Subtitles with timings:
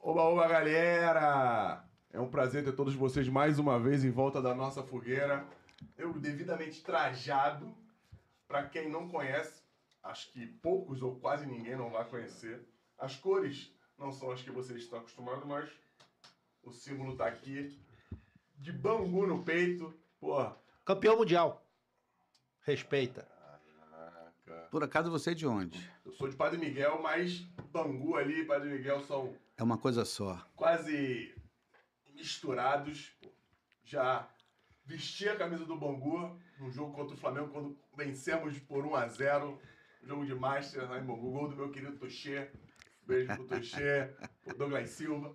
[0.00, 1.84] Oba, oba, galera!
[2.12, 5.44] É um prazer ter todos vocês mais uma vez em volta da nossa fogueira.
[5.96, 7.74] Eu devidamente trajado.
[8.46, 9.62] Para quem não conhece,
[10.02, 12.66] acho que poucos ou quase ninguém não vai conhecer.
[12.98, 15.68] As cores não são as que vocês estão acostumados, mas
[16.62, 17.78] o símbolo tá aqui.
[18.56, 19.92] De Bangu no peito.
[20.18, 21.62] Porra, Campeão mundial.
[22.62, 23.28] Respeita.
[23.90, 24.68] caraca.
[24.70, 25.90] Por acaso você é de onde?
[26.06, 27.40] Eu sou de Padre Miguel, mas
[27.70, 30.40] Bangu ali e Padre Miguel são É uma coisa só.
[30.54, 31.34] quase
[32.14, 33.12] misturados.
[33.84, 34.28] Já
[34.84, 39.08] vesti a camisa do Bangu no jogo contra o Flamengo, quando vencemos por 1 a
[39.08, 39.60] 0
[40.04, 41.32] Jogo de Master lá em Bangu.
[41.32, 42.48] Gol do meu querido Tochê.
[43.04, 45.34] Beijo pro Tochê, pro Douglas Silva.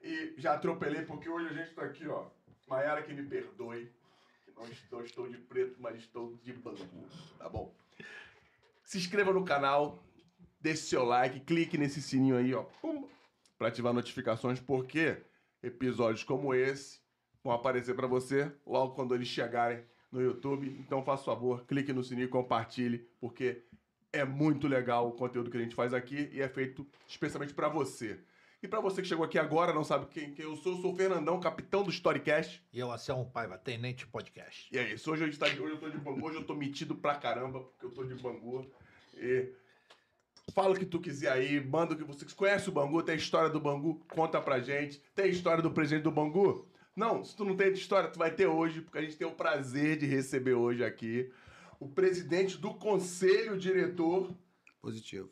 [0.00, 2.30] E já atropelei, porque hoje a gente tá aqui, ó.
[2.66, 3.92] Maiara que me perdoe.
[4.56, 7.06] Não estou, estou de preto, mas estou de Bangu.
[7.38, 7.74] Tá bom?
[8.82, 10.02] Se inscreva no canal,
[10.60, 13.08] deixe seu like, clique nesse sininho aí, ó, pum,
[13.60, 15.18] para ativar notificações, porque
[15.62, 16.98] episódios como esse
[17.44, 20.66] vão aparecer para você logo quando eles chegarem no YouTube.
[20.80, 23.62] Então, faça favor, clique no sininho e compartilhe, porque
[24.14, 27.68] é muito legal o conteúdo que a gente faz aqui e é feito especialmente para
[27.68, 28.18] você.
[28.62, 30.94] E para você que chegou aqui agora, não sabe quem, quem eu sou, eu sou
[30.94, 32.64] o Fernandão, capitão do Storycast.
[32.72, 34.74] E eu, Anselmo Paiva, Tenente Podcast.
[34.74, 35.12] E é isso.
[35.12, 37.60] Hoje, a gente tá, hoje eu tô de Bangu, hoje eu tô metido pra caramba,
[37.60, 38.66] porque eu tô de Bangu.
[39.18, 39.52] E
[40.52, 43.18] fala o que tu quiser aí, manda o que você conhece o Bangu, tem a
[43.18, 45.02] história do Bangu, conta pra gente.
[45.14, 46.68] Tem a história do presidente do Bangu?
[46.96, 49.32] Não, se tu não tem história, tu vai ter hoje, porque a gente tem o
[49.32, 51.30] prazer de receber hoje aqui
[51.80, 54.30] o presidente do conselho diretor
[54.82, 55.30] Positivo.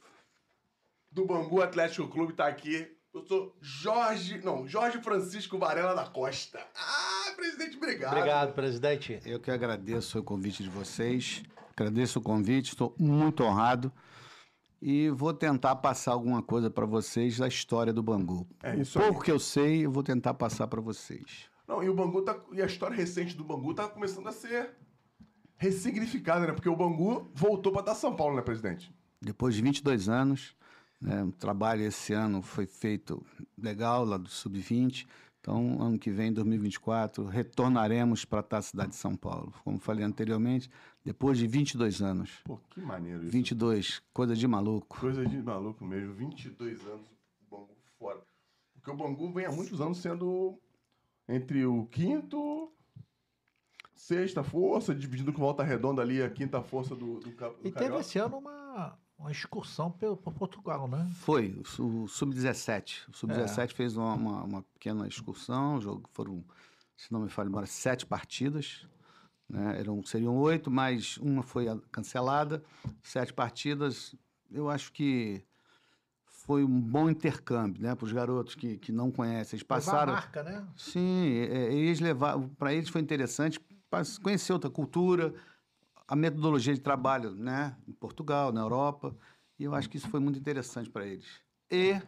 [1.12, 2.90] do Bangu Atlético Clube tá aqui.
[3.12, 6.58] Eu sou Jorge, não, Jorge Francisco Varela da Costa.
[6.74, 8.12] Ah, presidente, obrigado.
[8.12, 9.20] Obrigado, presidente.
[9.26, 11.42] Eu que agradeço o convite de vocês.
[11.76, 13.92] Agradeço o convite, estou muito honrado.
[14.80, 18.46] E vou tentar passar alguma coisa para vocês da história do Bangu.
[18.62, 19.08] É isso o aí.
[19.08, 21.48] pouco que eu sei, eu vou tentar passar para vocês.
[21.66, 22.38] Não, e o Bangu tá.
[22.52, 24.70] E a história recente do Bangu tá começando a ser
[25.56, 26.52] ressignificada, né?
[26.52, 28.94] Porque o Bangu voltou pra dar São Paulo, né, presidente?
[29.20, 30.56] Depois de 22 anos,
[31.00, 33.24] né, o trabalho esse ano foi feito
[33.60, 35.06] legal, lá do Sub-20.
[35.40, 39.52] Então, ano que vem, 2024, retornaremos para a cidade de São Paulo.
[39.64, 40.68] Como falei anteriormente,
[41.04, 42.40] depois de 22 anos.
[42.44, 43.32] Pô, que maneiro isso.
[43.32, 44.98] 22, coisa de maluco.
[45.00, 46.12] Coisa de maluco mesmo.
[46.14, 47.06] 22 anos,
[47.40, 48.20] o Bangu fora.
[48.74, 50.58] Porque o Bangu vem há muitos anos sendo
[51.28, 52.72] entre o quinto.
[53.94, 57.72] Sexta força, dividido com volta redonda ali, a quinta força do, do, do E teve
[57.72, 58.00] Carioca.
[58.00, 61.10] esse ano uma, uma excursão pelo, por Portugal, né?
[61.16, 63.08] Foi, o su- o Sub-17.
[63.08, 66.44] O Sub-17 fez uma, uma- uma pequena excursão, jogo foram,
[66.96, 68.86] se não me falha, memória, sete partidas.
[69.48, 69.80] Né?
[69.80, 72.62] Eram, seriam oito, mas uma foi cancelada.
[73.02, 74.14] Sete partidas.
[74.50, 75.42] Eu acho que
[76.26, 77.94] foi um bom intercâmbio né?
[77.94, 79.56] para os garotos que, que não conhecem.
[79.56, 80.12] Eles passaram.
[80.12, 80.66] Levar a marca, né?
[80.76, 83.58] Sim, é, eles levaram, para eles foi interessante
[83.90, 85.34] para conhecer outra cultura,
[86.08, 89.14] a metodologia de trabalho, né, em Portugal, na Europa,
[89.58, 91.28] e eu acho que isso foi muito interessante para eles.
[91.70, 92.00] E,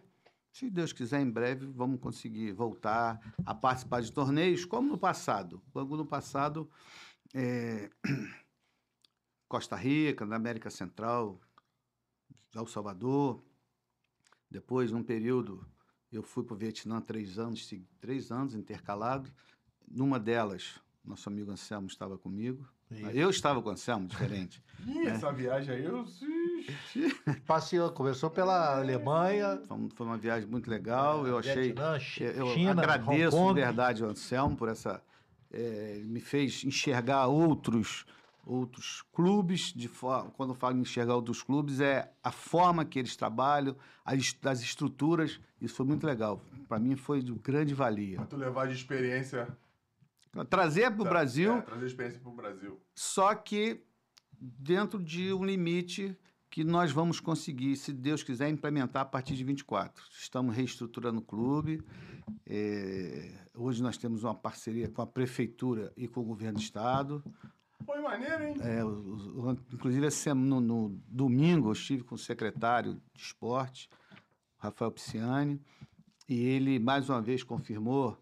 [0.50, 5.62] se Deus quiser, em breve vamos conseguir voltar a participar de torneios como no passado.
[5.68, 6.68] O Bangu no passado,
[7.34, 7.90] é,
[9.46, 11.38] Costa Rica, na América Central,
[12.54, 13.44] El Salvador.
[14.50, 15.66] Depois, num período,
[16.10, 17.68] eu fui para o Vietnã três anos,
[18.00, 19.30] três anos intercalado.
[19.86, 22.66] Numa delas, nosso amigo Anselmo estava comigo.
[22.90, 23.10] Isso.
[23.10, 24.62] Eu estava com o Anselmo, diferente.
[24.86, 26.04] Ih, essa viagem aí, eu.
[27.46, 31.26] Passeou, começou pela Alemanha, Foi, um- uma viagem muito legal.
[31.26, 31.72] Eu achei.
[31.72, 31.98] Vietnã,
[32.34, 35.02] eu China, agradeço de verdade ao Anselmo por essa.
[35.52, 38.04] Ele me fez enxergar outros
[38.46, 42.98] outros clubes de forma quando eu falo em enxergar outros clubes é a forma que
[42.98, 48.16] eles trabalham as, das estruturas isso foi muito legal para mim foi de grande valia
[48.16, 49.46] Pra tu levar de experiência.
[50.48, 52.80] Trazer para o Brasil É, trazer experiência pro Brasil.
[52.94, 53.82] só que
[54.40, 56.16] dentro de um limite
[56.48, 60.02] que nós vamos conseguir, se Deus quiser, implementar a partir de 24.
[60.12, 61.82] Estamos reestruturando o clube.
[62.46, 67.22] é, hoje nós temos uma parceria com a prefeitura e com o governo do estado.
[67.84, 68.56] Foi maneiro, hein?
[68.60, 68.88] É, o-
[69.50, 73.88] o- inclusive, esse no, no domingo, eu estive com o secretário de esporte,
[74.58, 75.60] Rafael Pisciani,
[76.28, 78.18] e ele, mais uma vez, confirmou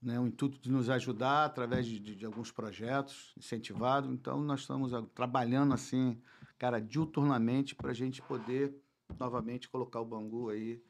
[0.00, 4.10] né, o intuito de nos ajudar através de, de- de alguns projetos incentivados.
[4.10, 6.20] Então, nós estamos trabalhando assim,
[6.58, 8.74] cara, diuturnamente, para a gente poder
[9.18, 10.82] novamente colocar o Bangu aí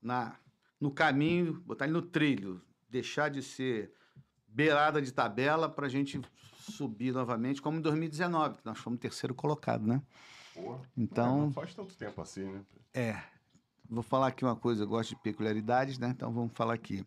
[0.00, 0.36] na,
[0.80, 3.92] no caminho, botar ele no trilho, deixar de ser
[4.46, 6.20] beirada de tabela para a gente
[6.58, 10.00] subir novamente, como em 2019, que nós fomos terceiro colocado, né?
[10.54, 12.64] Pô, Então- Não faz tanto tempo assim, né?
[12.94, 13.20] É.
[13.90, 16.08] vou falar aqui uma coisa, eu gosto de peculiaridades, né?
[16.08, 17.04] Então vamos falar aqui.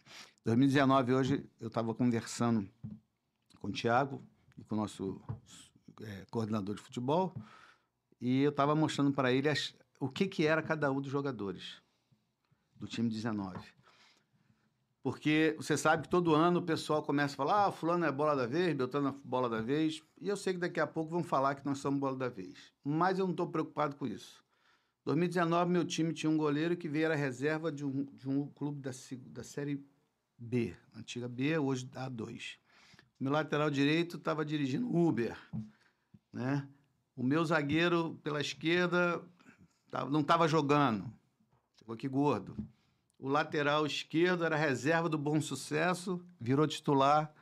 [0.48, 2.66] 2019, hoje, eu estava conversando
[3.60, 4.24] com o Thiago
[4.58, 5.22] e com o nosso
[6.02, 7.36] é, coordenador de futebol,
[8.22, 11.82] e eu estava mostrando para ele as, o que, que era cada um dos jogadores
[12.78, 13.60] do time 19.
[15.04, 18.34] Porque você sabe que todo ano o pessoal começa a falar: ah, Fulano é bola
[18.34, 20.02] da vez, Beltrano é bola da vez.
[20.18, 22.72] E eu sei que daqui a pouco vão falar que nós somos bola da vez.
[22.86, 24.42] Mas eu não estou preocupado com isso.
[25.04, 28.80] 2019, meu time tinha um goleiro que veio era reserva de um, de um clube
[28.80, 28.92] da,
[29.28, 29.86] da Série
[30.38, 32.58] B, antiga B, hoje A2.
[33.20, 35.38] Meu lateral direito estava dirigindo Uber.
[36.32, 36.68] Né?
[37.16, 39.24] O meu zagueiro pela esquerda
[40.12, 41.12] não estava jogando.
[41.76, 42.56] Ficou aqui gordo.
[43.18, 47.34] O lateral esquerdo era reserva do Bom Sucesso, virou titular.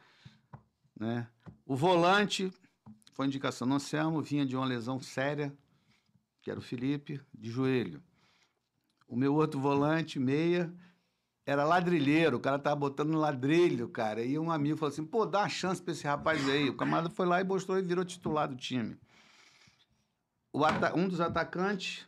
[0.98, 1.28] Né?
[1.66, 2.54] O volante,
[3.12, 5.54] foi indicação do Anselmo, vinha de uma lesão séria,
[6.42, 8.02] que era o Felipe, de joelho.
[9.08, 10.74] O meu outro volante, meia,
[11.46, 14.24] era ladrilheiro, o cara tava botando ladrilho, cara.
[14.24, 16.70] E um amigo falou assim: pô, dá uma chance pra esse rapaz aí.
[16.70, 18.98] O camarada foi lá e mostrou e virou titular do time.
[20.96, 22.08] um dos atacantes,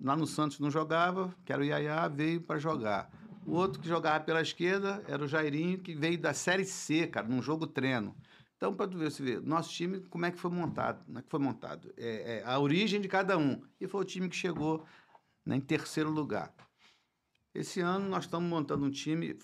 [0.00, 3.10] lá no Santos não jogava, que era o Yaya, veio para jogar.
[3.44, 7.26] O outro que jogava pela esquerda era o Jairinho, que veio da Série C, cara,
[7.26, 8.14] num jogo treino.
[8.56, 11.04] Então, para tu ver, você ver, nosso time, como é que foi montado?
[11.04, 11.92] Como é que foi montado?
[11.96, 13.62] É, é, a origem de cada um.
[13.80, 14.84] E foi o time que chegou
[15.46, 16.52] né, em terceiro lugar.
[17.58, 19.36] Esse ano nós estamos montando um time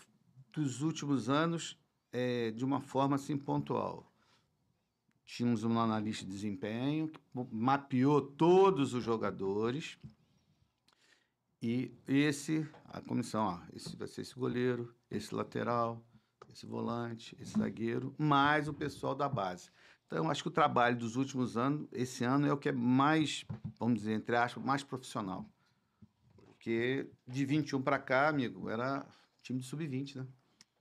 [0.52, 1.76] dos últimos anos
[2.12, 4.08] é, de uma forma assim pontual.
[5.26, 7.20] Tínhamos um analista de desempenho que
[7.50, 9.98] mapeou todos os jogadores,
[11.60, 16.00] e esse, a comissão, ó, esse vai ser esse goleiro, esse lateral,
[16.48, 19.70] esse volante, esse zagueiro, mais o pessoal da base.
[20.06, 23.44] Então, acho que o trabalho dos últimos anos, esse ano, é o que é mais,
[23.76, 25.52] vamos dizer, entre aspas, mais profissional.
[26.64, 29.06] Porque de 21 para cá, amigo, era
[29.42, 30.26] time de sub-20, né?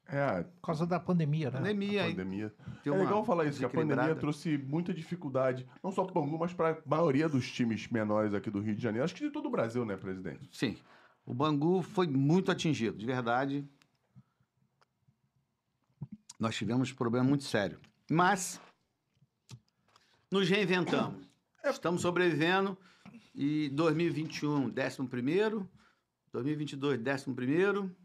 [0.07, 0.44] É.
[0.44, 1.57] Por causa da pandemia, né?
[1.57, 2.06] Pandemia.
[2.06, 2.56] A pandemia.
[2.85, 6.39] É legal falar isso, que a pandemia trouxe muita dificuldade, não só para o Bangu,
[6.39, 9.03] mas para a maioria dos times menores aqui do Rio de Janeiro.
[9.03, 10.47] Acho que de todo o Brasil, né, presidente?
[10.53, 10.77] Sim.
[11.25, 13.68] O Bangu foi muito atingido, de verdade.
[16.39, 17.77] Nós tivemos um problema muito sério.
[18.09, 18.57] Mas
[20.31, 21.27] nos reinventamos.
[21.62, 21.71] É.
[21.71, 22.77] Estamos sobrevivendo.
[23.36, 25.68] E 2021, 11 primeiro.
[26.33, 27.95] 2022, 11 primeiro.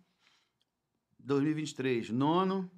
[1.18, 2.70] 2023, nono.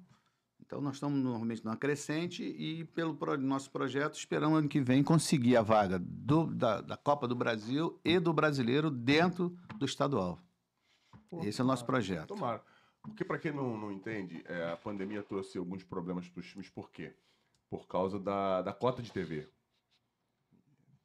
[0.59, 5.03] Então, nós estamos normalmente numa crescente e, pelo pro, nosso projeto, esperamos ano que vem
[5.03, 10.39] conseguir a vaga do, da, da, Copa do Brasil e do Brasileiro dentro do estadual.
[11.29, 12.29] Pô, Esse é o nosso projeto.
[12.29, 12.63] Tomara.
[13.01, 16.69] Porque, para quem não, não entende, é, a pandemia trouxe alguns problemas para os times.
[16.69, 17.13] Por quê?
[17.69, 19.49] Por causa da, da cota de TV.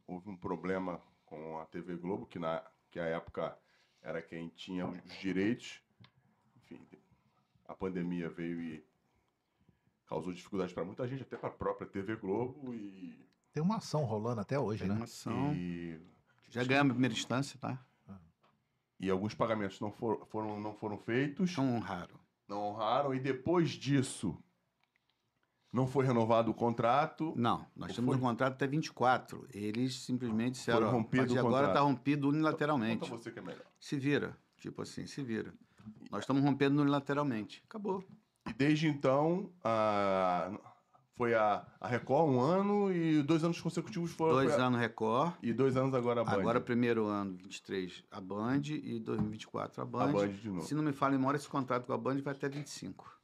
[0.07, 3.59] Houve um problema com a TV Globo, que na que a época
[4.07, 5.83] era quem tinha os direitos.
[6.57, 6.81] Enfim,
[7.67, 8.87] a pandemia veio e
[10.07, 13.27] causou dificuldades para muita gente, até para a própria TV Globo e
[13.57, 14.97] tem uma ação rolando até hoje, Tem né?
[14.97, 15.55] Uma ação.
[15.55, 15.99] E...
[16.51, 17.83] Já ganhamos a primeira instância, tá?
[19.01, 21.57] E alguns pagamentos não, for, foram, não foram feitos.
[21.57, 22.21] Não honraram.
[22.47, 23.15] Não honraram.
[23.15, 24.39] E depois disso,
[25.77, 27.35] não foi renovado o contrato?
[27.37, 28.17] Não, nós temos foi?
[28.17, 29.47] um contrato até 24.
[29.53, 33.01] Eles simplesmente disseram, rompido mas agora está rompido unilateralmente.
[33.01, 33.63] Conta você que é melhor.
[33.79, 35.53] Se vira, tipo assim, se vira.
[36.11, 37.63] Nós estamos rompendo unilateralmente.
[37.69, 38.03] Acabou.
[38.49, 40.51] E desde então, a...
[41.15, 44.33] foi a, a Record um ano e dois anos consecutivos foram.
[44.33, 45.35] Dois anos Record.
[45.43, 46.33] E dois anos agora a Band.
[46.33, 50.05] Agora, primeiro ano, 23, a Band e 2024 a Band.
[50.05, 50.63] A Band de novo.
[50.63, 53.16] Se não me fala em memória, esse contrato com a Band vai até 25.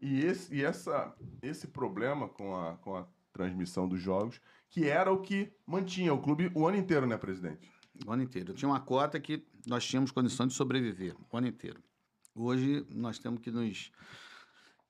[0.00, 4.40] E esse, e essa, esse problema com a, com a transmissão dos jogos,
[4.70, 7.70] que era o que mantinha o clube o ano inteiro, né, presidente?
[8.06, 8.52] O ano inteiro.
[8.52, 11.82] Eu tinha uma cota que nós tínhamos condição de sobreviver o ano inteiro.
[12.34, 13.90] Hoje nós temos que nos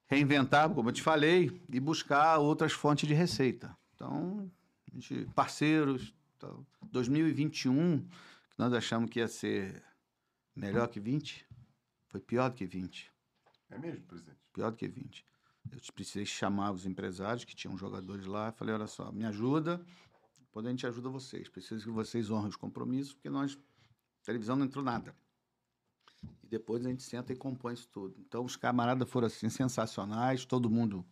[0.06, 3.76] reinventar, como eu te falei, e buscar outras fontes de receita.
[3.94, 4.50] Então,
[4.92, 6.14] gente, parceiros.
[6.36, 9.82] Então, 2021, que nós achamos que ia ser
[10.54, 11.46] melhor que 20,
[12.08, 13.10] foi pior do que 20.
[13.70, 14.38] É mesmo, presidente?
[14.58, 15.24] Pior do que 20.
[15.70, 18.50] Eu precisei chamar os empresários que tinham jogadores lá.
[18.50, 19.80] Falei: olha só, me ajuda,
[20.50, 21.48] quando a gente ajuda vocês.
[21.48, 23.56] Preciso que vocês honrem os compromissos, porque nós
[24.24, 25.14] televisão não entrou nada.
[26.42, 28.16] E depois a gente senta e compõe isso tudo.
[28.18, 31.06] Então os camaradas foram assim sensacionais, todo mundo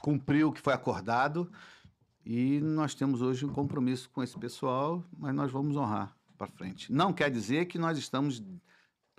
[0.00, 1.48] cumpriu o que foi acordado
[2.26, 6.92] e nós temos hoje um compromisso com esse pessoal, mas nós vamos honrar para frente.
[6.92, 8.42] Não quer dizer que nós estamos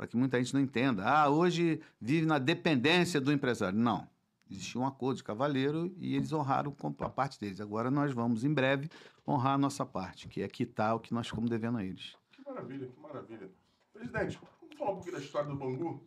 [0.03, 1.05] para que muita gente não entenda.
[1.05, 3.79] Ah, hoje vive na dependência do empresário.
[3.79, 4.05] Não.
[4.51, 7.61] Existia um acordo de cavaleiro e eles honraram a parte deles.
[7.61, 8.89] Agora nós vamos, em breve,
[9.25, 12.17] honrar a nossa parte, que é quitar o que nós ficamos devendo a eles.
[12.45, 13.49] maravilha, que maravilha.
[13.93, 16.05] Presidente, vamos falar um pouquinho da história do Bangu?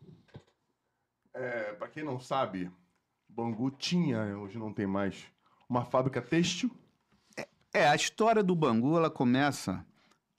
[1.33, 2.71] É, para quem não sabe,
[3.27, 5.25] Bangu tinha, hoje não tem mais,
[5.67, 6.71] uma fábrica têxtil.
[7.73, 9.87] É, a história do Bangu, ela começa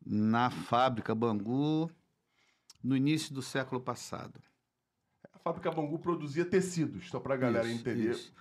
[0.06, 1.92] na fábrica Bangu
[2.84, 4.42] no início do século passado.
[5.34, 8.12] A fábrica Bangu produzia tecidos, só para a galera Isso, entender.
[8.12, 8.34] isso.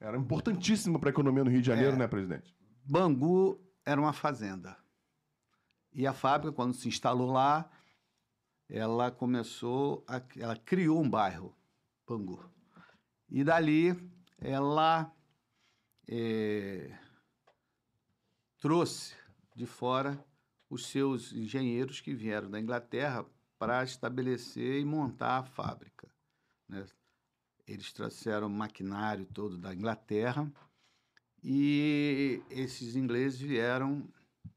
[0.00, 1.98] Era importantíssimo para a economia no Rio de Janeiro, É.
[1.98, 2.54] né, presidente?
[2.84, 4.76] Bangu era uma fazenda.
[5.92, 7.70] E a fábrica, quando se instalou lá,
[8.68, 11.54] ela começou, a, ela criou um bairro,
[12.06, 12.44] Bangu.
[13.30, 13.96] E dali
[14.38, 15.10] ela
[16.08, 16.90] eh,
[18.58, 19.14] trouxe
[19.54, 20.22] de fora
[20.68, 23.24] os seus engenheiros que vieram da Inglaterra
[23.64, 26.06] para estabelecer e montar a fábrica.
[26.68, 26.84] né?
[27.66, 30.52] Eles trouxeram o maquinário todo da Inglaterra
[31.42, 34.06] e esses ingleses vieram,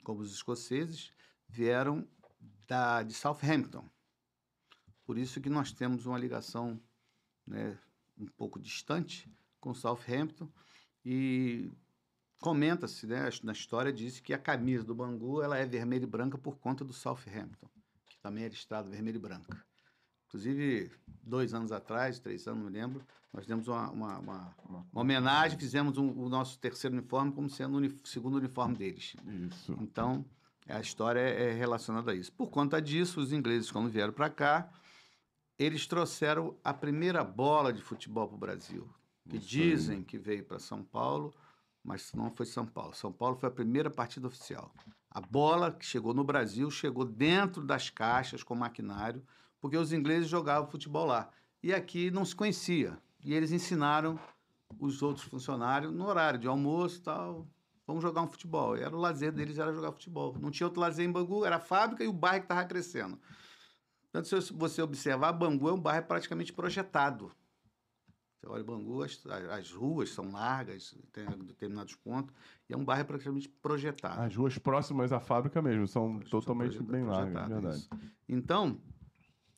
[0.03, 1.13] como os escoceses,
[1.47, 2.05] vieram
[2.67, 3.89] da, de Southampton.
[5.05, 6.77] Por isso que nós temos uma ligação
[7.45, 7.79] né,
[8.17, 10.51] um pouco distante com Southampton
[11.05, 11.71] e
[12.41, 16.37] comenta-se, né, na história diz que a camisa do Bangu ela é vermelha e branca
[16.37, 17.69] por conta do Southampton,
[18.17, 19.63] que também é listrado vermelho e branca.
[20.27, 20.91] Inclusive,
[21.23, 24.55] dois anos atrás, três anos, não me lembro, nós demos uma, uma, uma-
[24.91, 29.15] uma homenagem, fizemos um- o nosso terceiro uniforme como sendo o uni- segundo uniforme deles.
[29.49, 29.77] Isso.
[29.79, 30.25] Então,
[30.67, 32.31] a história é é relacionada a isso.
[32.33, 34.69] Por conta disso, os ingleses, quando vieram para cá,
[35.57, 38.89] eles trouxeram a primeira bola de futebol para o Brasil,
[39.29, 39.69] que Isso aí.
[39.71, 41.33] dizem que veio para São Paulo,
[41.83, 42.93] mas não foi São Paulo.
[42.93, 44.73] São Paulo foi a primeira partida oficial.
[45.17, 49.25] A bola que chegou no Brasil chegou dentro das caixas com maquinário,
[49.59, 51.31] porque os ingleses jogavam futebol lá.
[51.63, 52.99] E aqui não se conhecia.
[53.25, 54.19] E eles ensinaram
[54.79, 57.47] os outros funcionários no horário de almoço e tal.
[57.87, 58.77] Vamos jogar um futebol.
[58.77, 60.37] E era o lazer deles, era jogar futebol.
[60.39, 63.19] Não tinha outro lazer em Bangu, era a fábrica e o bairro que estava crescendo.
[64.11, 67.31] Portanto, se você observar, Bangu é um bairro praticamente projetado.
[68.47, 72.33] Você olha Bangu, as, as ruas são largas, tem determinados pontos,
[72.69, 74.21] e é um bairro praticamente projetado.
[74.21, 77.77] As ruas próximas à fábrica mesmo são São totalmente projeta- bem largas, verdade.
[77.77, 77.89] isso.
[78.29, 78.81] Então,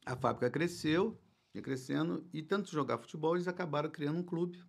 [0.05, 1.21] a fábrica cresceu,
[1.53, 4.59] ia crescendo, e tanto jogar futebol, eles acabaram criando um clube.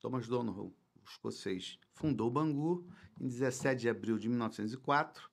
[0.00, 2.86] Thomas Donovan, o escocês, fundou o Bangu
[3.20, 5.28] em 17 de abril de 1904,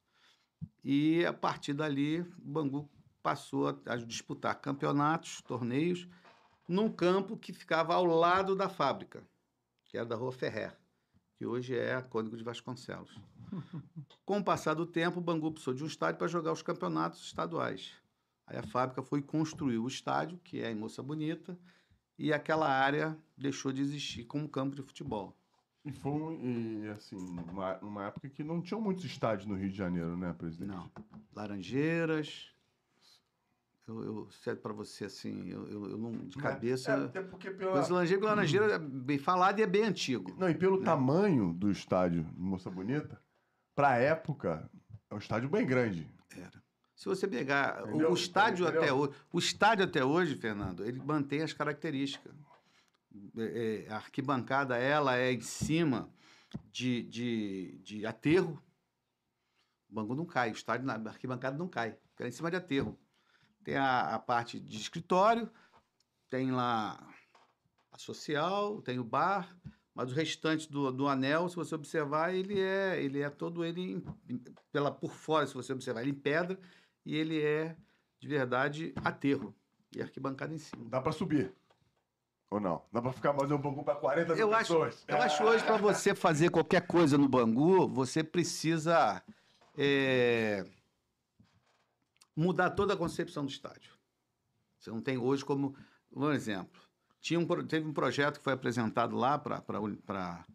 [0.84, 2.90] e a partir dali, o Bangu
[3.22, 6.08] passou a disputar campeonatos, torneios,
[6.68, 9.24] num campo que ficava ao lado da fábrica,
[9.86, 10.76] que era da Rua Ferrer,
[11.36, 13.20] que hoje é a Cônigo de Vasconcelos.
[14.26, 17.22] Com o passar do tempo, o Bangu precisou de um estádio para jogar os campeonatos
[17.24, 17.94] estaduais.
[18.48, 21.58] Aí a fábrica foi construir o estádio, que é em Moça Bonita,
[22.18, 25.36] e aquela área deixou de existir como campo de futebol.
[25.86, 29.76] E foi, e, assim, uma, uma época que não tinham muitos estádios no Rio de
[29.76, 30.70] Janeiro, né, presidente?
[30.70, 30.90] Não.
[31.36, 32.53] Laranjeiras.
[33.86, 36.92] Eu, eu cedo para você assim, eu, eu, eu não de cabeça.
[36.92, 37.74] É, até porque pela...
[37.74, 40.34] Pois Laranjeira, Laranjeira é bem falado e é bem antigo.
[40.40, 43.22] Não, e pelo tamanho do estádio Moça Bonita,
[43.76, 44.70] pra época,
[45.10, 46.10] é um estádio bem grande.
[46.32, 46.64] Era.
[46.96, 48.12] Se você pegar o- Entendeu?
[48.12, 48.82] o estádio Entendeu?
[48.84, 52.34] até hoje, o estádio até hoje, Fernando, ele mantém as características.
[53.38, 56.10] É, é, a arquibancada ela é em cima
[56.72, 58.58] de, de, de aterro.
[59.90, 62.56] O Bangu não cai, o estádio na a arquibancada não cai, fica em cima de
[62.56, 62.98] aterro.
[63.64, 65.50] Tem a, a parte de escritório,
[66.30, 67.00] tem lá
[67.92, 69.56] a social, tem o bar,
[69.96, 74.04] mas o restante do, do anel, se você observar, ele é, ele é todo ele
[74.30, 76.60] em- pela por fora, se você observar, ele em pedra
[77.06, 77.76] e ele é
[78.20, 79.54] de verdade aterro
[79.96, 80.86] e arquibancada em cima.
[80.90, 81.54] Dá pra subir.
[82.50, 82.84] Ou não?
[82.92, 85.04] Dá pra ficar fazer um pouco pra 40 mil Eu acho, pessoas.
[85.08, 89.24] eu acho hoje para você fazer qualquer coisa no Bangu, você precisa
[89.78, 90.66] é,
[92.36, 93.94] mudar toda a concepção do estádio.
[94.80, 95.76] Você não tem hoje como,
[96.12, 96.82] um exemplo,
[97.22, 100.46] tinha um, teve um projeto que foi apresentado lá para,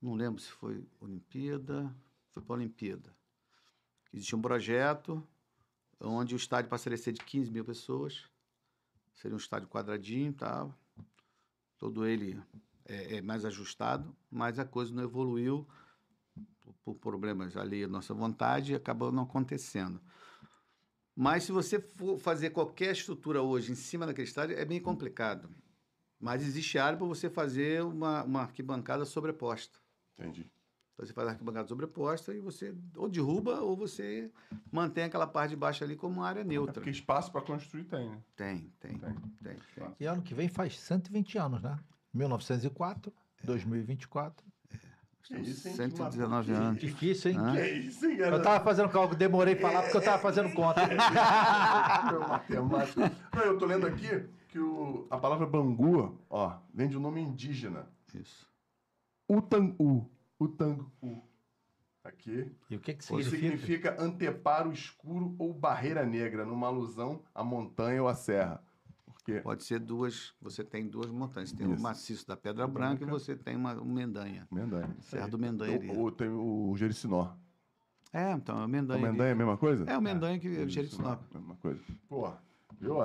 [0.00, 1.94] não lembro se foi Olimpíada,
[2.30, 3.16] foi para a Olimpíada.
[4.12, 5.26] Existia um projeto
[5.98, 8.24] onde o estádio passaria a ser de 15 mil pessoas,
[9.14, 10.74] seria um estádio quadradinho e tal,
[11.78, 12.40] todo ele
[12.84, 15.66] é, é mais ajustado, mas a coisa não evoluiu
[16.84, 20.00] por, problemas ali nossa vontade e acabou não acontecendo.
[21.16, 25.48] Mas se você for fazer qualquer estrutura hoje em cima daquele estádio, é bem complicado.
[26.18, 29.78] Mas existe área para você fazer uma, uma arquibancada sobreposta.
[30.18, 30.50] Entendi.
[30.94, 34.30] Então, você faz a arquibancada sobreposta e você ou derruba ou você
[34.72, 36.74] mantém aquela parte de baixo ali como uma área É neutra.
[36.74, 38.22] porque espaço pra construir tem, né?
[38.36, 39.14] Tem, tem, Tem.
[39.42, 39.56] tem.
[39.74, 39.96] tem.
[40.00, 41.78] E ano que vem faz 120 anos, né?
[42.12, 44.46] 1904, 2024.
[45.24, 45.74] Que isso, hein?
[45.74, 46.80] 119 Que anos.
[46.80, 47.38] Difícil, hein?
[47.52, 50.82] Que isso, hein, Eu tava fazendo cálculo, demorei pra falar porque eu tava fazendo conta.
[52.28, 53.00] Matemático.
[53.34, 57.20] Não, eu tô lendo aqui que o, a palavra bangu, ó, vem de um nome
[57.20, 57.86] indígena.
[58.14, 58.46] Isso.
[59.28, 60.10] Utangu.
[60.38, 60.90] Utangu.
[62.04, 62.52] Aqui.
[62.68, 63.36] E o que que Que significa?
[63.36, 68.62] significa anteparo escuro ou barreira negra, numa alusão à montanha ou à serra.
[69.24, 70.34] Porque Pode ser duas.
[70.42, 71.48] Você tem duas montanhas.
[71.48, 74.46] Você tem o maciço da Pedra Branca e você tem uma, um Mendanha.
[74.52, 74.94] Mendanha.
[75.00, 75.88] Serra do Mendanha ali.
[75.88, 77.34] Ou, ou tem o Jericinó.
[78.12, 79.02] É, então, é o O Mendanha.
[79.02, 79.10] ali.
[79.10, 79.84] Mendanha é a mesma coisa?
[79.90, 81.18] É o Mendanha que é o Jericinó.
[81.32, 81.80] Mesma coisa.
[82.06, 82.30] Pô,
[82.78, 82.98] viu?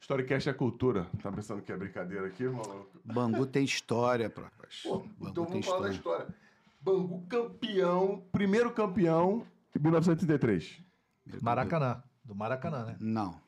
[0.00, 1.06] Storycast é cultura.
[1.22, 2.90] Tá pensando que é brincadeira aqui, maluco?
[3.04, 4.82] Bangu tem história, rapaz.
[4.82, 6.24] Pô, Bangu então tem vamos falar da história.
[6.24, 6.44] história.
[6.82, 10.82] Bangu campeão, primeiro campeão em 1933.
[11.40, 12.02] Maracanã.
[12.24, 12.96] Do Maracanã, né?
[13.00, 13.43] Não.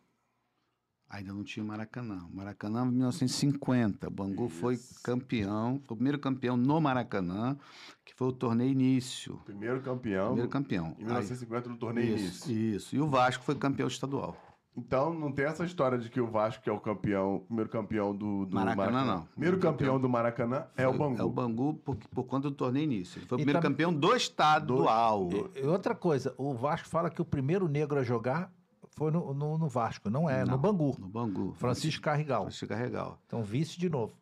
[1.08, 2.26] Ainda não tinha Maracanã.
[2.32, 4.10] Maracanã em 1950.
[4.10, 5.00] Bangu foi Isso.
[5.02, 7.56] campeão, o primeiro campeão no Maracanã,
[8.04, 9.36] que foi o torneio início.
[9.44, 10.96] Primeiro campeão Primeiro campeão.
[10.98, 12.50] em 1950 no torneio Aí, início.
[12.50, 12.96] isso, isso.
[12.96, 14.36] E o Vasco foi campeão estadual.
[14.76, 18.14] Então não tem essa história de que o Vasco que é o campeão, primeiro campeão
[18.14, 19.04] do, do Maracanã, não.
[19.04, 21.20] Primeiro Primeiro campeão do Maracanã é o Foi- Bangu.
[21.20, 23.18] É o Bangu por, por conta do torneio início.
[23.20, 25.30] Ele foi o E primeiro tam- campeão do estadual.
[25.54, 28.52] E, e outra coisa, o Vasco fala que o primeiro negro a jogar
[28.96, 30.58] foi no, no, no Vasco, não é, no Não.
[30.58, 30.96] Bangu.
[30.98, 31.52] No Bangu.
[31.54, 32.42] Francisco Carrigal.
[32.44, 33.20] Francisco Carregal.
[33.26, 34.16] Então, vice de novo.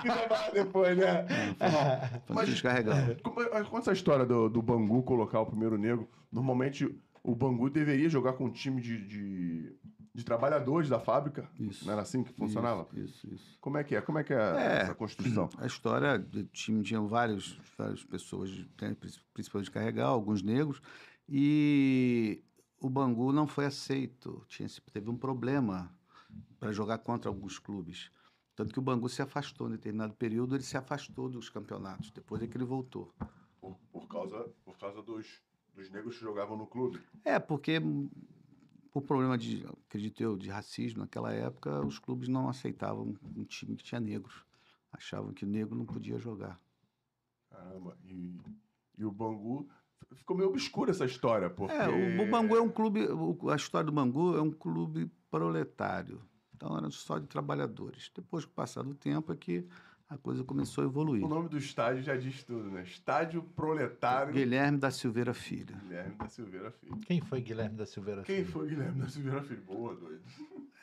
[0.00, 1.26] Que vai depois, né?
[2.62, 2.96] Carregal.
[3.52, 6.08] Mas Conta essa história do, do Bangu colocar o primeiro negro.
[6.32, 9.76] Normalmente o Bangu deveria jogar com um time de, de,
[10.14, 11.48] de trabalhadores da fábrica.
[11.58, 11.84] Isso.
[11.86, 12.88] Não era assim que funcionava?
[12.92, 13.58] Isso, isso, isso.
[13.60, 14.00] Como é que é?
[14.00, 14.82] Como é que é, É.
[14.82, 15.48] essa construção?
[15.58, 18.50] A história do time tinha vários, várias pessoas,
[18.80, 20.80] né, prin- principalmente de carregar, alguns negros,
[21.28, 22.42] e
[22.80, 24.44] o Bangu não foi aceito.
[24.48, 25.94] Tinha, teve um problema
[26.58, 28.10] para jogar contra alguns clubes.
[28.56, 32.42] Tanto que o Bangu se afastou em determinado período, ele se afastou dos campeonatos, depois
[32.42, 33.12] é que ele voltou.
[33.60, 35.40] Por, por causa, por causa dos,
[35.74, 37.00] dos negros que jogavam no clube.
[37.24, 37.80] É, porque
[38.92, 43.76] por problema de, acredito eu, de racismo naquela época, os clubes não aceitavam um time
[43.76, 44.44] que tinha negros.
[44.92, 46.58] Achavam que o negro não podia jogar.
[47.50, 47.96] Caramba.
[48.04, 48.36] E,
[48.98, 49.68] e o Bangu.
[50.12, 51.74] Ficou meio obscura essa história, porque.
[51.74, 55.08] É, o, o Bangu é um clube, o- a história do Bangu é um clube
[55.30, 56.20] proletário.
[56.54, 58.10] Então era só de trabalhadores.
[58.14, 59.66] Depois, com o passar do tempo, é que
[60.10, 61.24] a coisa começou a evoluir.
[61.24, 62.82] O nome do estádio já diz tudo, né?
[62.82, 65.76] Estádio Proletário Guilherme da Silveira Filho.
[65.76, 66.96] Guilherme da Silveira Filho.
[66.98, 68.22] Quem foi Guilherme da Silveira?
[68.24, 68.48] Quem Filho?
[68.48, 69.62] foi Guilherme da Silveira Filho?
[69.62, 70.20] Boa, doido.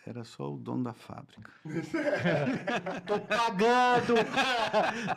[0.05, 1.51] Era só o dono da fábrica.
[3.05, 4.13] Tô pagando!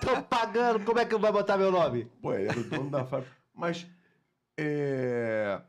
[0.01, 0.85] Tô pagando!
[0.85, 2.07] Como é que vai botar meu nome?
[2.21, 3.31] Pô, era o dono da fábrica.
[3.55, 3.87] Mas
[4.59, 5.61] é,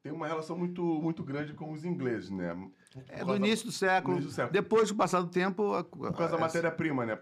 [0.00, 2.56] tem uma relação muito, muito grande com os ingleses, né?
[3.08, 4.14] É do início do século.
[4.14, 4.52] início do século.
[4.52, 7.18] Depois, com o passar do tempo, a- Por causa da matéria-prima, né?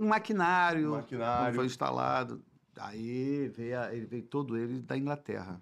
[0.00, 1.54] Um maquinário, Um maquinário.
[1.54, 2.44] foi instalado.
[2.78, 5.60] Aí veio, ele veio todo ele da Inglaterra.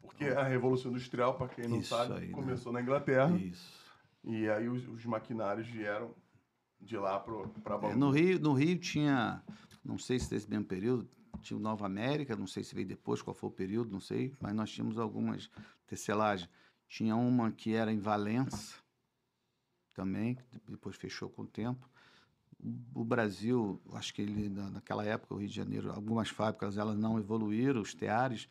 [0.00, 2.32] Porque a Revolução Industrial, para quem não sabe, aí, né?
[2.32, 3.36] começou na Inglaterra.
[3.36, 3.78] Isso.
[4.24, 6.14] E aí os, os maquinários vieram
[6.80, 7.96] de lá para É, Bangu.
[7.96, 9.42] no, Rio, no Rio tinha,
[9.84, 11.08] não sei se desse mesmo período,
[11.40, 14.34] tinha o Nova América, não sei se veio depois, qual foi o período, não sei,
[14.40, 15.48] mas nós tínhamos algumas
[15.86, 16.48] tecelagens.
[16.88, 18.76] Tinha uma que era em Valença,
[19.94, 21.88] também, que depois fechou com o tempo.
[22.94, 26.98] O, Brasil, acho que ele, na- naquela época, o Rio de Janeiro, algumas fábricas elas
[26.98, 28.48] não evoluíram, os teares,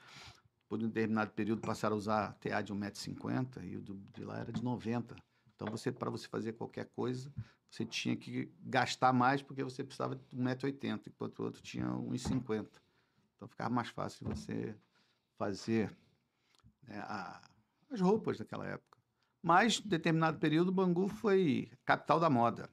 [0.70, 4.52] por um determinado período passaram a usar tear de 1,50m e o de lá era
[4.52, 5.16] de 90
[5.56, 7.34] Então, você para você fazer qualquer coisa,
[7.70, 12.68] você tinha que gastar mais porque você precisava de 1,80m, enquanto o outro tinha 1,50m.
[13.36, 14.76] Então ficava mais fácil você
[15.38, 15.96] fazer
[16.84, 17.42] né, a-
[17.90, 18.98] as roupas daquela época.
[19.42, 22.70] Mas, em determinado período, Bangu foi capital da moda.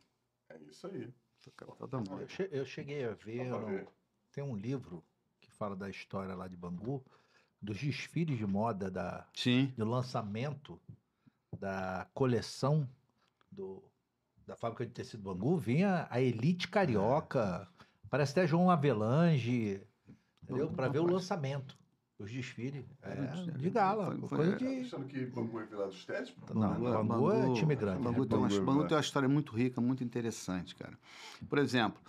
[0.49, 1.13] É isso aí.
[1.53, 2.23] Capital da moda.
[2.23, 3.87] Eu, che- eu cheguei a ver,
[4.33, 5.05] tem um livro
[5.41, 7.05] que fala da história lá de Bangu,
[7.61, 9.73] dos desfiles de moda da, Sim.
[9.77, 10.81] do lançamento
[11.59, 12.89] da coleção
[13.51, 13.83] do,
[14.47, 17.69] da fábrica de tecido Bangu, vinha a elite carioca,
[18.11, 19.87] parece até João Avelange,
[20.43, 20.71] entendeu?
[20.73, 21.79] Para ver o lançamento,
[22.19, 22.85] os desfiles.
[23.03, 24.67] É, de gala, foi- foi- coisa de...
[24.81, 26.35] achando que Bangu é Vila dos Tétis?
[26.55, 28.03] Não, Bangu, é time grande.
[28.03, 30.97] Bangu, tem uma, Bangu é Bangu tem uma história muito rica, muito interessante, cara.
[31.49, 32.01] Por exemplo,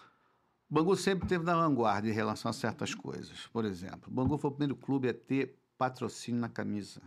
[0.69, 3.47] Bangu sempre teve na vanguarda em relação a certas coisas.
[3.47, 7.01] Por exemplo, Bangu foi o primeiro clube a ter patrocínio na camisa.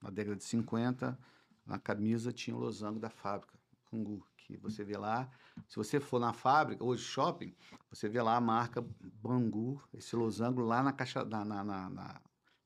[0.00, 1.18] Na década de 50,
[1.66, 3.54] na camisa tinha o losango da fábrica,
[3.90, 5.28] Bangu, que você vê lá.
[5.66, 7.54] Se você for na fábrica, hoje shopping,
[7.90, 8.84] você vê lá a marca
[9.22, 12.20] Bangu, esse losango lá na caixa, na, na, na,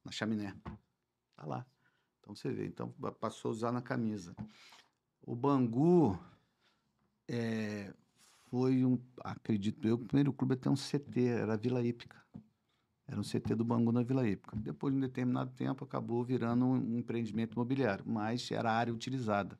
[0.08, 0.54] na- chaminé.
[1.36, 1.66] Tá lá.
[2.20, 2.66] Então você vê.
[2.66, 4.34] Então pa- passou a usar na camisa.
[5.22, 6.18] O Bangu
[7.28, 7.94] é,
[8.50, 12.16] foi um, acredito eu, o primeiro clube a ter um CT, era a Vila Hípica.
[13.06, 14.54] Era um CT do Bangu na Vila Hípica.
[14.56, 19.58] Depois de um determinado tempo, acabou virando um, empreendimento imobiliário, mas era a área utilizada.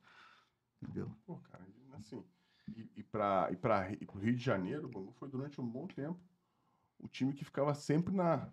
[0.82, 1.10] Entendeu?
[1.24, 2.24] Pô, cara, assim.
[2.76, 3.50] E, e para
[4.06, 6.20] pro Rio de Janeiro, o Bangu foi durante um bom tempo
[6.98, 8.52] o time que ficava sempre na,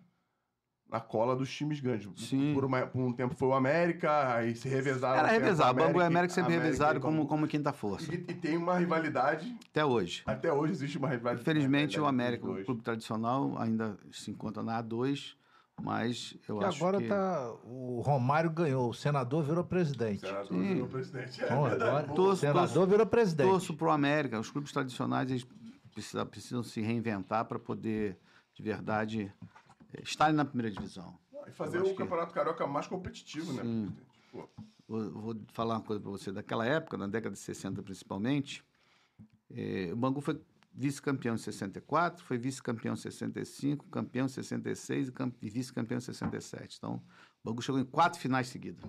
[0.90, 2.08] na cola dos times grandes.
[2.28, 2.54] Sim.
[2.54, 5.18] Por, uma- por um tempo foi o América, aí se revezaram.
[5.18, 5.74] Era revezado.
[5.78, 8.12] Bangu e América América sempre América revezaram como, como quinta força.
[8.14, 10.22] E, e tem uma rivalidade, Até hoje.
[10.24, 11.40] até hoje existe uma rivalidade.
[11.42, 15.34] Infelizmente, o América, o clube tradicional, ainda se encontra na A2,
[15.82, 17.08] mas eu Que acho agora que...
[17.08, 17.52] tá.
[17.64, 20.20] O Romário ganhou, o senador virou presidente.
[20.20, 20.74] Senador Sim.
[20.74, 21.44] virou presidente.
[21.44, 23.48] É Bom, agora, o senador torço- virou presidente.
[23.50, 24.38] Torço pro América.
[24.40, 25.46] Os clubes tradicionais eles
[25.92, 28.16] precisa- precisam se reinventar para poder,
[28.54, 29.30] de verdade,
[30.02, 31.18] estarem na primeira divisão.
[31.46, 33.62] E fazer o que- Campeonato Carioca mais competitivo, né?
[33.62, 33.92] Sim.
[33.92, 34.06] presidente?
[34.32, 34.48] Pô,
[34.88, 36.30] Vou, vou falar uma coisa para você.
[36.30, 38.64] Daquela época, na década de 60 principalmente,
[39.50, 40.40] eh, o Bangu foi
[40.72, 46.76] vice-campeão em 64, foi vice-campeão em 65, campeão em 66 e, e vice-campeão em 67.
[46.78, 47.02] Então,
[47.42, 48.84] o Bangu chegou em quatro finais seguidas.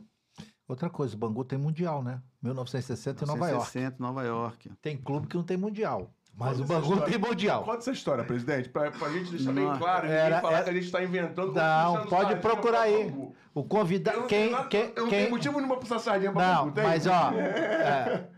[0.67, 2.22] Outra coisa, o Bangu tem mundial, né?
[2.43, 3.74] 1960 em Nova York.
[3.78, 4.70] 1960, Nova York.
[4.82, 6.13] Tem clube que não tem mundial.
[6.39, 7.63] Mas Conta o Bangu tem mundial.
[7.63, 10.63] Conta essa história, presidente, pra, pra gente deixar bem Não, claro, ninguém era- falar era-
[10.65, 11.52] que a gente tá inventando.
[11.54, 13.06] Não, pode sardinha procurar aí.
[13.10, 13.36] Bangu.
[13.56, 14.28] O convidado.
[14.28, 16.82] Quem, nada- quem, eu não quem- tenho motivo nenhum pra puxar sardinha pra Não, Bangu,
[16.88, 18.30] mas ó, é,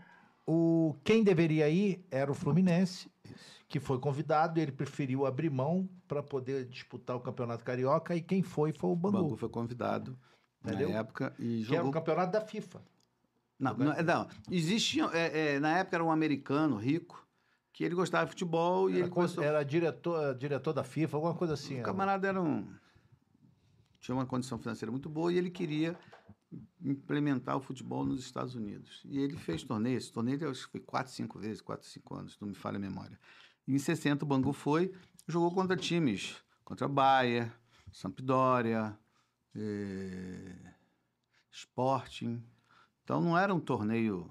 [0.46, 3.10] o, quem deveria ir era o Fluminense,
[3.68, 8.42] que foi convidado, ele preferiu abrir mão para poder disputar o Campeonato Carioca, e quem
[8.42, 10.16] foi foi o O Bangu, Bangu foi convidado
[10.64, 10.88] Entendeu?
[10.88, 11.92] na época e que era o jogou.
[11.92, 12.80] campeonato da FIFA.
[13.58, 14.26] Não, não, é- não.
[14.50, 15.04] Existia.
[15.12, 17.28] é, é, na época era um americano rico
[17.72, 19.42] que ele gostava de futebol e Era, ele co- começou.
[19.44, 21.80] era diretor, diretor da FIFA, alguma coisa assim.
[21.80, 22.66] O camarada era um.
[24.00, 25.96] Tinha uma condição financeira muito boa e ele queria
[26.82, 29.02] implementar o futebol nos Estados Unidos.
[29.04, 29.96] E ele fez torneio.
[29.98, 32.80] Esse torneio acho que foi quatro, cinco vezes, quatro, cinco anos, não me falha a
[32.80, 33.18] memória.
[33.68, 34.92] E em 60 o Bangu foi,
[35.28, 37.52] jogou contra times, contra Bahia,
[37.92, 38.96] Sampdoria,
[39.54, 40.56] eh,
[41.52, 42.42] Sporting.
[43.04, 44.30] Então não era um torneio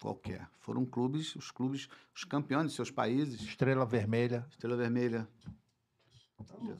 [0.00, 0.48] qualquer.
[0.60, 3.40] Foram clubes, os clubes, os campeões de seus países.
[3.42, 4.46] Estrela Vermelha.
[4.50, 5.28] Estrela Vermelha,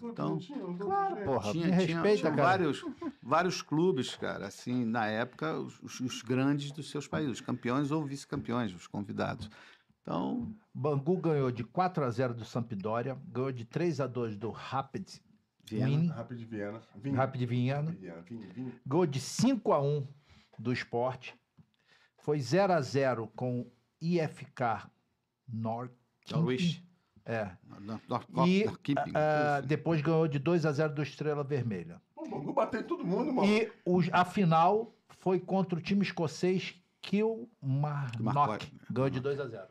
[0.02, 0.38] Então,
[0.78, 2.42] Claro, porra, tinha, me tinha- respeita, tinha cara.
[2.42, 2.84] vários,
[3.22, 8.04] vários clubes, cara, assim, na época, os, os- grandes dos seus países, os campeões ou
[8.04, 9.50] vice-campeões, os convidados.
[10.00, 14.50] Então, Bangu ganhou de 4 a 0 do Sampdoria, ganhou de 3 a 2 do
[14.50, 15.08] Rapid
[15.64, 15.88] Viena.
[16.30, 16.84] De Viena.
[17.16, 17.96] Rapid Viena, Viena,
[18.86, 20.06] ganhou de 5 a 1
[20.58, 21.32] do Sport,
[22.28, 23.64] foi 0 a 0 com
[24.02, 24.86] IFK
[25.50, 25.90] Nor
[26.30, 26.84] Norwich.
[27.24, 27.52] É.
[27.80, 27.98] Na-
[28.46, 28.66] E
[29.14, 32.02] ah, depois ganhou de 2 a 0 do Estrela Vermelha.
[32.14, 33.48] O Bangu bateu em todo mundo, mano.
[33.50, 38.70] E os- a final foi contra o time escocês Kilmarnock.
[38.90, 39.66] Ganhou de 2 a 0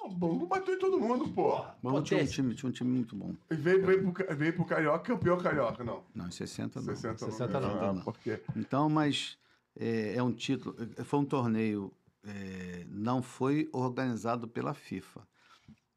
[0.00, 1.64] Pô, O Bangu bateu em todo mundo, pô.
[1.82, 3.34] Bangu tinha um, time, tinha um time muito bom.
[3.50, 6.02] E veio, veio, pro, veio pro Carioca, campeão Carioca, não.
[6.14, 6.86] Não, em 60 não.
[6.94, 7.32] 60 não.
[7.32, 7.94] 60 ganhou.
[7.94, 8.00] não.
[8.02, 8.42] Ah, Por quê?
[8.54, 9.38] Então, mas
[9.80, 11.90] é, é um título, é, foi um torneio,
[12.22, 15.26] é, não foi organizado pela FIFA.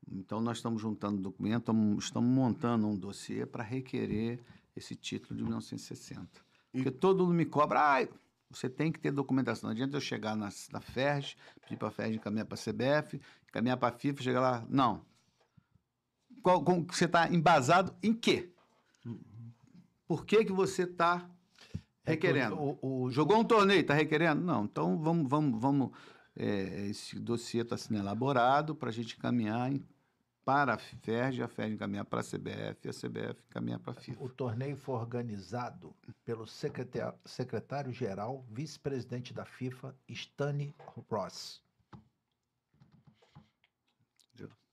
[0.10, 4.40] Então, nós estamos juntando documento, estamos- montando um dossiê para requerer
[4.74, 6.42] esse título de 1960.
[6.72, 8.08] Porque todo mundo me cobra, ah,
[8.50, 9.68] você tem que ter documentação.
[9.68, 13.20] Não adianta eu chegar na, na FERJ, pedir para a FERJ encaminhar para a CBF,
[13.50, 14.66] encaminhar para a FIFA, chegar lá.
[14.70, 15.06] Não.
[16.42, 18.52] Qual, como, você está embasado em quê?
[20.08, 21.30] Por que, que você está
[22.04, 22.56] requerendo?
[22.60, 24.42] O, o, Jogou um torneio, está requerendo?
[24.42, 25.92] Não, então vamos, vamos, vamos.
[26.36, 29.86] é, esse dossiê está sendo elaborado para a gente encaminhar em-
[30.46, 33.96] para a FERJ, a FERJ encaminhar para a CBF, e a CBF encaminhar para a
[33.96, 34.22] FIFA.
[34.26, 36.46] o torneio foi organizado pelo
[37.26, 40.76] secretário-geral, vice-presidente da FIFA, Stanley
[41.10, 41.64] Ross.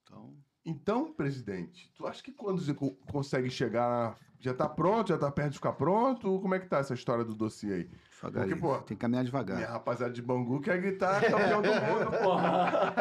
[0.03, 5.17] Então, Então, presidente, tu acha que quando você co- consegue chegar, já tá pronto, já
[5.17, 6.39] tá perto de ficar pronto?
[6.39, 7.89] Como é que tá essa história do dossiê aí?
[8.21, 8.59] devagarinho.
[8.59, 9.59] pô, Tem que caminhar Minha devagar.
[9.71, 12.93] rapaziada de Bangu quer gritar campeão do mundo, porra.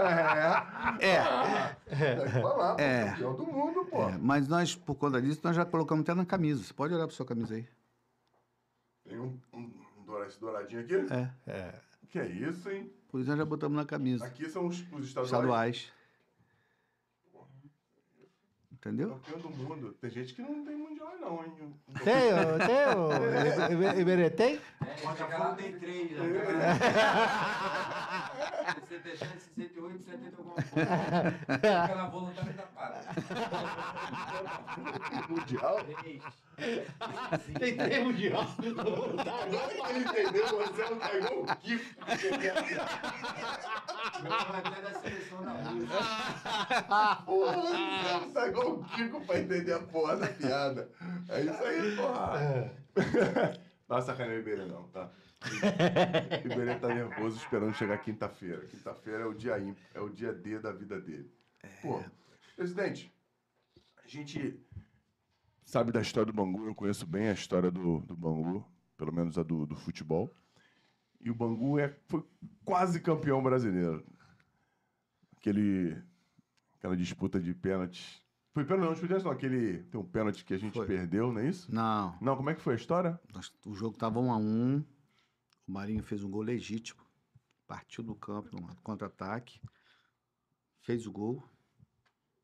[1.01, 1.07] É.
[1.07, 3.11] É, Tem que falar, pô, É.
[3.11, 4.03] campeão do mundo, pô.
[4.09, 6.65] é, mas nós, por conta disso, nós já colocamos até na camisa.
[6.65, 7.69] Você pode olhar para sua camisa aí.
[9.07, 9.59] Tem um, um,
[9.99, 10.05] um
[10.41, 10.95] douradinho aqui?
[11.13, 11.75] É, É,
[12.09, 12.91] Que é isso, hein?
[13.11, 14.25] por isso nós já botamos na camisa.
[14.25, 15.27] Aqui são os, os estaduais.
[15.27, 15.93] Estaduais.
[18.81, 19.21] Entendeu?
[19.27, 19.95] Campeão do mundo.
[20.01, 21.53] Tem gente que não tem mundial, não, hein?
[22.03, 22.17] tem,
[22.67, 24.55] tem Iberê, tem?
[24.81, 26.13] É, Botafogo tem três.
[26.13, 26.79] né?
[28.89, 30.89] 67, 68, 70 alguma coisa.
[31.85, 33.07] Aquela voluntária da parada.
[35.29, 35.85] Mundial?
[36.01, 36.23] Três.
[37.59, 38.43] Tem três mundial.
[38.43, 41.85] Agora que ele entendeu, você não tá igual o Kiko.
[44.23, 45.99] Meu até da seleção da Rússia.
[47.25, 50.91] Porra, você não tá igual o Kiko pra entender a porra da piada.
[51.29, 52.73] É isso aí, porra.
[53.89, 55.11] Não sacaneia o Iberê, não, tá?
[55.43, 58.67] O Iberê tá nervoso esperando chegar quinta-feira.
[58.67, 61.33] Quinta-feira é o dia ímpar, é o dia D da vida dele.
[61.83, 62.03] Pô,
[62.55, 63.13] presidente,
[64.05, 64.61] a gente
[65.71, 69.39] sabe da história do Bangu, eu conheço bem a história do, do Bangu, pelo menos
[69.39, 70.35] a do, do futebol.
[71.21, 72.25] E o Bangu é, foi
[72.65, 74.05] quase campeão brasileiro.
[75.37, 75.97] Aquele,
[76.75, 78.21] aquela disputa de pênaltis.
[78.53, 79.85] Foi pênalti, não, disputa não, aquele.
[79.85, 80.87] Tem um pênalti que a gente Foi.
[80.87, 81.73] perdeu, não é isso?
[81.73, 83.21] Não, Não, como é que foi a história?
[83.65, 84.85] o jogo estava 1 a 1
[85.69, 87.01] O Marinho fez um gol legítimo.
[87.69, 89.61] Partiu do campo num contra-ataque.
[90.81, 91.41] Fez o gol.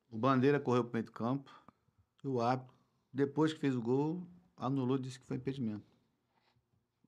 [0.08, 1.50] O Bandeira correu para o meio do campo.
[2.22, 2.75] E o árbitro,
[3.16, 4.26] depois que fez o gol,
[4.56, 5.84] anulou e disse que foi impedimento.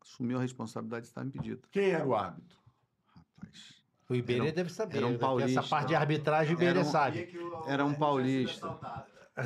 [0.02, 1.68] Assumiu a responsabilidade de estar impedido.
[1.70, 2.56] Quem era o árbitro?
[3.14, 3.74] Rapaz.
[4.08, 4.96] O Iberê Era deve saber.
[4.96, 5.60] era um paulista.
[5.60, 7.28] Essa parte de arbitragem o Iberê Era um- sabe.
[7.66, 8.78] Era um paulista.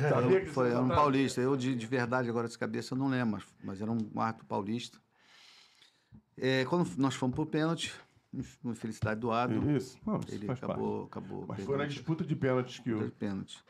[0.09, 1.41] Sabia que Foi era um paulista.
[1.41, 4.47] Eu, de, de verdade, agora de cabeça, eu não lembro, mas, mas era um árbitro
[4.47, 4.97] paulista.
[6.37, 7.93] É, quando nós fomos pro pênalti,
[8.63, 9.97] infelicidade do árbitro, Isso.
[10.05, 10.63] Não, isso ele parte.
[10.65, 13.11] acabou, acabou Mas foi na disputa de pênaltis que o o.
[13.11, 13.63] pênalti.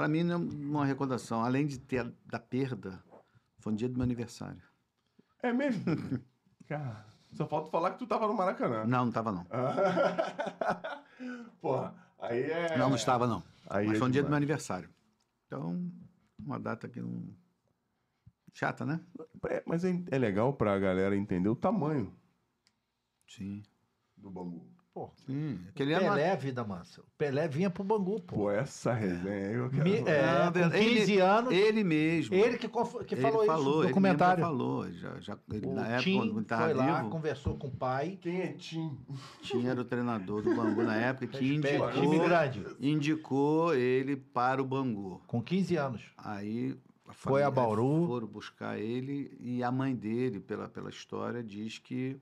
[0.00, 1.44] Para mim, não é uma recordação.
[1.44, 3.04] Além de ter da perda,
[3.58, 4.62] foi um dia do meu aniversário.
[5.42, 5.84] É mesmo?
[6.66, 8.86] Cara, só falta falar que tu tava no Maracanã.
[8.86, 9.44] Não, não estava não.
[11.60, 12.78] Porra, aí é.
[12.78, 13.42] Não, não estava não.
[13.68, 14.88] Aí Mas é foi um dia do meu aniversário.
[15.46, 15.92] Então,
[16.38, 17.36] uma data que não...
[18.54, 19.04] Chata, né?
[19.50, 22.10] É, mas é, é legal pra galera entender o tamanho
[23.28, 23.62] Sim.
[24.16, 24.66] do Bangu.
[24.92, 25.60] Pô, Sim.
[25.68, 27.00] Aquele era uma- Pelé, vida mansa.
[27.00, 28.34] O Pelé vinha pro Bangu, pô.
[28.34, 29.84] Pô, essa resenha eu quero.
[29.84, 30.84] Mi- é, Ah, com verdade.
[30.84, 32.34] 15 anos, Ele mesmo.
[32.34, 34.40] ele que, que Ele falou, isso no documentário.
[34.42, 34.90] Ele falou.
[34.92, 37.70] Já, já, ele, O na época, Tim quando estava foi lá, vivo, conversou com o
[37.70, 38.18] pai.
[38.20, 38.98] Quem é Tim?
[39.42, 42.66] tinha era o treinador do Bangu na época que Respeito, time indicou, grande.
[42.80, 45.22] indicou ele para o Bangu.
[45.28, 46.02] Com 15 anos.
[46.18, 46.76] Aí
[47.06, 48.08] a Foi a Bauru.
[48.08, 52.16] foram buscar ele e a mãe dele, pela, pela história, diz que,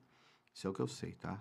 [0.52, 1.40] isso é o que eu sei, tá?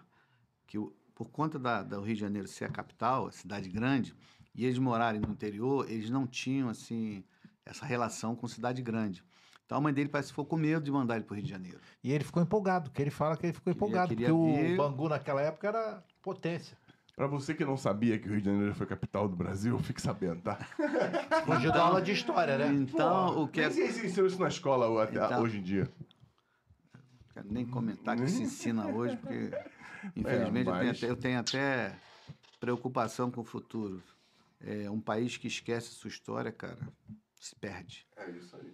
[0.65, 4.13] Que o- por conta da, do Rio de Janeiro ser a capital, a cidade grande,
[4.53, 7.23] e eles morarem no interior, eles não tinham, assim,
[7.65, 9.23] essa relação com cidade grande.
[9.65, 11.43] Então a mãe dele parece que ficou com medo de mandar ele para o Rio
[11.43, 11.79] de Janeiro.
[12.03, 14.73] E ele ficou empolgado, que ele fala que ele ficou Queria- empolgado, queria porque ver-
[14.73, 16.77] o Bangu naquela época era potência.
[17.15, 19.75] Pra você que não sabia que o Rio de Janeiro foi a capital do Brasil,
[19.81, 20.55] fique sabendo, tá?
[21.47, 22.67] Fugiu da aula de história, né?
[22.71, 23.69] Então, Pô, o que é...
[23.69, 25.89] Nem se ensinam isso na escola até Então- hoje em dia.
[27.33, 29.49] quero nem comentar que se ensina hoje, porque
[30.15, 31.99] infelizmente eu, tenho mas- até, eu tenho até
[32.59, 34.03] preocupação com o futuro.
[34.59, 36.79] É um país que esquece sua história, cara,
[37.39, 38.07] se perde.
[38.15, 38.73] É isso aí.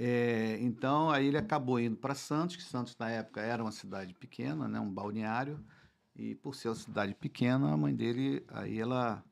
[0.00, 4.14] É, então aí ele acabou indo para Santos, que Santos na época era uma cidade
[4.14, 5.64] pequena, né, um balneário,
[6.16, 9.22] e por ser uma cidade pequena, a mãe dele aí ela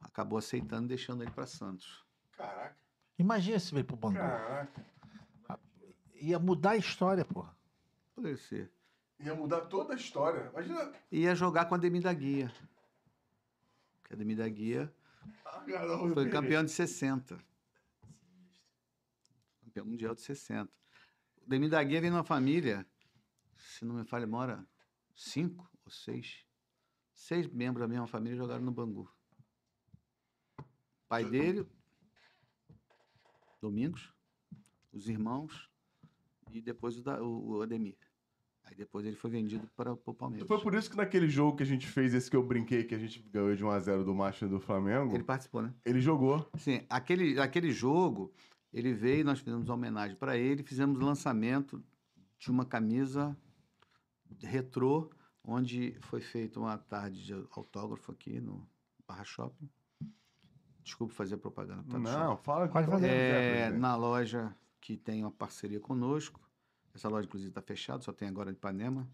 [0.00, 2.04] acabou aceitando, e deixando ele para Santos.
[2.36, 2.76] Caraca,
[3.18, 4.16] Imagina se veio pro Bangu.
[4.18, 4.84] caraca.
[6.14, 7.54] Ia mudar a história, porra.
[8.14, 8.70] Poderia ser.
[9.20, 10.50] Ia mudar toda a história.
[10.52, 10.92] Imagina.
[11.10, 12.52] Ia jogar com a Ademir da Guia.
[14.04, 14.92] Que a Ademir da Guia
[15.44, 15.64] Ah,
[16.12, 17.38] Foi campeão de 60.
[19.64, 20.70] Campeão mundial de 60.
[21.44, 22.86] O Demi da Guia vem numa família,
[23.56, 24.66] se não me falha, mora
[25.14, 26.44] cinco ou seis.
[27.14, 29.10] Seis membros da mesma família jogaram no Bangu.
[31.08, 31.66] Pai dele,
[33.60, 34.12] Domingos,
[34.92, 35.70] os irmãos
[36.50, 37.96] e depois o, da, o, o Ademir.
[38.72, 40.48] Aí depois ele foi vendido para o Palmeiras.
[40.48, 42.94] Foi por isso que naquele jogo que a gente fez, esse que eu brinquei, que
[42.94, 45.74] a gente ganhou de 1x0 do Macho do Flamengo, Ele participou, né?
[45.84, 46.48] ele jogou.
[46.56, 48.32] Sim, aquele, aquele jogo,
[48.72, 51.84] ele veio, nós fizemos uma homenagem para ele, fizemos o lançamento
[52.38, 53.36] de uma camisa
[54.42, 55.10] retrô,
[55.44, 58.66] onde foi feita uma tarde de autógrafo aqui no
[59.06, 59.68] Barra Shopping.
[60.82, 61.84] Desculpa fazer propaganda.
[61.90, 63.06] Tá Não, fala Pode fala fazer.
[63.06, 66.40] onde é, na loja que tem uma parceria conosco.
[66.94, 69.08] Essa loja, inclusive, está fechada, só tem agora em Ipanema.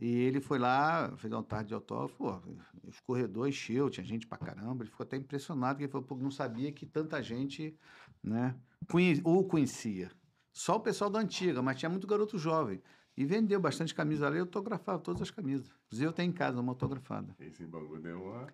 [0.00, 2.40] E ele foi lá, fez uma tarde de autógrafo,
[2.84, 4.82] os corredores encheu, tinha gente pra caramba.
[4.84, 7.76] Ele ficou até impressionado, que ele falou, não sabia que tanta gente
[8.22, 8.56] né,
[8.88, 10.10] conhe- o conhecia.
[10.52, 12.82] Só o pessoal da antiga, mas tinha muito garoto jovem.
[13.16, 15.70] E vendeu bastante camisa ali, eu autografava todas as camisas.
[15.86, 17.34] Inclusive, eu tenho em casa uma autografada.
[17.38, 18.46] Esse Bangu deu uma...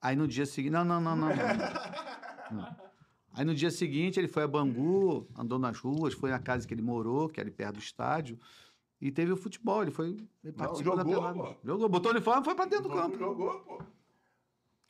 [0.00, 0.72] Aí no dia seguinte.
[0.72, 1.28] Não, não, não, não.
[1.28, 2.02] não, não.
[2.52, 2.91] Não.
[3.34, 6.74] Aí no dia seguinte ele foi a Bangu, andou nas ruas, foi na casa que
[6.74, 8.38] ele morou, que era ali perto do estádio.
[9.00, 10.16] E teve o futebol, ele foi.
[10.44, 11.38] Ele participou da jogou, pelada.
[11.38, 11.56] pô.
[11.64, 13.18] Jogou, botou o uniforme e foi pra dentro do Não campo.
[13.18, 13.82] Jogou, pô.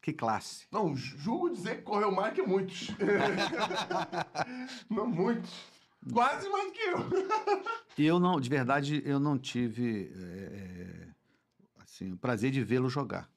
[0.03, 0.67] Que classe.
[0.71, 2.89] Não, julgo dizer que correu mais que muitos.
[4.91, 5.51] não muitos.
[6.13, 6.99] Quase mais que eu.
[7.97, 11.07] E eu não, de verdade, eu não tive é,
[11.81, 13.31] assim, o prazer de vê-lo jogar.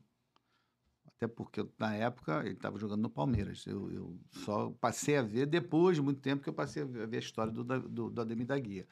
[1.17, 3.65] Até porque na época ele estava jogando no Palmeiras.
[3.65, 7.15] Eu, eu só passei a ver depois de muito tempo que eu passei a ver
[7.15, 8.85] a, história do, do, do Ademir da Guia.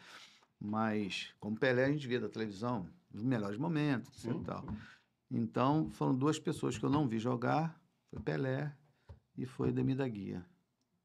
[0.60, 4.66] Mas, como Pelé, a gente via da televisão, os melhores momentos Sim, e tal.
[5.30, 7.78] Então, foram duas pessoas que eu não vi jogar.
[8.10, 8.74] Foi Pelé
[9.38, 10.46] e foi Ademir da Guia.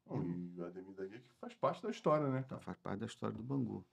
[0.08, 2.44] E o Ademir da Guia que faz parte da história, né?
[2.46, 3.84] Então, faz parte da história do Bangu.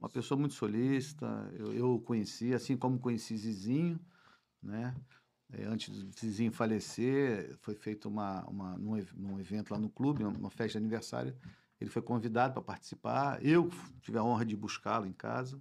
[0.00, 1.26] Uma pessoa muito solícita,
[1.58, 3.98] eu, eu o conheci, assim como conheci Zizinho,
[4.62, 4.94] né?
[5.56, 10.24] Eh, Antes do Zizinho falecer, foi feito uma, uma, num, num evento lá no clube,
[10.24, 11.36] uma festa de aniversário.
[11.80, 13.44] Ele foi convidado para participar.
[13.44, 15.60] Eu tive a honra de buscá-lo em casa,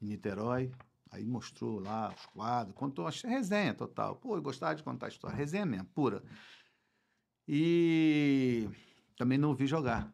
[0.00, 0.70] em Niterói.
[1.10, 4.16] Aí mostrou lá os quadros, contou, achei resenha total.
[4.16, 6.22] Pô, eu gostava de contar a história, resenha mesmo, pura.
[7.46, 8.66] E
[9.16, 10.10] também não vi jogar.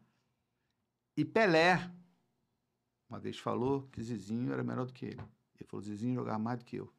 [1.16, 1.90] E Pelé,
[3.08, 5.22] uma vez falou que Zizinho era melhor do que ele.
[5.56, 6.92] Ele falou, Zizinho jogava mais do que eu.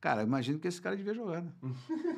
[0.00, 1.52] Cara, imagino que esse cara devia jogar, né?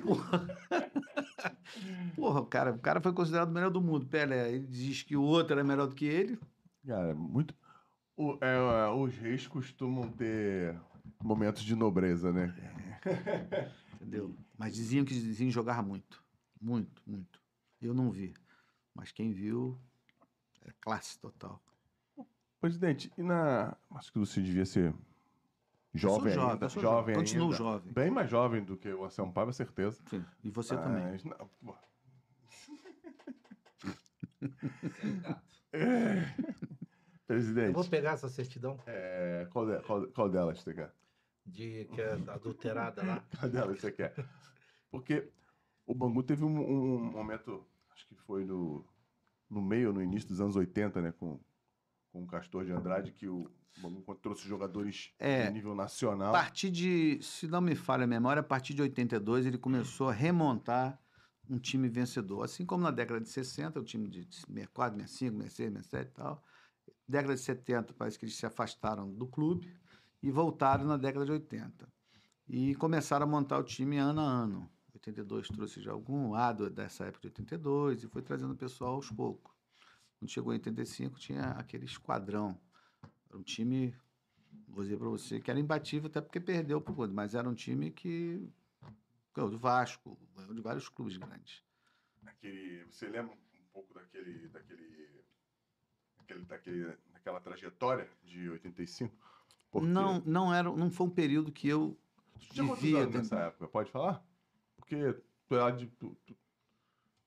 [0.03, 0.47] Porra.
[2.15, 4.07] Porra, o cara, o cara foi considerado o melhor do mundo.
[4.07, 6.39] Pelé, ele diz que o outro era melhor do que ele.
[6.87, 7.55] Cara, muito.
[8.17, 10.79] O- é, é, os reis costumam ter
[11.23, 12.55] momentos de nobreza, né?
[13.95, 14.35] Entendeu?
[14.59, 16.23] Mas diziam que Zizinho jogava muito.
[16.61, 17.41] Muito, muito.
[17.81, 18.35] Eu não vi.
[18.95, 19.79] Mas quem viu,
[20.67, 21.63] é classe total.
[22.61, 23.75] Presidente, e na.
[23.93, 24.95] Acho que você devia ser
[25.95, 26.67] jovem jovem, ainda.
[26.67, 27.15] eu jovem jovem.
[27.17, 27.57] Continuo ainda.
[27.57, 27.93] jovem.
[27.93, 30.01] Bem mais jovem do que o Anselmo Paiva, certeza.
[30.09, 30.25] Sim.
[30.45, 31.05] E você também.
[31.11, 31.75] Mas, não, pô.
[35.73, 40.93] Eu Presidente, vou pegar essa certidão é, qual, de- qual- qual delas você quer?
[41.47, 43.25] de que é adulterada lá.
[43.39, 44.15] Qual delas você quer?
[44.91, 45.33] Porque
[45.87, 48.85] o Bangu teve um, um momento, acho que foi no,
[49.49, 51.13] no meio, no início dos anos 80, né?
[51.13, 51.41] Com,
[52.13, 55.47] com o Castor de Andrade, que o Bangu trouxe jogadores É.
[55.47, 56.31] de nível nacional.
[56.31, 60.09] A partir de, se não me falha a memória, a partir de 82 ele começou
[60.09, 61.01] a remontar
[61.49, 62.45] um time vencedor.
[62.45, 66.45] Assim como na década de 60, o time de 64, 65, 66, 67 e tal.
[67.09, 69.73] Década de 70, parece que eles se afastaram do clube
[70.23, 71.89] e voltaram na década de 80.
[72.49, 74.71] E começaram a montar o time ano a ano.
[74.95, 79.11] 82 trouxe já algum lado dessa época de 82 e foi trazendo o pessoal aos
[79.11, 79.53] poucos.
[80.19, 82.61] Quando chegou em 85, tinha aquele esquadrão.
[83.31, 83.95] Era um time
[84.69, 87.55] vou dizer para você que era imbatível, até porque perdeu pro Corinthians, mas era um
[87.55, 88.49] time que
[89.35, 91.63] ganhou do Vasco, ganhou de vários clubes grandes.
[92.27, 95.25] Aquele, você lembra um pouco daquele, daquele,
[96.19, 99.15] daquele, daquele, daquela trajetória de 85?
[99.71, 101.97] Porque Não, não era, não foi um período que eu
[102.55, 103.69] quantos vivia nessa época?
[103.69, 104.25] Pode falar?
[104.77, 105.15] Porque
[105.49, 106.37] tu, é de, tu, tu-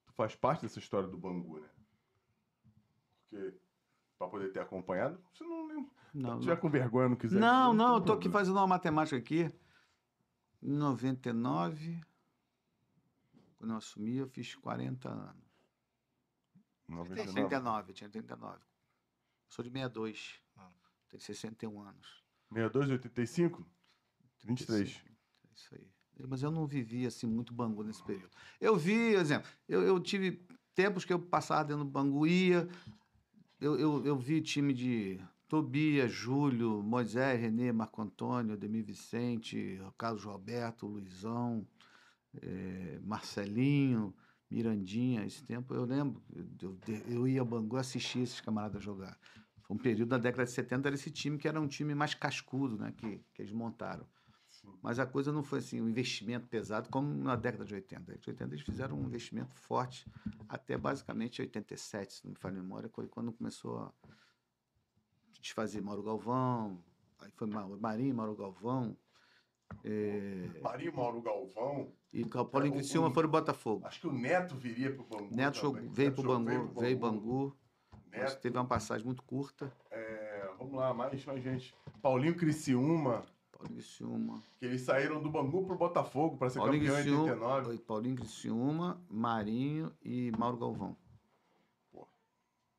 [0.06, 1.70] tu faz parte dessa história do Bangu, né?
[3.30, 3.54] Porque
[4.23, 7.39] pra poder ter acompanhado, você não não, tiver com vergonha, não quiser.
[7.39, 9.51] não, dizer, não, tem eu tô aqui fazendo uma matemática aqui.
[10.62, 12.01] Em 99,
[13.57, 15.43] quando eu assumi, eu fiz 40 anos.
[16.88, 17.33] 99.
[17.33, 18.59] 39, eu tinha 39.
[19.49, 20.39] Sou de 62.
[20.55, 20.69] Ah.
[21.09, 22.23] Tenho 61 anos.
[22.49, 23.67] 62 e 85?
[24.45, 24.89] 23.
[24.89, 25.91] É isso aí.
[26.27, 28.29] Mas eu não vivi assim muito Bangu nesse período.
[28.62, 32.69] Eu vi, por exemplo, eu, eu tive tempos que eu passava dentro do Bangu, ia,
[33.63, 40.26] eu, eu, eu vi time de Tobias, Júlio, Moisés, Renê, Marco Antônio, Ademir Vicente, Carlos
[40.26, 41.65] Roberto, Luizão,
[42.41, 44.13] eh, Marcelinho,
[44.52, 45.26] Mirandinha.
[45.26, 46.21] Esse tempo eu lembro,
[46.62, 49.17] eu, eu, ia ao Bangu assistir esses camaradas jogar.
[49.62, 52.13] Foi um período da década de 70, era esse time que era um time mais
[52.13, 54.06] cascudo, né, que, que eles montaram.
[54.82, 57.99] Mas a coisa não foi assim, um investimento pesado como na década de 80.
[57.99, 60.06] Na década de 80 eles fizeram um investimento forte
[60.49, 63.91] até basicamente 87, se não me falha a memória, foi quando começou a
[65.41, 66.84] desfazer Mauro Galvão,
[67.19, 68.95] aí foi Ma- Marinho, Mauro Galvão,
[69.84, 71.91] eh, Marinho Mauro Galvão.
[72.13, 73.86] e o Paulinho É, o- Criciúma o- foram pro Botafogo.
[73.86, 75.36] Acho que o Neto viria pro Bangu.
[75.36, 75.89] Neto também.
[75.89, 77.58] veio Neto pro jogou- Bangu, veio Bangu,
[78.12, 79.71] Neto, teve uma passagem muito curta.
[79.91, 81.73] é, vamos lá, mais, mais gente.
[82.02, 83.26] Paulinho Criciúma,
[83.63, 87.23] Paulinho Criciúma, que eles saíram do Bangu pro Botafogo para ser Paulinho campeão em Criciúma,
[87.32, 87.65] 89.
[87.65, 90.97] foi Paulinho Criciúma, Marinho e Mauro Galvão.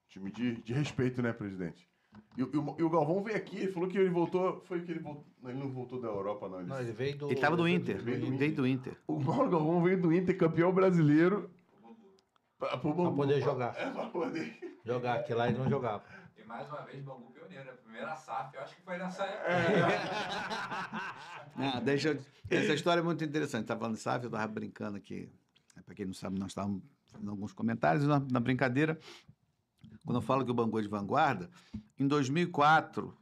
[0.08, 1.88] Time de, de respeito, né, presidente?
[2.36, 4.60] E, o- e o, e o Galvão veio aqui, ele falou que ele voltou.
[4.66, 5.24] Foi que ele voltou.
[5.42, 6.60] não, Ele não voltou da Europa, não.
[6.60, 7.26] Ele, Não, ele veio do.
[7.26, 8.38] Ele estava do Inter, veio do ele Inter.
[8.38, 8.96] veio do Inter.
[9.08, 11.50] O Mauro Galvão veio do Inter, campeão brasileiro.
[12.56, 13.74] Pra, pro Bangu, poder jogar.
[13.76, 14.78] É, pra poder.
[14.84, 16.04] Jogar, que lá ele não jogava.
[16.44, 17.70] E mais uma vez, Bangu pioneiro.
[17.70, 19.80] A primeira SAF, eu acho que foi nessa É.
[19.80, 21.00] época.
[21.56, 23.66] Ah, deixa eu- Essa história é muito interessante.
[23.66, 25.32] Tá falando de SAF, eu estava brincando aqui.
[25.86, 28.98] Para quem não sabe, nós estávamos fazendo alguns comentários na, na brincadeira.
[30.04, 31.48] Quando eu falo que o Bangu é de vanguarda,
[31.98, 33.16] em 2004,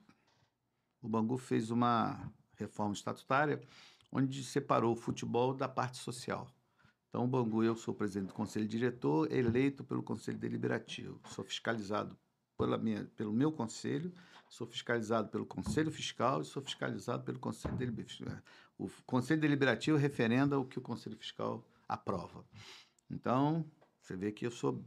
[1.00, 3.62] o Bangu fez uma reforma estatutária
[4.10, 6.48] onde separou o futebol da parte social.
[7.08, 11.20] Então, o Bangu, eu sou presidente do conselho diretor, eleito pelo conselho deliberativo.
[11.28, 12.16] Sou fiscalizado
[12.56, 14.12] pela minha, pelo meu conselho,
[14.48, 18.30] sou fiscalizado pelo conselho fiscal e sou fiscalizado pelo conselho deliberativo.
[18.78, 22.44] O conselho deliberativo referenda o que o conselho fiscal aprova.
[23.10, 23.64] Então,
[24.00, 24.84] você vê que eu sou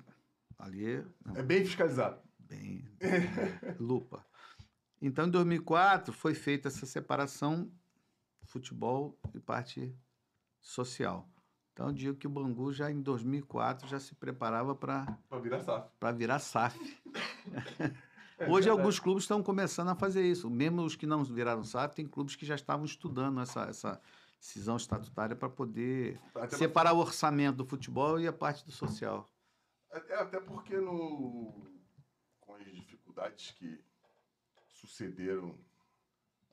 [0.58, 1.06] ali
[1.36, 2.22] É bem fiscalizado.
[2.40, 2.86] bem
[3.80, 4.26] lupa.
[5.02, 7.72] Então, em 2004, foi feita essa separação
[8.44, 9.96] futebol e parte
[10.62, 11.30] social.
[11.76, 15.60] Então, eu digo que o Bangu já em 2004 já se preparava para Pra virar
[15.60, 15.90] SAF.
[16.00, 16.80] para virar SAF.
[18.38, 18.70] É Hoje verdade.
[18.70, 20.50] alguns clubes estão começando a fazer isso.
[20.50, 24.02] Mesmo os que não viraram SAF, tem clubes que já estavam estudando essa, essa
[24.42, 29.26] cisão estatutária para poder Até separar o orçamento do futebol e a parte do social.
[29.90, 31.66] É, até porque no,
[32.42, 33.82] com as dificuldades que
[34.68, 35.58] sucederam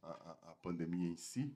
[0.05, 1.53] a, a- a pandemia em si,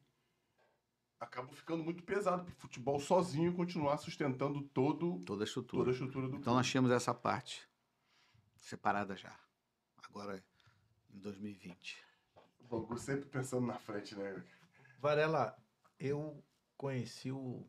[1.19, 5.81] acabou ficando muito pesado para o futebol sozinho continuar sustentando todo, Toda a estrutura.
[5.83, 7.69] toda a estrutura do Então nós tínhamos essa parte
[8.57, 9.39] separada já.
[10.09, 10.43] Agora
[11.11, 12.05] em 2020.
[12.61, 14.45] O Bangu sempre pensando na frente, né?
[14.99, 15.57] Varela,
[15.99, 16.43] eu
[16.77, 17.69] conheci o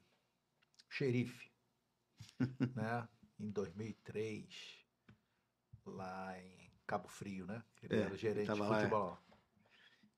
[0.89, 1.51] xerife,
[2.75, 3.07] né?
[3.39, 4.83] Em 2003,
[5.85, 7.63] lá em Cabo Frio, né?
[7.83, 8.65] Ele É, era gerente de é.
[8.65, 9.17] futebol.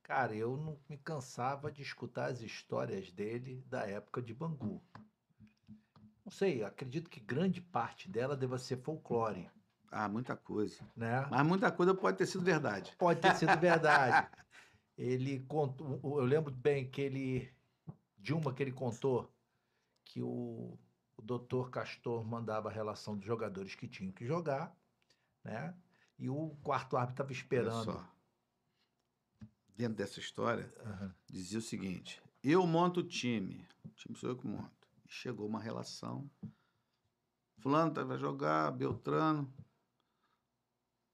[0.09, 4.81] Cara, eu não me cansava de escutar as histórias dele da época de Bangu.
[6.25, 9.47] Não sei, acredito que grande parte dela deva ser folclore,
[9.91, 10.81] Ah, muita coisa.
[10.95, 11.27] né?
[11.29, 12.95] Mas muita coisa pode ter sido verdade.
[12.97, 14.27] Pode ter sido verdade.
[14.97, 17.53] Ele contou, eu lembro bem que ele,
[18.17, 19.31] de uma que ele contou,
[20.03, 20.75] que o,
[21.17, 24.75] o doutor Castor mandava a relação dos jogadores que tinham que jogar,
[25.43, 25.75] né?
[26.17, 28.03] E o quarto árbitro estava esperando.
[29.79, 31.15] Dentro dessa história, Aham.
[31.29, 34.69] dizia o seguinte: eu monto o time, o time sou eu que monto.
[35.05, 36.29] E chegou uma relação.
[37.59, 39.49] Fulano tá- vai jogar, Beltrano.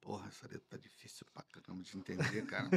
[0.02, 2.68] Porra, essa letra tá difícil pra caramba de entender, cara.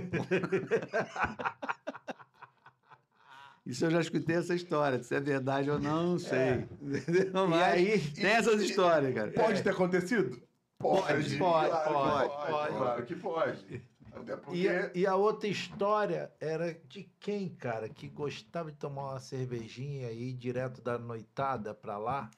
[3.64, 5.03] Isso eu já escutei essa história.
[5.03, 6.68] Se é verdade ou não, não sei.
[6.82, 9.32] E Mas aí, tem essas histórias, cara.
[9.32, 10.39] Pode ter acontecido?
[10.78, 12.76] Pode, pode, claro que pode, pode, pode.
[12.76, 13.82] Claro que pode.
[14.21, 14.59] Até porque.
[14.59, 19.21] E, a- e a outra história era de quem, cara, que gostava de tomar uma
[19.21, 22.31] cervejinha e ir direto da noitada pra lá.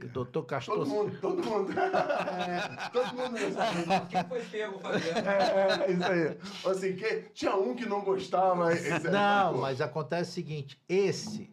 [0.00, 0.74] E o doutor Castor.
[0.78, 1.72] Todo mundo, todo mundo.
[2.92, 5.18] todo mundo nessa Quem foi pego fazendo?
[5.28, 6.38] É, é, isso aí.
[6.72, 8.70] Assim, que, tinha um que não gostava.
[9.10, 11.48] Não, mas acontece o seguinte: esse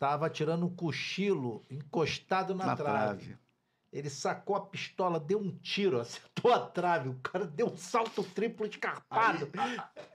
[0.00, 3.24] tava tirando um cochilo encostado na, Na trave.
[3.26, 3.38] trave.
[3.92, 7.08] Ele sacou a pistola, deu um tiro, acertou a trave.
[7.08, 9.48] O cara deu um salto triplo escarpado.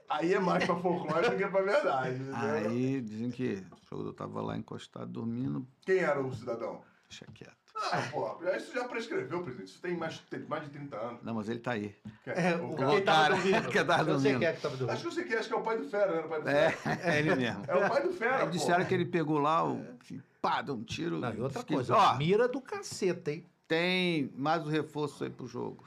[0.08, 2.14] Aí é mais pra folclore do que pra verdade.
[2.16, 2.34] entendeu?
[2.36, 6.80] Aí dizem que o jogador tava lá encostado dormindo, Quem era o cidadão?
[7.08, 7.54] deixa quieto.
[7.78, 9.68] Ah, pô, isso já prescreveu, presidente.
[9.68, 11.22] Isso tem mais, tem mais de 30 anos.
[11.22, 11.94] Não, mas ele tá aí.
[12.24, 13.68] É, o o cara- cara, dormindo.
[13.68, 14.38] que tava Eu sei dormindo.
[14.38, 15.00] quem é que tava Acho dormindo.
[15.02, 16.20] que eu sei quem, acho que é o pai do Fera, né?
[16.24, 17.00] O pai do É, Fera.
[17.12, 17.64] é ele mesmo.
[17.68, 18.50] É o pai do Fera, Aí pô.
[18.50, 21.18] disseram que ele pegou lá, o, que, pá, deu um tiro.
[21.18, 23.46] Não, e outra coisa, Ó, mira do caceta, hein?
[23.68, 25.84] Tem mais um reforço aí pro jogo.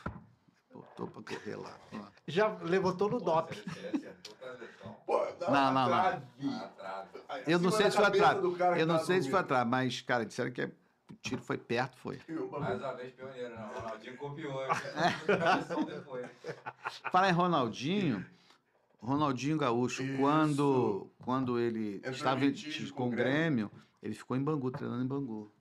[0.73, 1.77] Botou pra correr lá.
[2.27, 3.53] Já levantou no DOP.
[5.05, 6.21] Pô, Não, não, não.
[7.47, 8.37] Eu não sei se foi atrás.
[8.77, 10.71] Eu não tá sei se foi atrás, mas, cara, disseram que é-
[11.09, 12.19] o tiro foi perto, foi.
[12.59, 13.69] Mais uma vez pioneiro, não.
[13.71, 14.61] O Ronaldinho copiou.
[14.61, 16.29] A lesão depois.
[17.11, 18.23] Falar em Ronaldinho,
[19.01, 20.17] Ronaldinho Gaúcho, Isso.
[20.19, 23.71] quando, quando ele Entrou estava com o com o Grêmio,
[24.03, 25.51] ele ficou em Bangu, treinando em Bangu.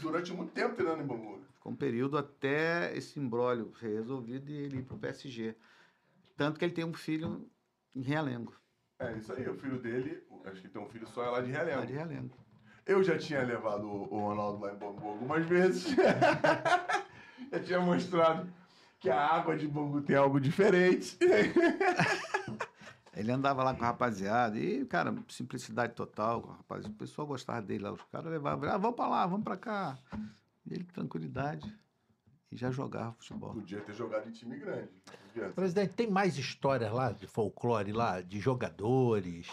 [0.00, 1.36] Durante muito tempo treinando em Bangu.
[1.38, 1.44] né?
[1.54, 5.54] Ficou um período até esse imbróglio ser resolvido e ele ir pro PSG.
[6.36, 7.48] Tanto que ele tem um filho
[7.94, 8.52] em Realengo.
[8.98, 11.50] É isso aí, o filho dele, acho que tem um filho só é lá de
[11.50, 11.86] Lá Realengo.
[11.86, 12.36] de Realengo.
[12.86, 15.94] Eu já tinha levado o o Ronaldo lá em Bangu algumas vezes.
[17.50, 18.46] já tinha mostrado
[19.00, 21.18] que a água de Bangu tem algo diferente.
[23.16, 26.94] Ele andava lá com a rapaziada e, cara, simplicidade total com a rapaziada.
[26.94, 27.92] O pessoal gostava dele lá.
[27.92, 29.96] Os caras levavam, ah, vamos pra lá, vamos pra cá.
[30.66, 31.72] E ele, tranquilidade.
[32.50, 33.54] E já jogava futebol.
[33.54, 34.88] Podia ter jogado em time grande.
[35.32, 35.48] Podia.
[35.50, 39.46] Presidente, tem mais histórias lá de folclore lá, de jogadores?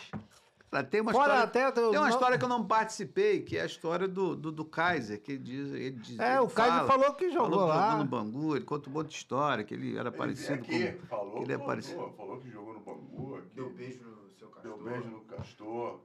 [0.70, 1.70] Cara, tem uma Fora história.
[1.70, 1.72] até.
[1.72, 5.22] Tem uma história que eu não participei, que é a história do, do, do Kaiser,
[5.22, 5.72] que ele diz.
[5.74, 7.90] Ele diz É, ele o Kaiser fala- falou que falou jogou que lá.
[7.92, 10.64] jogou no Bangu, ele conta um monte de história, que ele era Ele parecido com.
[10.64, 12.14] aqui, falou, ele é falou, parecido.
[12.16, 12.71] falou que jogou
[13.66, 14.64] Deu beijo no seu castor.
[14.64, 16.02] deu beijo no Castor.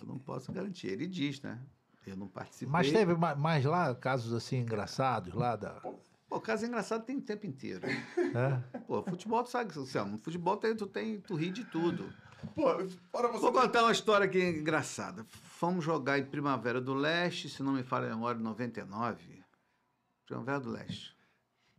[0.00, 0.88] Eu não posso garantir.
[0.88, 1.60] Ele diz, né?
[2.06, 2.68] Eu não participei.
[2.70, 5.80] Mas teve ma- mais lá casos assim engraçados lá da.
[6.28, 7.82] Pô, caso engraçado tem o tempo inteiro.
[8.34, 8.78] É?
[8.80, 12.12] Pô, futebol, tu sabe, Selma, futebol tem, tu, tem, tu ri de tudo.
[12.54, 12.64] Pô,
[13.12, 13.40] para você.
[13.40, 15.24] Vou contar uma história aqui engraçada.
[15.30, 19.42] Fomos jogar em Primavera do Leste, se não me falha a memória, em 99.
[20.26, 21.16] Primavera do Leste.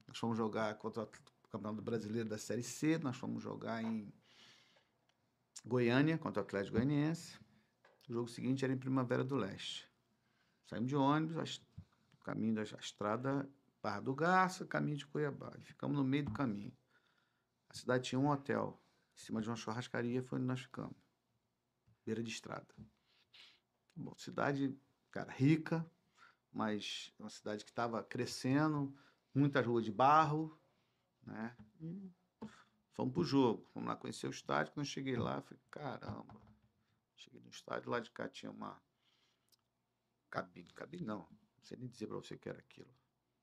[0.08, 1.10] Nós fomos jogar contra o
[1.52, 4.12] Campeonato Brasileiro da Série C, nós fomos jogar em
[5.66, 7.40] Goiânia, contra o Atlético Goianiense.
[8.08, 9.90] O jogo seguinte era em Primavera do Leste.
[10.68, 11.60] Saímos de ônibus,
[12.24, 13.50] caminho da estrada
[13.82, 15.52] Barra do Garça, caminho de Cuiabá.
[15.58, 16.76] E ficamos no meio do caminho.
[17.70, 18.80] A cidade tinha um hotel,
[19.16, 20.96] em cima de uma churrascaria, foi onde nós ficamos
[22.06, 22.68] beira de estrada.
[23.96, 24.78] Bom, cidade,
[25.10, 25.90] cara, rica,
[26.52, 28.96] mas uma cidade que estava crescendo,
[29.34, 30.60] muitas ruas de barro,
[31.24, 31.56] né?
[32.96, 34.74] Fomos pro jogo, fomos lá conhecer o estádio.
[34.74, 36.42] Quando eu cheguei lá, eu falei, caramba.
[37.16, 38.82] Cheguei no estádio, lá de cá tinha uma
[40.30, 42.94] cabine, cabine não, não sei nem dizer para você o que era aquilo.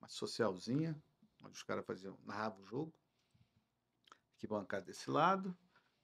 [0.00, 1.00] Uma socialzinha,
[1.42, 2.94] onde os caras faziam, narravam o jogo.
[4.34, 5.56] Aqui bancada desse lado,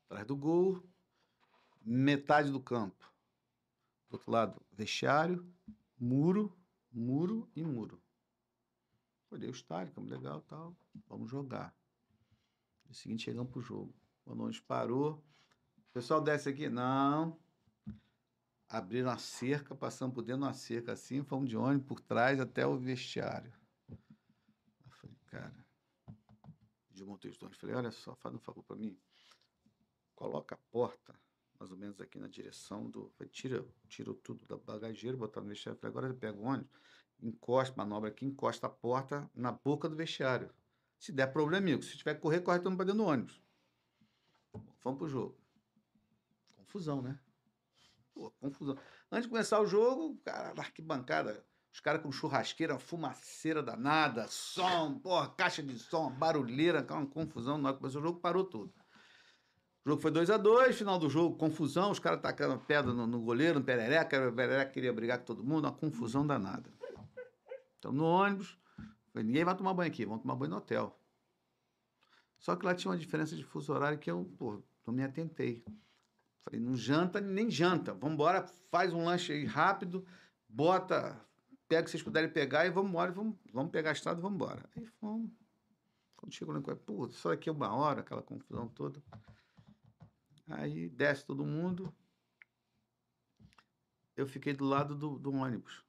[0.04, 0.82] atrás do gol,
[1.80, 3.12] metade do campo.
[4.08, 5.46] Do outro lado, vestiário,
[5.98, 6.56] muro,
[6.90, 8.02] muro e muro.
[9.30, 10.76] Olhei o estádio, campo legal e tal.
[11.06, 11.77] Vamos jogar.
[12.88, 13.94] No seguinte, chegamos pro jogo.
[14.24, 15.22] O ônibus parou,
[15.76, 16.68] o pessoal desce aqui?
[16.68, 17.38] Não.
[18.68, 22.40] Abriram a cerca, passamos por dentro de uma cerca assim, fomos de ônibus por trás
[22.40, 23.52] até o vestiário.
[23.88, 25.66] Eu falei, cara,
[26.90, 28.98] de motorista do ônibus, falei, olha só, faz um favor para mim.
[30.14, 31.18] Coloca a porta
[31.58, 33.12] mais ou menos aqui na direção do.
[33.30, 35.80] Tira, tira tudo da bagageira, botar no vestiário.
[35.80, 36.70] Falei, agora pega o ônibus,
[37.20, 40.50] encosta, manobra aqui, encosta a porta na boca do vestiário.
[40.98, 43.40] Se der problema, amigo, se tiver que correr, corre todo mundo pra dentro do ônibus.
[44.82, 45.38] Vamos pro jogo.
[46.56, 47.18] Confusão, né?
[48.12, 48.76] Pô, confusão.
[49.10, 54.98] Antes de começar o jogo, cara, arquibancada, os caras com churrasqueira, uma fumaceira danada, som,
[54.98, 57.56] porra, caixa de som, barulheira, aquela confusão.
[57.58, 58.74] Na hora que começou o jogo, parou tudo.
[59.84, 63.06] O jogo foi 2 a 2 final do jogo, confusão, os caras tacando pedra no,
[63.06, 66.70] no goleiro, no perereca, o perereca queria brigar com todo mundo, uma confusão danada.
[67.78, 68.57] Então, no ônibus,
[69.18, 70.98] falei, ninguém vai tomar banho aqui, vamos tomar banho no hotel.
[72.38, 75.64] Só que lá tinha uma diferença de fuso horário que eu, pô, não me atentei.
[76.42, 80.06] Falei, não janta nem janta, vamos embora, faz um lanche aí rápido,
[80.48, 81.20] bota,
[81.66, 84.22] pega o que vocês puderem pegar e vamos embora, vamos, vamos pegar a estrada e
[84.22, 84.68] vamos embora.
[84.76, 85.30] Aí fomos.
[86.16, 89.02] Quando chegou lá, pô, só aqui é uma hora, aquela confusão toda.
[90.48, 91.94] Aí desce todo mundo.
[94.16, 95.84] Eu fiquei do lado do, do ônibus.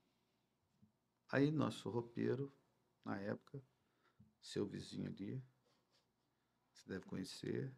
[1.31, 2.53] Aí nosso roupeiro,
[3.09, 3.61] na época,
[4.41, 5.43] seu vizinho ali,
[6.71, 7.73] você deve conhecer,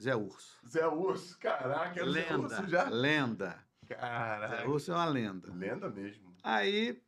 [0.00, 0.58] Zé Urso.
[0.66, 2.88] Zé Urso, caraca, é o Zé Lenda, Urso já.
[2.88, 3.66] lenda.
[3.86, 4.68] Zé Caraca.
[4.68, 5.52] Urso é uma lenda.
[5.52, 6.36] Lenda mesmo.
[6.42, 7.02] Aí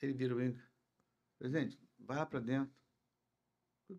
[0.00, 0.58] ele vira bem,
[1.38, 2.72] presidente, vai lá pra dentro.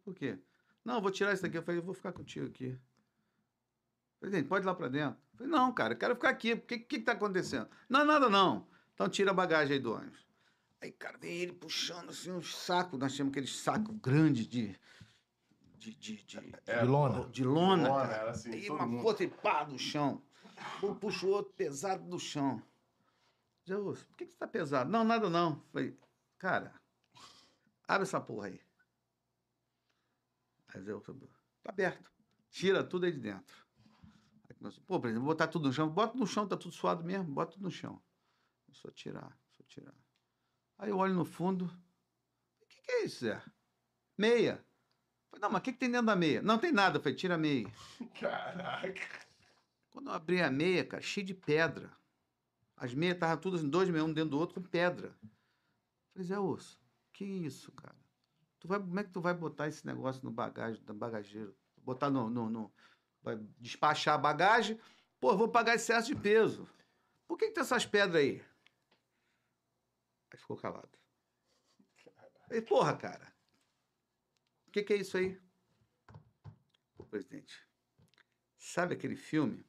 [0.04, 0.40] Por quê?
[0.84, 1.58] Não, vou tirar isso daqui.
[1.58, 2.78] Eu falei, eu vou ficar contigo aqui.
[4.20, 5.20] Presidente, pode ir lá pra dentro.
[5.34, 6.54] Eu falei, não, cara, eu quero ficar aqui.
[6.54, 7.70] O que, que que tá acontecendo?
[7.88, 8.68] Não, nada não.
[8.94, 10.29] Então tira a bagagem aí do ônibus.
[10.82, 12.98] Aí, cara, vem ele puxando assim uns sacos.
[13.00, 14.80] Nós tínhamos aqueles sacos grandes de.
[15.78, 17.30] De, de, de, É, De lona.
[17.30, 18.14] de lona, Lona, cara.
[18.22, 19.02] era assim, todo uma mundo.
[19.02, 20.22] força e pá do chão.
[20.84, 22.62] Um puxa o outro pesado do chão.
[23.70, 24.90] Urso, por que, que você tá pesado?
[24.90, 25.62] Não, nada não.
[25.72, 25.96] Falei,
[26.38, 26.74] cara,
[27.88, 28.60] abre essa porra aí.
[30.70, 31.00] Aí abriu.
[31.02, 32.12] Tá aberto.
[32.50, 33.56] Tira tudo aí de dentro.
[34.50, 35.88] Aí começou, pô, presidente, vou botar tudo no chão.
[35.90, 37.32] Bota no chão, tá tudo suado mesmo.
[37.34, 38.02] Bota tudo no chão.
[38.74, 39.94] Só tirar, só tirar.
[40.80, 41.66] Aí eu olho no fundo.
[41.66, 43.40] O que, que é isso, Zé?
[44.18, 44.66] Meia.
[45.30, 46.42] Falei, não, mas o que, que tem dentro da meia?
[46.42, 46.98] Não tem nada.
[46.98, 47.72] Eu falei, tira a meia.
[48.20, 49.08] Caraca.
[49.92, 51.92] Quando eu abri a meia, cara, cheio de pedra.
[52.76, 55.14] As meias estavam todas em dois meios, um dentro do outro, com pedra.
[56.14, 57.96] Falei, Zé Osso, que isso, cara?
[58.60, 61.56] Tu vai, como é que tu vai botar esse negócio no bagagem, no bagageiro?
[61.84, 62.72] Botar no, no, no-
[63.22, 64.80] Vai despachar a bagagem?
[65.20, 66.68] Pô, vou pagar excesso de peso.
[67.28, 68.42] Por que, que tem essas pedras aí?
[70.32, 70.98] Aí ficou calado.
[72.48, 73.34] Falei, porra, cara.
[74.68, 75.40] O que, que é isso aí?
[76.96, 77.68] Pô, presidente,
[78.58, 79.66] sabe aquele filme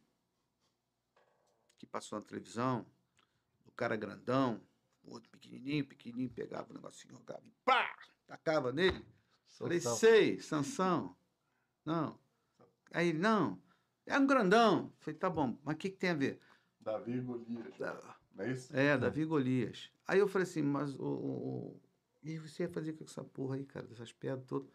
[1.78, 2.86] que passou na televisão?
[3.64, 4.62] O cara grandão,
[5.02, 7.96] o outro pequenininho, pequenininho, pegava o negocinho, jogava e pá!
[8.26, 9.04] Tacava nele.
[9.48, 9.98] Falei, Sansão.
[9.98, 11.16] sei, Sansão.
[11.84, 12.18] Não.
[12.92, 13.60] Aí ele, não.
[14.06, 14.92] É um grandão.
[15.00, 16.40] Falei, tá bom, mas o que, que tem a ver?
[16.80, 17.74] Davi e Golias.
[18.34, 18.74] Não é isso?
[18.76, 19.90] É, Davi e Golias.
[20.06, 21.76] Aí eu falei assim, mas o.
[22.22, 23.86] E você ia fazer o que com essa porra aí, cara?
[23.86, 24.68] Dessas pedras todas.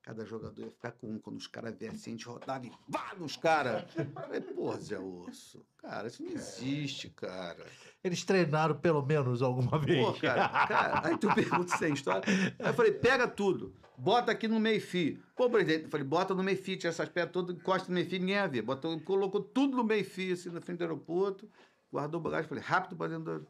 [0.00, 1.18] Cada jogador ia ficar com um.
[1.18, 3.84] Quando os caras viessem, a gente rodava e vá nos caras.
[4.14, 5.66] Falei, porra, Zé Osso.
[5.76, 7.66] Cara, isso não existe, cara.
[8.02, 10.06] Eles treinaram pelo menos alguma vez.
[10.06, 12.22] Pô, cara, cara, aí tu pergunta se é história.
[12.58, 15.22] Aí eu falei, pega tudo, bota aqui no meio-fio.
[15.36, 18.36] Pô, presidente, eu falei, bota no meio-fio, tira essas pedras todas, encosta no meio-fio, ninguém
[18.36, 18.62] ia ver.
[18.62, 21.50] Botou, colocou tudo no meio-fio, assim, na frente do aeroporto,
[21.92, 23.46] guardou o bagagem, falei, rápido pra dentro do.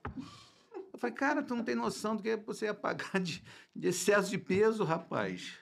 [0.92, 3.42] Eu falei, cara, tu não tem noção do que você ia pagar de,
[3.74, 5.58] de excesso de peso, rapaz.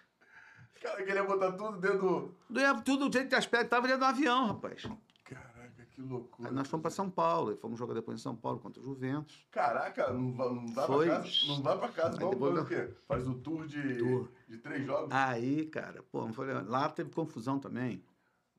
[0.75, 2.35] Os caras queriam botar tudo dentro do.
[2.49, 4.83] Doía tudo, o jeito que as pedras estavam dentro do avião, rapaz.
[5.25, 6.49] Caraca, que loucura.
[6.49, 8.85] Aí nós fomos pra São Paulo, e fomos jogar depois em São Paulo contra o
[8.85, 9.47] Juventus.
[9.51, 11.07] Caraca, não, não dá Foi.
[11.07, 11.31] pra casa?
[11.49, 12.31] Não vai pra casa, não.
[12.31, 12.95] depois o quê?
[13.09, 14.29] Faz o tour de, Tour.
[14.49, 15.09] de três jogos?
[15.13, 18.03] Aí, cara, pô, foi, lá teve confusão também.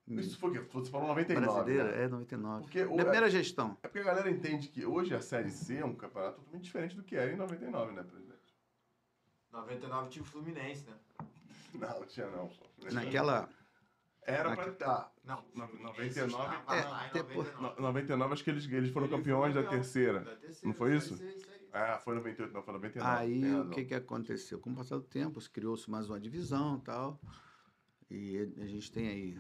[0.08, 0.60] Isso foi o quê?
[0.74, 1.46] Você falou 99.
[1.46, 2.04] Brasileira, né?
[2.04, 2.62] é 99.
[2.64, 3.78] Porque o- Minha primeira gestão.
[3.84, 6.96] É porque a galera entende que hoje a Série C é um campeonato totalmente diferente
[6.96, 8.56] do que era em 99, né, presidente?
[9.52, 10.96] 99 tinha o Fluminense, né?
[11.74, 12.48] Não, tinha não.
[12.48, 12.66] pô.
[12.92, 13.50] Naquela.
[14.24, 15.14] Era pra estar.
[15.24, 15.44] Não.
[15.54, 17.82] No- Fluminense 99, estava é, em depois- 99.
[17.82, 20.20] 99, acho que eles, eles foram Ele campeões da terceira.
[20.22, 21.14] Da terceira, Não foi isso?
[21.14, 21.58] isso aí, isso aí.
[21.74, 23.10] Ah, foi 98, não, foi 99.
[23.22, 24.60] Aí tem o que, que aconteceu?
[24.60, 27.20] Com o passar do tempo, se criou-se mais uma divisão e tal.
[28.10, 29.40] E a gente tem aí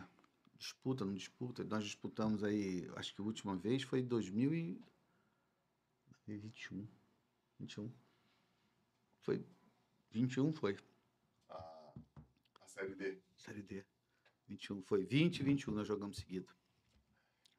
[0.57, 1.63] disputa, não disputa.
[1.63, 6.87] Nós disputamos aí, acho que a última vez foi em 2021.
[7.59, 7.91] 21.
[9.21, 9.45] Foi.
[10.11, 10.77] 21 foi.
[11.49, 11.93] A,
[12.61, 13.19] a Série D.
[13.35, 13.85] Série D.
[14.47, 15.05] 21 foi.
[15.05, 16.47] 20 e 21 nós jogamos seguido.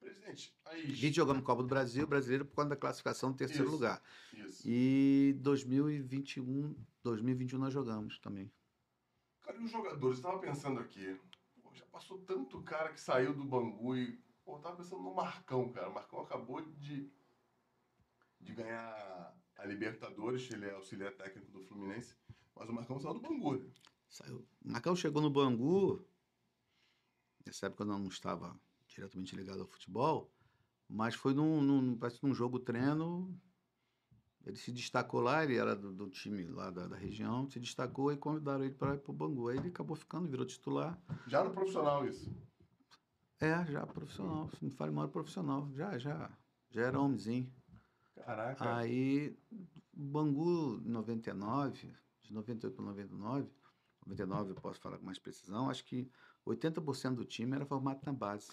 [0.00, 0.86] Presidente, aí...
[0.86, 3.72] 20 jogamos Copa do Brasil, brasileiro por conta da classificação terceiro Isso.
[3.72, 4.02] lugar.
[4.32, 4.62] Isso.
[4.64, 8.50] E 2021, 2021 nós jogamos também.
[9.42, 10.18] Cara, e os jogadores?
[10.18, 11.18] Eu tava pensando aqui.
[11.74, 14.18] Já passou tanto cara que saiu do Bangu e.
[14.44, 15.88] Pô, eu tava pensando no Marcão, cara.
[15.88, 17.10] O Marcão acabou de.
[18.40, 20.50] de ganhar a Libertadores.
[20.50, 22.16] Ele é auxiliar técnico do Fluminense.
[22.54, 23.56] Mas o Marcão saiu do Bangu.
[23.56, 23.70] né?
[24.08, 24.46] Saiu.
[24.64, 26.04] O Macau chegou no Bangu,
[27.44, 30.32] nessa época eu não estava diretamente ligado ao futebol,
[30.88, 33.38] mas foi num, num, parece num jogo treino,
[34.48, 38.10] ele se destacou lá, ele era do, do time lá da, da região, se destacou
[38.10, 39.48] e convidaram ele para ir para o Bangu.
[39.48, 40.98] Aí ele acabou ficando, virou titular.
[41.26, 42.34] Já no profissional, isso.
[43.40, 46.30] É, já profissional, se não fale mal, profissional, já, já,
[46.70, 47.52] já era homenzinho.
[48.16, 48.76] Caraca.
[48.76, 53.50] Aí, o Bangu, em 99, de 98 para 99,
[54.06, 56.10] 99 eu posso falar com mais precisão, acho que
[56.46, 58.48] 80% do time era formado na base.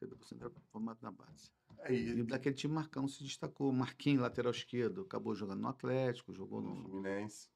[0.00, 1.50] 80% era formado na base.
[1.80, 3.72] É, E daquele time, Marcão se destacou.
[3.72, 6.76] Marquinhos, lateral esquerdo, acabou jogando no Atlético, jogou no.
[6.82, 7.48] Fluminense.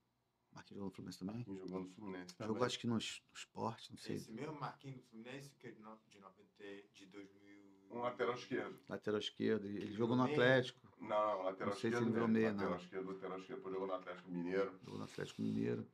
[0.53, 1.45] Marquinhos jogou no Fluminense também?
[1.45, 2.49] Quem jogou no Fluminense também.
[2.55, 4.17] Jogou acho que no, no esporte, não sei.
[4.17, 6.49] Esse mesmo Marquinhos do Fluminense, que é de no- de 90,
[6.95, 7.65] de 2000...
[7.91, 8.79] Um lateral esquerdo.
[8.89, 10.23] Lateral esquerdo, ele ele jogou no.
[10.25, 12.03] Atlético, Não, não, lateral Não sei se esquerdo.
[12.05, 12.35] ele virou né?
[12.35, 12.79] meia, lateral não.
[12.79, 13.57] esquerdo, lateral esquerdo.
[13.59, 14.79] Depois jogou no Atlético Mineiro.
[14.85, 15.87] jogou no Atlético Mineiro.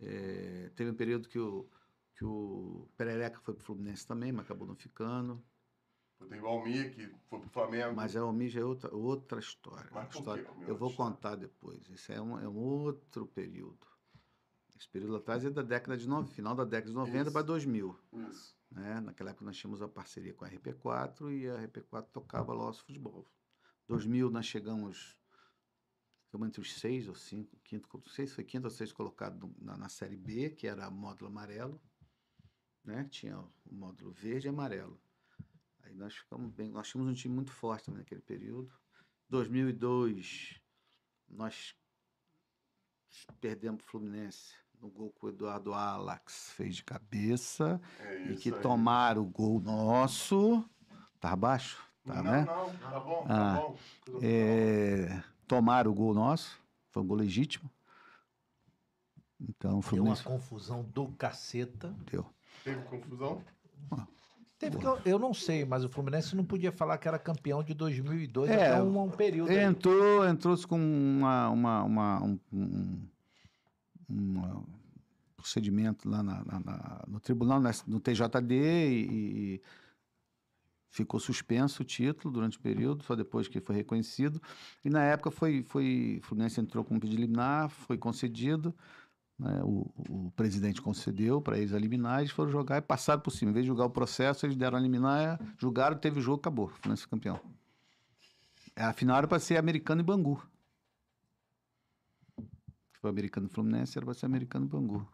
[0.00, 1.68] É, teve um período que o,
[2.14, 5.44] que o Perereca foi pro Fluminense também, mas acabou não ficando.
[6.28, 7.94] Tem o Almir, que foi pro Flamengo.
[7.94, 9.88] Mas a Almir já é outra, outra história.
[9.92, 11.88] Mas história- Almir, eu vou contar depois.
[11.88, 13.86] Isso é um, é um outro período.
[14.76, 17.32] Esse período atrás é da década de 90, final da década de 90 Isso.
[17.32, 17.98] para 2000.
[18.28, 18.56] Isso.
[18.70, 19.00] Né?
[19.00, 22.66] Naquela época nós tínhamos a parceria com a RP4 e a RP4 tocava lá o
[22.66, 23.26] nosso futebol.
[23.86, 25.16] 2000 nós chegamos,
[26.26, 29.50] ficamos entre os seis ou cinco, quinto, não sei se foi quinto ou sexto colocado
[29.58, 31.80] na, na série B, que era módulo amarelo,
[32.84, 33.04] né?
[33.04, 35.00] Tinha o módulo verde e amarelo.
[35.86, 38.72] Aí nós ficamos bem, nós tínhamos um time muito forte também naquele período.
[39.28, 40.60] 2002
[41.28, 41.74] nós
[43.40, 48.52] perdemos pro Fluminense no gol que o Eduardo Alax fez de cabeça É e que
[48.52, 48.60] aí.
[48.60, 50.68] tomaram o gol nosso.
[51.20, 51.82] Tá abaixo?
[52.04, 52.44] Tá, não, né?
[52.44, 53.60] não, tá bom, Ah, tá
[54.12, 54.20] bom.
[54.22, 56.60] É, tomaram o gol nosso.
[56.90, 57.70] Foi um gol legítimo.
[59.40, 61.88] Então, o Deu uma Fluminense confusão do caceta.
[62.10, 62.24] deu.
[62.62, 63.42] Teve confusão?
[64.58, 67.74] Teve eu, eu não sei, mas o Fluminense não podia falar que era campeão de
[67.74, 69.50] 2002 É, até um, um período.
[69.50, 69.58] aí.
[69.64, 73.08] Entrou, entrou-se com uma, uma, uma- um, um-
[74.08, 74.64] um
[75.36, 79.04] procedimento lá na- na- na- no tribunal, na- no TJD, e,
[79.56, 79.62] e
[80.88, 84.40] ficou suspenso o título durante o período, só depois que foi reconhecido.
[84.82, 88.74] E na época foi, foi o Fluminense entrou com um pedido liminar, foi concedido,
[89.38, 93.30] né, o, o presidente concedeu para eles a liminar, eles foram jogar e passaram por
[93.30, 93.50] cima.
[93.50, 96.68] Em vez de julgar o processo, eles deram a liminar, julgaram, teve o jogo, acabou.
[96.68, 97.40] Fluminense foi campeão.
[98.74, 100.42] A final era para ser americano e Bangu.
[103.00, 105.06] Foi americano e Fluminense, era para ser americano e Bangu.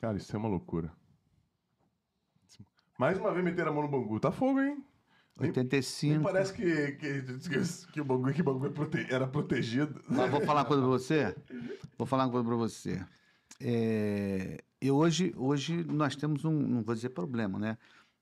[0.00, 0.92] Cara, isso é uma loucura.
[2.98, 4.20] Mais uma vez meteram a mão no Bangu.
[4.20, 4.84] Tá fogo, hein?
[5.36, 6.22] Nem, nem 85.
[6.22, 10.00] parece que, que, que, que o Bangu, que o Bangu é era protegido.
[10.08, 11.36] Mas vou falar uma coisa pra você.
[11.98, 13.04] Vou falar uma coisa pra você.
[13.60, 17.78] É, e hoje, hoje nós temos um, não vou dizer problema, né?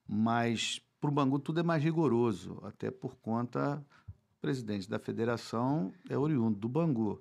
[0.07, 5.93] Mas para o Bangu tudo é mais rigoroso, até por conta o presidente da federação
[6.09, 7.20] é oriundo do Bangu.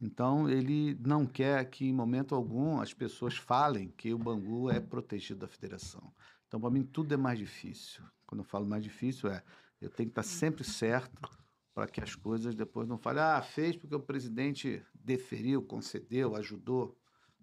[0.00, 4.80] Então ele não quer que em momento algum as pessoas falem que o Bangu é
[4.80, 6.12] protegido da federação.
[6.48, 8.02] Então para mim tudo é mais difícil.
[8.26, 9.42] Quando eu falo mais difícil é
[9.80, 11.30] eu tenho que estar sempre certo
[11.72, 16.99] para que as coisas depois não falem, ah, fez porque o presidente deferiu, concedeu, ajudou.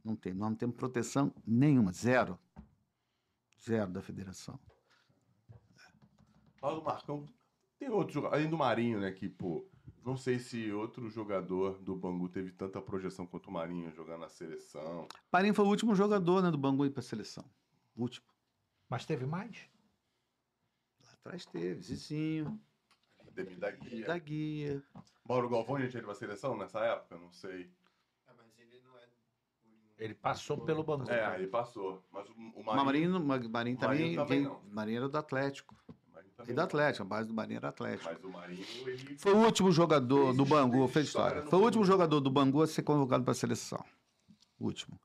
[0.07, 2.39] Não tem, nós não temos proteção nenhuma, zero.
[3.61, 4.57] Zero da federação.
[6.61, 7.25] Do Marcão.
[7.77, 9.11] Tem outro jogador, além do Marinho, né?
[9.11, 9.69] Que, pô,
[10.05, 14.29] não sei se outro jogador do Bangu teve tanta projeção quanto o Marinho jogando na
[14.29, 15.09] seleção.
[15.29, 17.43] Parinho foi o último jogador né, do Bangu ir para a seleção.
[17.93, 18.25] O último.
[18.87, 19.69] Mas teve mais?
[21.03, 22.57] Lá atrás teve, Zizinho,
[23.33, 24.07] Demi da Guia.
[24.07, 24.83] da Guia.
[25.27, 27.17] Mauro Galvão já tinha ido pra seleção nessa época?
[27.17, 27.69] Não sei.
[28.25, 29.07] Ah, mas ele não é.
[29.97, 31.09] Ele passou pelo Bangu.
[31.09, 32.03] É, aí passou.
[32.11, 32.85] Mas o, o Mas Marinho.
[32.85, 34.61] Marinho, Ma- Marinho também, Marinho também vem- não.
[34.71, 35.75] Marinho era do Atlético.
[36.13, 36.61] Marinho E também do.
[36.61, 38.09] Atlético, a base do Marinho era Atlético.
[38.13, 39.17] Mas o Marinho, ele.
[39.17, 41.43] Foi o último jogador Fez do história, Bangu, fez fez história história.
[41.45, 41.65] no Foi o Bangu.
[41.65, 43.83] último jogador do Bangu a ser convocado para a seleção.
[44.59, 44.99] Último.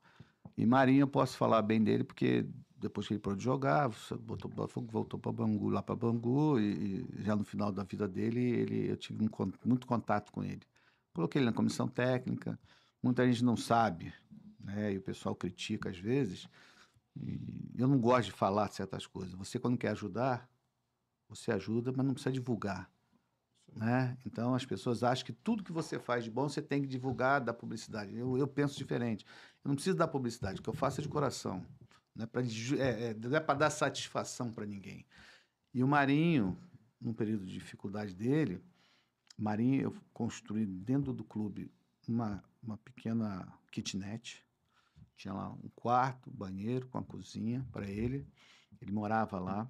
[0.55, 2.45] E Marinho, eu posso falar bem dele, porque
[2.77, 3.87] depois que ele parou de jogar,
[4.19, 8.07] voltou para voltou para Bangu, lá para Bangu, e, e já no final da vida
[8.07, 9.29] dele, ele, eu tive um
[9.65, 10.61] muito contato com ele.
[11.15, 12.59] Coloquei ele na comissão técnica,
[13.01, 14.13] muita gente não sabe,
[14.63, 14.93] né?
[14.93, 16.47] E o pessoal critica às vezes.
[17.77, 19.33] Eu não gosto de falar certas coisas.
[19.33, 20.49] Você, quando quer ajudar,
[21.29, 22.89] você ajuda, mas não precisa divulgar
[23.75, 24.17] né?
[24.25, 27.41] Então as pessoas acham que tudo que você faz de bom você tem que divulgar,
[27.41, 28.15] dar publicidade.
[28.15, 29.25] Eu, eu penso diferente.
[29.63, 31.65] Eu não preciso dar publicidade, o que eu faço é de coração.
[32.15, 35.05] Não é para é, é, não é para dar satisfação para ninguém.
[35.73, 36.57] E o Marinho,
[37.01, 38.61] num período de dificuldade dele,
[39.37, 41.71] Marinho, eu construí dentro do clube
[42.07, 44.45] uma, uma pequena kitnet.
[45.15, 48.27] Tinha lá um quarto, banheiro com a cozinha para ele.
[48.81, 49.69] Ele morava lá.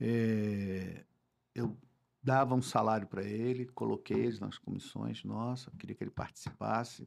[0.00, 1.04] É,
[1.54, 1.76] eu
[2.22, 7.06] dava um salário para ele, coloquei ele nas comissões, nossa, queria que ele participasse,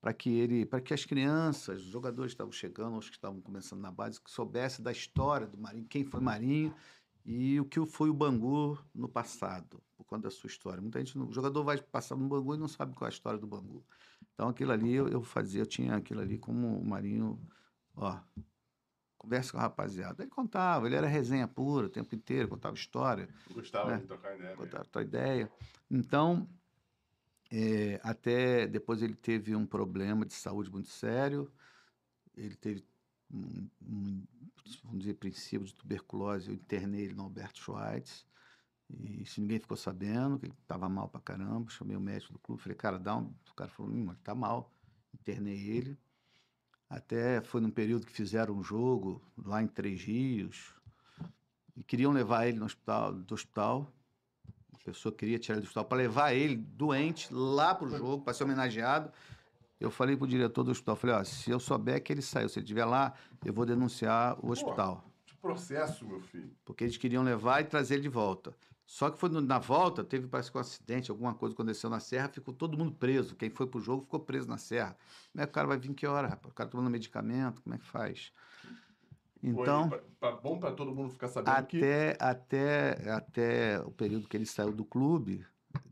[0.00, 3.40] para que ele, para que as crianças, os jogadores que estavam chegando, os que estavam
[3.40, 6.74] começando na base, que soubesse da história do Marinho, quem foi Marinho
[7.24, 10.80] e o que foi o Bangu no passado, por conta da sua história.
[10.80, 13.38] Muita gente, o jogador vai passar no Bangu e não sabe qual é a história
[13.38, 13.84] do Bangu.
[14.38, 17.44] Então aquilo ali eu, eu fazia, eu tinha aquilo ali como o Marinho,
[17.96, 18.20] ó,
[19.16, 20.22] conversa com a rapaziada.
[20.22, 23.96] Ele contava, ele era resenha pura o tempo inteiro, contava história Gostava É.
[23.98, 24.50] de trocar ideia.
[24.50, 24.62] mesmo.
[24.62, 25.50] contar a tua ideia.
[25.90, 26.48] Então,
[27.50, 31.50] é, até depois ele teve um problema de saúde muito sério.
[32.36, 32.84] Ele teve
[33.28, 34.24] um, um,
[34.84, 36.46] vamos dizer, princípio de tuberculose.
[36.50, 38.24] Eu internei ele no Alberto Schweitz.
[38.90, 42.38] E se ninguém ficou sabendo, que ele estava mal pra caramba, chamei o médico do
[42.38, 43.32] clube, falei, cara, dá um.
[43.50, 44.72] O cara falou, hum, tá mal.
[45.12, 45.98] Internei ele.
[46.88, 50.74] Até foi num período que fizeram um jogo lá em Três Rios.
[51.76, 53.92] E queriam levar ele no hospital, do hospital.
[54.72, 58.32] A pessoa queria tirar ele do hospital para levar ele doente lá pro jogo, para
[58.32, 59.12] ser homenageado.
[59.78, 62.58] Eu falei pro diretor do hospital, falei, ó, se eu souber que ele saiu, se
[62.58, 63.14] ele estiver lá,
[63.44, 65.04] eu vou denunciar o hospital.
[65.26, 66.50] Que processo, meu filho.
[66.64, 68.56] Porque eles queriam levar e trazer ele de volta.
[68.88, 72.30] Só que foi na volta, teve parece que um acidente, alguma coisa aconteceu na serra,
[72.30, 73.36] ficou todo mundo preso.
[73.36, 74.96] Quem foi pro jogo ficou preso na serra.
[75.30, 76.50] Como é que o cara vai vir que hora, rapaz?
[76.50, 78.32] O cara tomando medicamento, como é que faz?
[79.42, 81.76] Então, Foi pra- pra- bom pra todo mundo ficar sabendo que.
[81.78, 85.44] até, até, até o período que ele saiu do clube,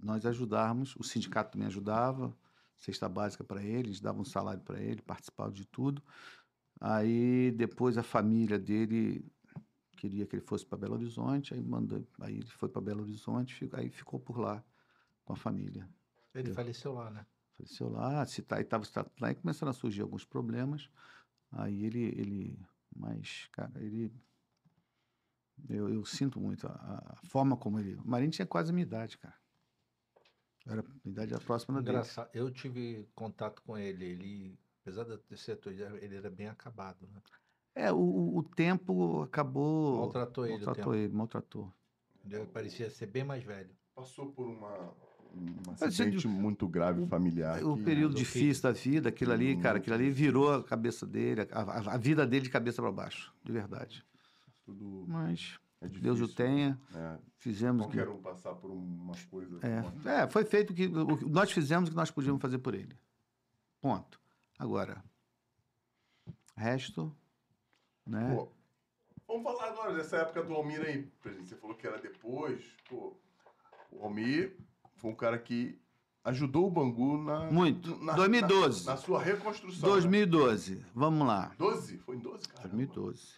[0.02, 2.34] nós ajudávamos, o sindicato também ajudava,
[2.78, 6.02] cesta básica para ele, eles davam um salário para ele, participavam de tudo.
[6.80, 9.30] Aí depois a família dele
[9.96, 13.68] queria que ele fosse para Belo Horizonte, aí mandou, aí ele foi para Belo Horizonte,
[13.72, 14.62] aí ficou por lá
[15.24, 15.88] com a família.
[16.34, 17.26] Ele Eu- faleceu lá, né?
[17.56, 18.84] Faleceu lá, se tá, estava
[19.18, 20.90] lá e começaram a surgir alguns problemas.
[21.50, 22.58] Aí ele, ele,
[22.94, 24.12] mas cara, ele,
[25.68, 27.94] eu, eu sinto muito a, a forma como ele.
[27.96, 29.34] O Marinho tinha quase a minha idade, cara.
[30.66, 32.04] Era, a idade era próxima da dele.
[32.34, 34.04] Eu tive contato com ele.
[34.04, 37.22] Ele, apesar de ser ator, ele era bem acabado, né?
[37.78, 39.98] É, o- o, tempo acabou.
[40.00, 40.94] Maltratou ele Maltratou tempo.
[40.94, 41.72] ele, maltratou.
[42.28, 43.70] Ele parecia ser bem mais velho.
[43.94, 44.92] Passou por uma.
[45.34, 47.62] Um acidente gente, muito grave familiar.
[47.62, 50.24] O que- período do difícil da vida, aquilo ali, Hum, cara, aquilo ali difícil.
[50.32, 54.02] virou a cabeça dele, a, a- a vida dele de cabeça para baixo, de verdade.
[54.64, 56.36] Tudo Mas é Deus o difícil.
[56.46, 59.58] tenha, É, fizemos o que um passar por uma coisa.
[59.62, 62.74] É, é, foi feito que o que nós fizemos o que nós podíamos fazer por
[62.74, 62.96] ele.
[63.82, 64.18] Ponto.
[64.58, 65.04] Agora,
[66.56, 67.14] resto,
[68.06, 68.34] né?
[68.34, 68.48] Pô,
[69.28, 71.10] Vamos falar agora dessa época do Almir aí.
[71.44, 72.62] Você falou que era depois.
[72.88, 73.16] Pô,
[73.90, 74.56] o Almir
[74.94, 75.80] foi um cara que
[76.22, 77.50] ajudou o Bangu na.
[77.50, 77.96] Muito.
[78.04, 78.86] na- 2012.
[78.86, 79.88] Na, na sua reconstrução.
[79.88, 79.94] né?
[79.94, 80.84] 2012.
[80.94, 81.52] Vamos lá.
[81.58, 81.98] 12?
[81.98, 82.68] Foi em 12, cara?
[82.68, 83.34] 2012.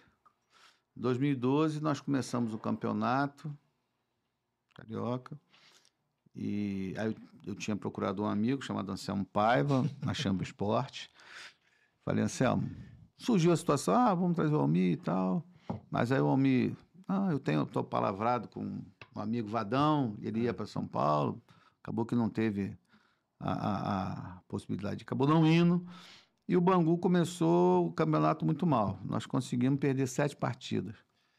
[0.95, 3.57] 2012 nós começamos o campeonato
[4.75, 5.39] carioca
[6.35, 7.15] e aí eu,
[7.47, 11.11] eu tinha procurado um amigo chamado Anselmo Paiva na Chamba Esporte.
[12.05, 12.69] Falei Anselmo,
[13.19, 15.45] surgiu a situação, ah, vamos trazer o Almir e tal.
[15.91, 16.75] Mas aí o Almir,
[17.07, 21.43] ah, eu tenho, estou palavrado com um amigo Vadão, ele ia para São Paulo,
[21.83, 22.77] acabou que não teve
[23.41, 25.85] a, a- a possibilidade, acabou não indo.
[26.49, 28.99] E o Bangu começou o campeonato muito mal.
[29.05, 30.95] Nós conseguimos perder sete partidas.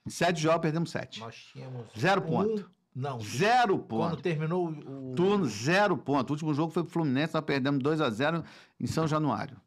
[0.05, 1.19] Em sete jogos, perdemos sete.
[1.19, 1.87] Nós tínhamos.
[1.97, 2.71] Zero um- ponto.
[2.95, 4.21] Não, Zero quando ponto.
[4.21, 5.13] terminou o.
[5.15, 6.29] Turno, zero ponto.
[6.31, 8.43] O último jogo foi pro Fluminense, nós perdemos 2 a 0
[8.79, 9.57] em São Januário.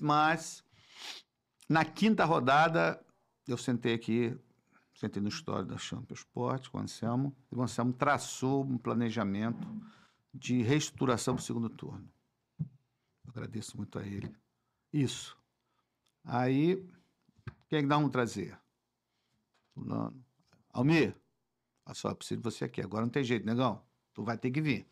[0.00, 0.62] Mas,
[1.68, 3.04] na quinta rodada,
[3.46, 4.36] eu sentei aqui,
[4.94, 9.66] sentei no história da Champions Sport com o Anselmo, e o Anselmo traçou um planejamento
[10.32, 12.08] de reestruturação para o segundo turno.
[12.58, 14.34] Eu agradeço muito a ele.
[14.92, 15.36] Isso.
[16.24, 16.76] Aí,
[17.68, 18.58] quem é que nós vamos trazer?
[19.74, 20.24] Fulano.
[20.72, 21.16] Almir,
[21.94, 22.80] só, preciso de você aqui.
[22.82, 23.82] Agora não tem jeito, negão.
[24.12, 24.86] Tu vai ter que vir.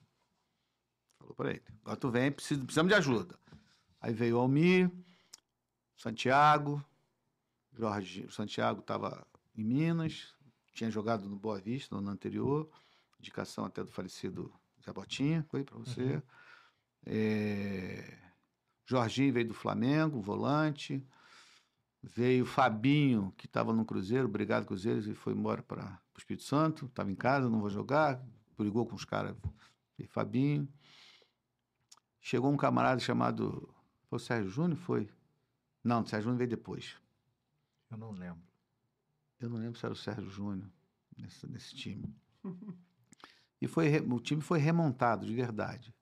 [1.19, 1.63] Falou para ele.
[1.83, 3.39] Agora tu vem, precisamos de ajuda.
[4.01, 4.91] Aí veio o Almir,
[6.05, 6.85] Santiago,
[7.73, 8.31] Jorge.
[8.31, 9.27] Santiago estava
[9.57, 10.35] em Minas,
[10.75, 12.69] tinha jogado no Boa Vista no ano anterior,
[13.19, 14.53] indicação até do falecido
[14.85, 16.23] Zé Botinha, foi para você.
[17.07, 18.19] É,
[18.85, 21.03] Jorginho veio do Flamengo, volante.
[22.03, 26.85] Veio Fabinho, que estava no Cruzeiro, obrigado Cruzeiro, e foi embora para o Espírito Santo,
[26.85, 28.23] estava em casa, não vou jogar,
[28.59, 29.35] brigou com os caras.
[29.99, 30.69] E Fabinho.
[32.21, 33.75] Chegou um camarada chamado.
[34.11, 34.79] Foi o Sérgio Júnior?
[34.79, 35.09] Foi?
[35.85, 36.97] Não, o Sérgio Júnior veio depois.
[37.91, 38.43] Eu não lembro.
[39.39, 40.69] Eu não lembro se era o Sérgio Júnior
[41.17, 42.17] nesse, nesse time.
[43.63, 45.95] E foi, o time foi remontado, de verdade.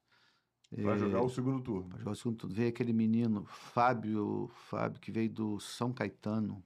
[0.72, 1.88] É, jogar o segundo turno.
[1.90, 2.56] Pra jogar o segundo turno.
[2.56, 6.64] Veio aquele menino, Fábio, Fábio, que veio do São Caetano.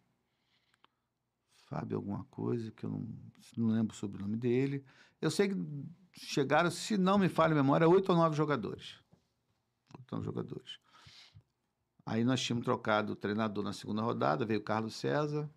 [1.66, 3.06] Fábio alguma coisa, que eu não,
[3.58, 4.82] não lembro o sobrenome dele.
[5.20, 5.56] Eu sei que
[6.12, 8.98] chegaram, se não me falha a memória, oito ou nove jogadores.
[9.98, 10.78] Oito ou nove jogadores.
[12.07, 15.50] Aí nós tínhamos trocado o treinador na segunda rodada, veio o Carlos César,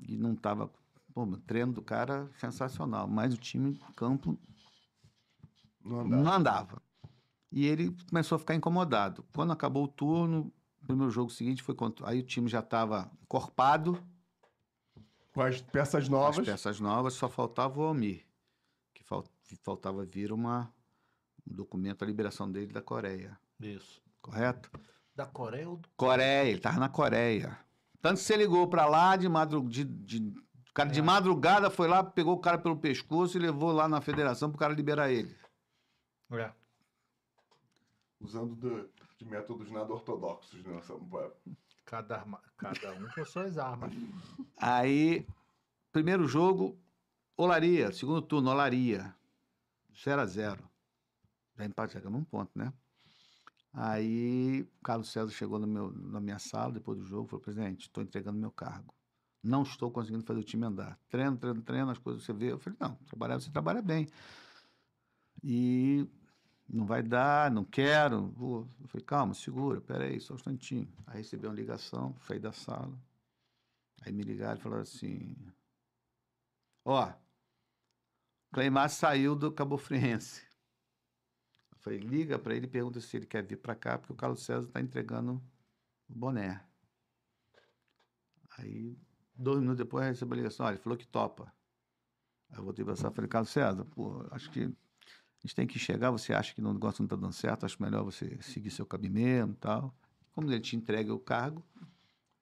[0.00, 0.70] e não estava...
[1.12, 4.38] Pô, o treino do cara sensacional, mas o time, campo,
[5.84, 6.22] Não andava.
[6.22, 6.82] não andava.
[7.52, 9.24] E ele começou a ficar incomodado.
[9.34, 12.08] Quando acabou o turno, o primeiro jogo seguinte foi contra.
[12.08, 14.00] Aí o time já estava encorpado,
[15.34, 16.46] Com as peças as novas.
[16.46, 18.24] peças novas, só faltava o Almir,
[18.94, 19.02] que
[19.56, 20.72] faltava vir uma,
[21.44, 23.36] um documento, a liberação dele da Coreia.
[23.58, 24.00] Isso.
[24.22, 24.70] Correto?
[25.20, 25.86] Da Coreia ou do.
[25.98, 27.58] Coreia, ele estava na Coreia.
[28.00, 29.70] Tanto que você ligou para lá de madrugada.
[29.70, 30.40] De, de-
[30.70, 31.02] o cara de É.
[31.02, 34.58] madrugada foi lá, pegou o cara pelo pescoço e levou lá na federação para o
[34.58, 35.36] cara liberar ele.
[36.32, 36.50] É.
[38.18, 40.80] Usando de, de métodos nada ortodoxos, né?
[41.84, 43.92] Cada, arma- cada um com suas armas.
[44.56, 45.26] Aí,
[45.92, 46.78] primeiro jogo,
[47.36, 49.14] Olaria, segundo turno, Olaria.
[50.02, 50.64] 0 a 0
[51.58, 52.72] Já empate, chegamos um ponto, né?
[53.72, 57.82] Aí, o Carlos César chegou meu, na minha sala depois do jogo e falou: presidente,
[57.82, 58.94] estou entregando meu cargo.
[59.42, 60.98] Não estou conseguindo fazer o time andar.
[61.08, 62.52] Treino, treino, treino, as coisas você vê.
[62.52, 64.08] Eu falei: não, trabalhar, você trabalha bem.
[65.42, 66.06] E
[66.68, 68.28] não vai dar, não quero.
[68.30, 68.68] Vou.
[68.80, 70.92] Eu falei: calma, segura, peraí, só um instantinho.
[71.06, 72.98] Aí recebi uma ligação, saí da sala.
[74.02, 75.36] Aí me ligaram e falaram assim:
[76.84, 77.12] Ó,
[78.52, 80.49] Cleimar saiu do Cabo Friense.
[81.80, 84.44] Falei: liga para ele e pergunta se ele quer vir para cá, porque o Carlos
[84.44, 85.42] César está entregando
[86.08, 86.62] o boné.
[88.58, 88.96] Aí,
[89.34, 91.52] dois minutos depois, eu recebi a ligação: olha, ele falou que topa.
[92.50, 95.78] Aí eu voltei para e falei: Carlos César, pô, acho que a gente tem que
[95.78, 96.10] chegar.
[96.10, 97.64] Você acha que o negócio não está dando certo?
[97.64, 99.94] Acho melhor você seguir seu caminho mesmo e tal.
[100.32, 101.64] Como ele te entrega o cargo,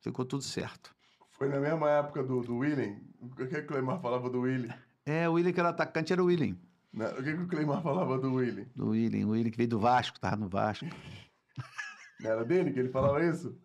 [0.01, 0.95] ficou tudo certo.
[1.31, 2.99] Foi na mesma época do, do William.
[3.21, 4.75] O que, que o Cleimar falava do William?
[5.07, 6.57] É, o William que era atacante era o William.
[6.93, 7.09] Né?
[7.13, 8.67] O que, que o Cleimar falava do William?
[8.75, 10.87] Do William, o William que veio do Vasco, tava no Vasco.
[12.21, 13.57] Não era dele que ele falava isso?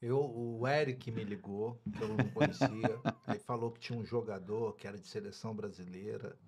[0.00, 3.00] Eu, o Eric me ligou, que eu não conhecia.
[3.26, 6.38] aí falou que tinha um jogador que era de seleção brasileira,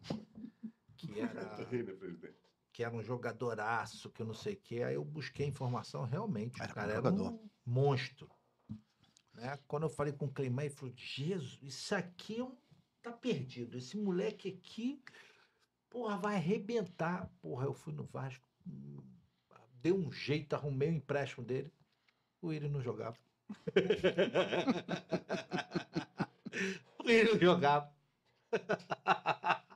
[0.99, 1.67] que era,
[2.71, 4.83] que era um jogadoraço, que eu não sei o quê.
[4.83, 7.33] Aí eu busquei informação, realmente, Era o cara bom era jogador.
[7.33, 8.29] um monstro.
[9.33, 9.59] Né?
[9.67, 12.55] Quando eu falei com o Cleimar, ele falou, Jesus, isso aqui é um-
[13.03, 13.79] tá perdido.
[13.79, 15.03] Esse moleque aqui,
[15.91, 17.29] porra, vai arrebentar.
[17.41, 18.49] Porra, eu fui no Vasco,
[19.83, 21.73] dei um jeito, arrumei o empréstimo dele.
[22.41, 23.19] O Willian não jogava.
[26.99, 27.95] O William jogava.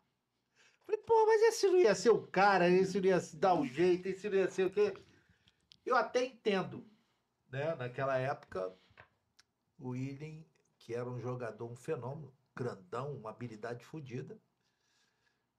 [0.87, 4.09] Falei, pô, mas esse não ia ser o cara, esse não ia dar um jeito,
[4.09, 4.95] esse não ia ser o quê?
[5.85, 6.85] Eu até entendo,
[7.49, 7.75] né?
[7.77, 8.75] Naquela época,
[9.79, 10.43] o William,
[10.79, 14.41] que era um jogador, um fenômeno, grandão, uma habilidade fodida,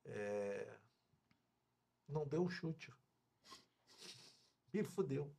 [0.06, 0.74] é,
[2.08, 2.92] não deu um chute.
[4.74, 5.34] Me fudeu.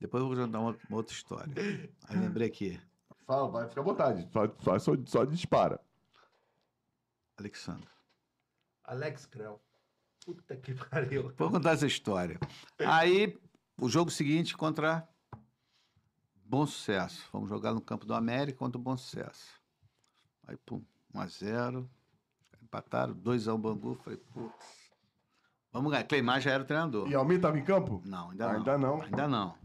[0.00, 1.52] Depois eu vou contar uma, uma outra história.
[2.08, 2.80] Aí lembrei aqui,
[3.26, 4.28] Fala, vai, fica à vontade.
[4.32, 5.80] Só, só, só, só dispara.
[7.36, 7.88] Alexandre.
[8.84, 9.60] Alex Creu.
[10.24, 11.32] Puta que pariu.
[11.36, 12.38] Vou contar essa história.
[12.78, 13.36] Aí,
[13.80, 15.08] o jogo seguinte contra
[16.36, 17.20] Bom Sucesso.
[17.26, 19.60] Fomos jogar no campo do América contra o Bom Sucesso.
[20.46, 21.88] Aí, pum, 1x0.
[22.76, 23.94] Empataram, 2x1 Bangu.
[23.96, 24.90] Falei, putz.
[25.72, 26.04] Vamos ganhar.
[26.04, 27.08] Cleimar já era o treinador.
[27.08, 28.02] E Almir tava em campo?
[28.04, 28.56] Não, ainda não.
[28.58, 29.02] Ainda não.
[29.02, 29.58] Ainda não.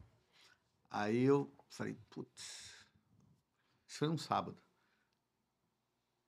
[0.89, 2.72] Aí eu falei, putz.
[3.86, 4.57] Isso foi um sábado.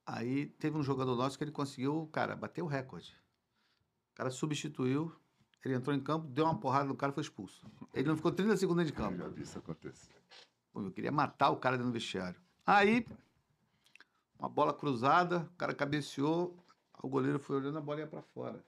[0.06, 3.16] Aí teve um jogador nosso que ele conseguiu, cara, bater o recorde.
[4.12, 5.16] O cara substituiu,
[5.64, 7.66] ele entrou em campo, deu uma porrada no cara e foi expulso.
[7.94, 9.18] Ele não ficou 30 segundos de Eu campo.
[9.18, 10.14] já vi isso acontecer.
[10.74, 12.40] Pô, eu queria matar o cara dentro do vestiário.
[12.66, 13.08] Aí,
[14.38, 16.58] uma bola cruzada, o cara cabeceou,
[17.04, 18.66] o goleiro foi olhando a bola ia pra fora.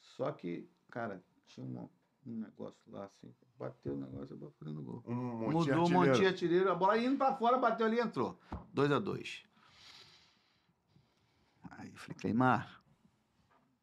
[0.00, 1.90] Só que, cara, tinha uma-
[2.26, 5.02] um negócio lá assim, bateu o negócio e acabou fazendo gol.
[5.06, 8.00] Um monte Mudou um monte de artilheiro, a bola indo pra fora, bateu ali e
[8.00, 8.40] entrou.
[8.72, 9.44] 2 a 2
[11.72, 12.82] Aí eu falei, Cleimar,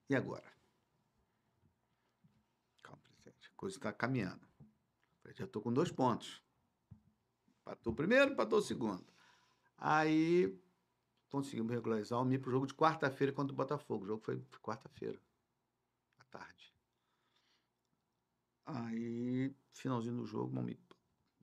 [0.10, 0.44] e agora?
[2.82, 4.46] Calma, presidente, a coisa está caminhando.
[5.22, 6.42] Falei, já tô com dois pontos.
[7.64, 9.06] Patou o primeiro, patou o segundo.
[9.78, 10.60] Aí
[11.30, 14.04] conseguimos regularizar o Mi pro jogo de quarta-feira contra o Botafogo.
[14.04, 15.20] O jogo foi quarta-feira,
[16.20, 16.74] à tarde.
[18.66, 20.80] Aí, finalzinho do jogo, o Malmi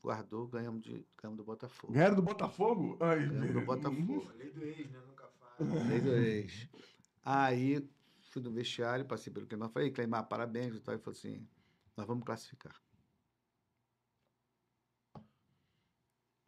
[0.02, 1.92] guardou, ganhamos, de, ganhamos do Botafogo.
[1.92, 2.98] Ganharam do Botafogo?
[3.00, 3.60] Ai, Ganhamos do.
[3.62, 4.32] Botafogo.
[4.36, 5.00] Lei do ex, né?
[5.06, 5.88] Nunca faz.
[5.88, 6.68] Desde o ex.
[7.24, 7.88] Aí
[8.20, 10.74] fui no vestiário, passei pelo Cleimar, falei, Cleimar, parabéns.
[10.76, 10.94] e tal.
[10.94, 11.48] Ele falou assim,
[11.96, 12.74] nós vamos classificar.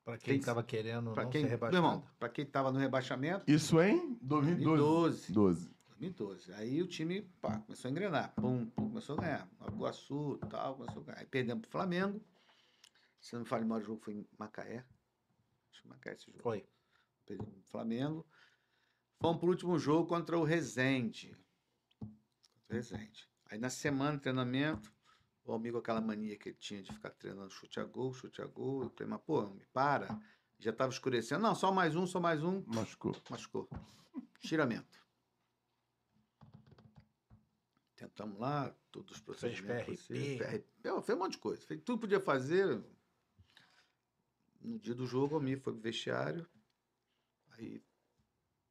[0.06, 1.76] Pra quem Quem- tava querendo Pra não quem, ser meu rebaixado.
[1.84, 5.32] irmão, pra quem tava no rebaixamento, Isso em 2012.
[5.32, 5.32] 2012.
[5.32, 5.76] 12.
[5.98, 6.52] 2012.
[6.54, 8.32] Aí o time, pá, começou a engrenar.
[8.36, 9.50] Pum, pum, começou a ganhar.
[9.58, 11.18] Nova Iguaçu, tal, começou a ganhar.
[11.18, 12.24] Aí perdemos pro Flamengo.
[13.20, 14.84] Se não me falha o jogo foi em Macaé.
[15.72, 16.38] Acho que Macaé esse jogo.
[16.40, 16.64] Foi.
[17.26, 18.24] Perdemos pro Flamengo.
[19.20, 21.36] Fomos pro último jogo contra o Resende.
[21.98, 22.14] Contra
[22.70, 23.28] o Resende.
[23.46, 24.94] Aí na semana de treinamento,
[25.46, 28.46] o amigo aquela mania que ele tinha de ficar treinando chute a gol, chute a
[28.46, 28.82] gol.
[28.82, 30.18] Eu falei, mas pô, me para.
[30.58, 31.42] Já tava escurecendo.
[31.42, 32.62] Não, só mais um, só mais um.
[32.66, 33.14] Machucou.
[33.30, 33.68] Machucou.
[34.42, 35.04] Estiramento.
[37.94, 39.84] Tentamos lá, todos os procedimentos.
[39.84, 39.96] PRP.
[39.96, 41.66] possíveis, PRP, fez um monte de coisa.
[41.66, 42.82] Fez tudo que podia fazer.
[44.60, 46.46] No dia do jogo, o Mi foi pro vestiário.
[47.52, 47.82] Aí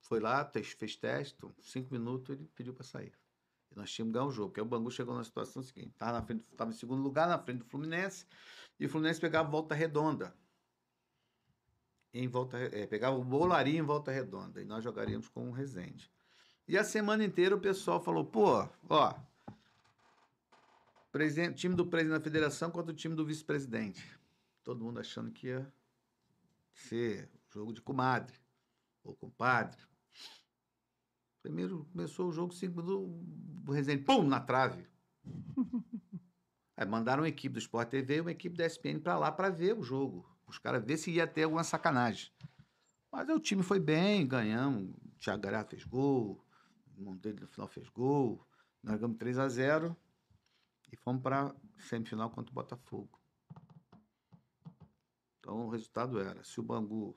[0.01, 1.37] foi lá, fez teste.
[1.61, 3.13] Cinco minutos, ele pediu para sair.
[3.71, 4.49] E nós tínhamos ganhar o jogo.
[4.49, 7.39] Porque o Bangu chegou na situação seguinte: estava na frente, estava em segundo lugar, na
[7.39, 8.25] frente do Fluminense.
[8.79, 10.35] E o Fluminense pegava volta redonda
[12.15, 16.09] em volta, é, pegava o Bolaria em volta redonda e nós jogaríamos com o Resende.
[16.67, 19.15] E a semana inteira o pessoal falou, pô, ó,
[21.11, 24.03] presidente, time do presidente da federação contra o time do vice-presidente.
[24.63, 25.71] Todo mundo achando que ia
[26.73, 28.35] ser jogo de comadre
[29.03, 29.77] ou compadre.
[31.45, 33.15] Primeiro começou o jogo, cinco minutos,
[33.67, 34.89] o Resende, pum, na trave.
[36.75, 39.51] Aí mandaram uma equipe do Sport TV e uma equipe da ESPN para lá para
[39.51, 40.27] ver o jogo.
[40.47, 42.31] Os caras ver se ia ter alguma sacanagem.
[43.11, 44.89] Mas o time foi bem, ganhamos.
[44.89, 46.43] O Thiago Galhardo fez gol,
[46.97, 48.43] o dele no final fez gol.
[48.81, 49.95] Nós ganhamos 3 a 0
[50.91, 53.21] e fomos para semifinal contra o Botafogo.
[55.37, 57.15] Então o resultado era: se o Bangu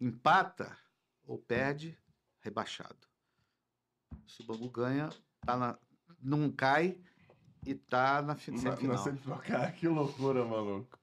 [0.00, 0.78] empata
[1.26, 1.98] ou perde,
[2.42, 3.09] rebaixado.
[4.26, 5.10] Se o Bangu ganha,
[5.44, 5.78] tá na,
[6.22, 6.98] não cai
[7.66, 8.96] e tá na fi- Na, semifinal.
[8.96, 9.38] na semifinal.
[9.40, 10.98] Cara, que loucura, maluco.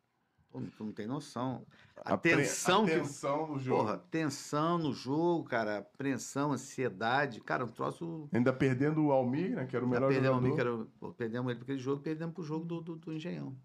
[0.49, 1.65] Pô, tu não tem noção.
[1.97, 2.91] A, pre- tensão a que.
[2.95, 3.81] tensão no jogo.
[3.83, 5.79] Porra, tensão no jogo, cara.
[5.79, 7.41] Apreensão, ansiedade.
[7.41, 8.29] Cara, um troço.
[8.31, 9.65] Ainda perdendo o Almir, né?
[9.65, 10.55] Que era o Já melhor perdemos, jogador.
[10.55, 13.55] que era- pô, perdemos ele para aquele jogo, perdemos pro jogo do, do, do Engenhão.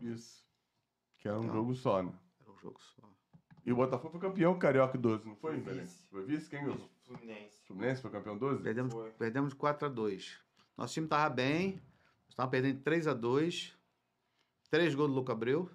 [0.00, 0.42] Isso.
[1.18, 1.54] Que era um Então.
[1.54, 2.12] jogo só, né?
[2.40, 3.02] Era um jogo só.
[3.64, 5.98] E o Botafogo foi campeão carioca 12, não foi, Foi vice.
[6.10, 6.50] Foi vice?
[6.50, 6.90] Quem ganhou?
[7.04, 7.60] Fluminense.
[7.66, 8.62] Fluminense foi campeão 12?
[8.62, 9.10] Perdemos, Foi.
[9.12, 10.38] perdemos de 4 a 2
[10.76, 11.74] Nosso time tava bem.
[11.74, 13.78] Nós estávamos perdendo de 3 a 2
[14.70, 15.70] Três gols do Luca Abreu.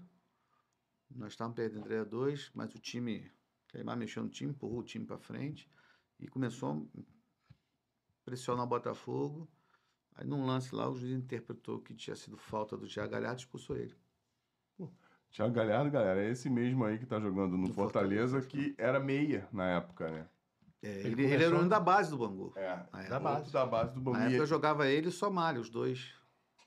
[1.10, 3.32] Nós estávamos perdendo 3 a 2 mas o time.
[3.68, 5.70] Queimar mexeu no time, empurrou o time para frente
[6.20, 7.02] e começou a
[8.26, 9.48] pressionar o Botafogo.
[10.16, 13.44] Aí num lance lá, o juiz interpretou que tinha sido falta do Thiago Galhardo e
[13.44, 13.96] expulsou ele.
[15.32, 19.00] Thiago Galhardo, galera, é esse mesmo aí que tá jogando no Do Fortaleza, que era
[19.00, 20.28] meia na época, né?
[20.82, 22.54] É, Ele ele, ele começou- era um da base do Bangu.
[22.56, 23.10] É, Na época.
[23.10, 23.52] Da base.
[23.52, 24.18] da base do Na Bangu.
[24.18, 26.14] época eu E jogava ele e o Somália, os dois.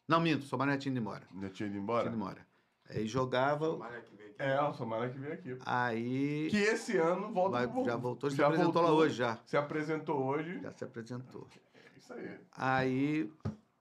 [0.09, 1.27] Não, minto, o Somália tinha ido embora.
[1.41, 2.07] Já tinha ido Tinha embora?
[2.09, 2.47] ido embora.
[2.89, 4.43] Aí jogava, Tomara que venha aqui.
[4.43, 5.59] É, o Samara que veio aqui.
[5.65, 9.15] aí Que esse ano volta vai- pro já voltou, se já apresentou lá voltou, hoje
[9.15, 9.39] já.
[9.47, 10.61] Se apresentou hoje.
[10.61, 11.47] Já se apresentou.
[11.73, 12.39] É isso aí.
[12.51, 13.33] Aí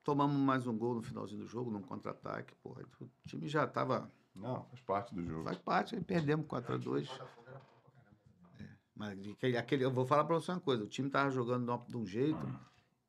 [0.04, 2.54] tomamos mais um gol no finalzinho do jogo, num contra-ataque.
[2.62, 4.12] Porra, o time já tava.
[4.36, 5.44] Não, faz parte do jogo.
[5.46, 7.10] Faz parte, aí perdemos 4x2.
[9.00, 9.18] Mas
[9.58, 12.46] aquele, eu vou falar pra você uma coisa: o time tava jogando de um jeito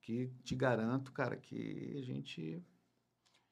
[0.00, 2.64] que te garanto, cara, que a gente.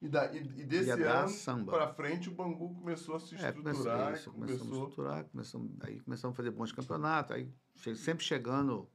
[0.01, 3.81] E, da, e, e desse ano pra frente, o Bangu começou a se É, começou,
[3.81, 4.13] estruturar.
[4.13, 4.87] isso, e começamos a começou...
[4.87, 7.53] estruturar, começamos, aí começamos a fazer bons campeonatos, aí
[7.93, 8.89] sempre chegando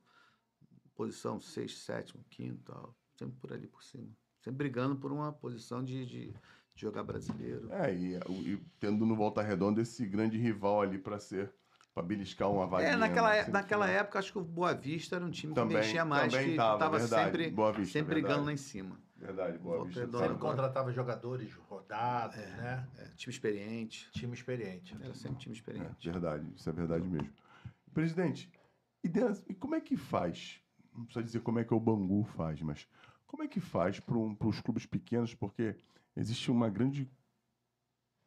[0.95, 4.09] posição sexto, sétimo, quinto, tal, sempre por ali por cima.
[4.40, 6.36] Sempre brigando por uma posição de, de, de
[6.80, 7.70] jogar brasileiro.
[7.70, 11.55] É, e, e tendo no Volta Redonda esse grande rival ali pra ser,
[11.95, 12.88] pra beliscar uma vaga.
[12.88, 15.76] É, naquela, é- naquela época, acho que o Boa Vista era um time que Também-
[15.76, 18.22] mexia mais, também que tava, estava verdade, sempre, Boa Vista, sempre verdade.
[18.32, 19.01] brigando lá em cima.
[19.16, 20.18] Verdade, Boa Volta Vista.
[20.18, 22.86] Sempre contratava jogadores rodados, né?
[22.99, 24.11] É, time experiente.
[24.11, 24.97] Time experiente.
[25.01, 26.11] Era sempre time É, experiente.
[26.11, 27.32] verdade, isso é verdade mesmo.
[27.95, 28.51] Presidente,
[29.05, 29.09] e,
[29.49, 30.61] e como é que faz?
[30.92, 32.88] Não precisa dizer como é que o Bangu faz, mas
[33.26, 35.32] como é que faz para os clubes pequenos?
[35.32, 35.76] Porque
[36.16, 37.09] existe uma grande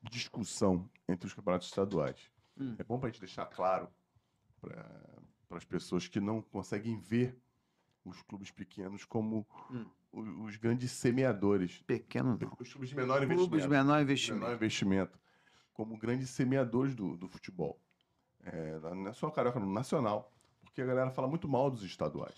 [0.09, 2.31] discussão entre os campeonatos estaduais.
[2.59, 2.75] Hum.
[2.77, 3.89] É bom para a gente deixar claro
[4.59, 7.39] para as pessoas que não conseguem ver
[8.03, 9.85] os clubes pequenos como Hum.
[10.11, 11.81] o- os grandes semeadores.
[11.83, 12.57] Pequeno não.
[12.59, 14.51] Os clubes de menor investimento Clubes menor menor investimento.
[14.53, 15.19] investimento,
[15.73, 17.79] como grandes semeadores do, do futebol.
[18.41, 21.83] É, na- não é só carioca, no nacional, porque a galera fala muito mal dos
[21.83, 22.37] estaduais.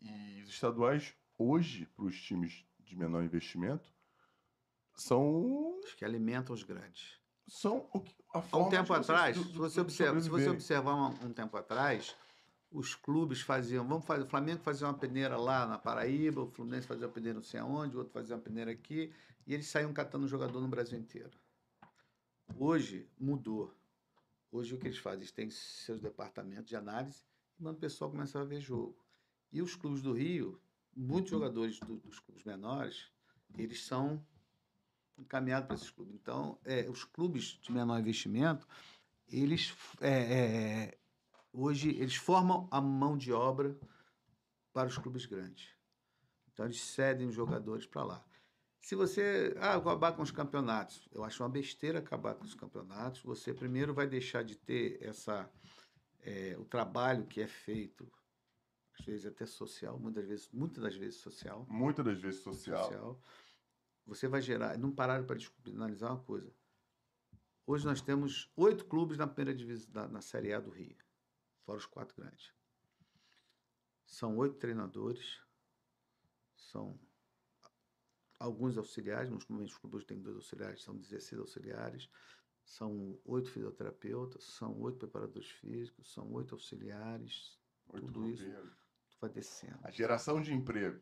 [0.00, 3.92] E os estaduais, hoje, para os times de menor investimento,
[4.94, 7.20] são, Os que alimentam os grandes.
[7.46, 10.48] São o que- a Há forma um de tempo atrás, se você, observa, se você
[10.50, 12.14] observar um, um tempo atrás,
[12.70, 16.86] os clubes faziam, vamos fazer, o Flamengo fazia uma peneira lá na Paraíba, o Fluminense
[16.86, 19.12] fazia uma peneira não sei aonde, o outro fazia uma peneira aqui,
[19.46, 21.30] e eles saíam catando jogador no Brasil inteiro.
[22.58, 23.72] Hoje mudou.
[24.50, 25.20] Hoje o que eles fazem?
[25.20, 27.24] Eles têm seus departamentos de análise
[27.58, 28.96] e mandam o pessoal começar a ver jogo.
[29.52, 30.60] E os clubes do Rio,
[30.94, 33.10] muitos jogadores do- dos clubes menores,
[33.56, 34.24] eles são
[35.18, 36.14] encaminhados para esses clubes.
[36.14, 38.66] Então, é, os clubes de menor investimento,
[39.28, 40.98] eles é, é,
[41.52, 43.78] hoje eles formam a mão de obra
[44.72, 45.68] para os clubes grandes.
[46.52, 48.24] Então, eles cedem os jogadores para lá.
[48.80, 52.54] Se você ah, vou acabar com os campeonatos, eu acho uma besteira acabar com os
[52.54, 53.20] campeonatos.
[53.22, 55.50] Você primeiro vai deixar de ter essa
[56.20, 58.10] é, o trabalho que é feito,
[58.98, 62.84] às vezes até social, muitas vezes, muitas das vezes social Muitas das vezes social.
[62.84, 63.20] social,
[64.06, 64.78] você vai gerar.
[64.78, 66.52] Não pararam para analisar uma coisa.
[67.66, 70.96] Hoje nós temos oito clubes na primeira divisão, na, na Série A do Rio,
[71.64, 72.54] fora os quatro grandes.
[74.04, 75.40] São oito treinadores,
[76.54, 76.98] são
[78.38, 82.08] alguns auxiliares, nos momentos clubes têm dois auxiliares, são 16 auxiliares,
[82.64, 88.44] são oito fisioterapeutas, são oito preparadores físicos, são oito auxiliares, Oito Tudo isso.
[89.10, 91.00] tu vai descendo A geração de emprego,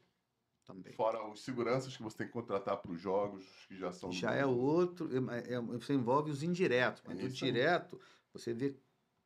[0.64, 0.92] também.
[0.94, 4.10] fora os seguranças que você tem que contratar para os jogos, que já são.
[4.10, 8.00] Já é outro, é- é- você envolve os indiretos, mas É o direto,
[8.32, 8.76] você vê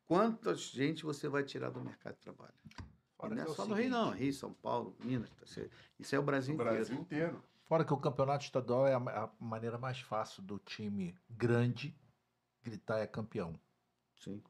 [0.05, 2.53] quanta gente você vai tirar do mercado de trabalho.
[3.15, 4.11] Fora e não é é só no Rio, não.
[4.11, 5.29] Rio, São Paulo, Minas.
[5.31, 5.45] tá?
[5.99, 7.27] Isso é o Brasil, O Brasil inteiro.
[7.33, 7.43] inteiro.
[7.65, 11.95] Fora que o campeonato estadual é a maneira mais fácil do time grande
[12.63, 13.59] gritar é campeão.
[14.17, 14.41] Sim.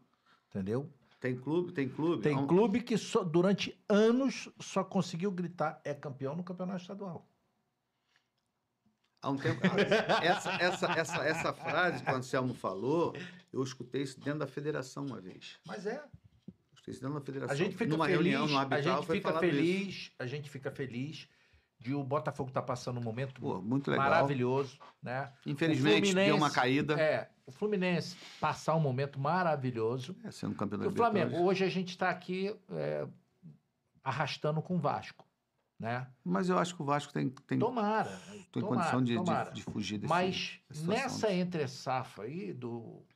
[0.47, 0.91] Entendeu?
[1.19, 2.23] Tem clube, tem clube.
[2.23, 7.27] Tem um- clube que só- durante anos só conseguiu gritar é campeão no campeonato estadual.
[9.21, 9.59] Há um tempo.
[10.23, 13.13] essa, essa, essa, essa frase que o Anselmo falou,
[13.51, 15.59] eu escutei isso dentro da federação uma vez.
[15.65, 15.97] Mas é.
[15.97, 17.53] Eu escutei isso dentro da federação.
[17.53, 19.55] A gente fica Numa feliz, reunião, no a arbitral, gente fica falado isso.
[19.55, 21.27] feliz, a gente fica feliz
[21.79, 24.09] de o Botafogo estar passando um momento Pô, muito legal.
[24.09, 25.31] maravilhoso, né?
[25.45, 26.99] Infelizmente, deu uma caída.
[26.99, 30.15] É, o Fluminense passar um momento maravilhoso.
[30.23, 33.07] É, sendo campeão da E o Flamengo, hoje a gente está aqui é,
[34.03, 35.25] arrastando com o Vasco,
[35.79, 36.07] né?
[36.23, 38.11] Mas eu acho que o Vasco tem, tem, Tomara,
[38.51, 39.49] tem tomara, condição de, tomara.
[39.51, 43.15] de, de fugir desse Mas nessa entre safra aí do, do,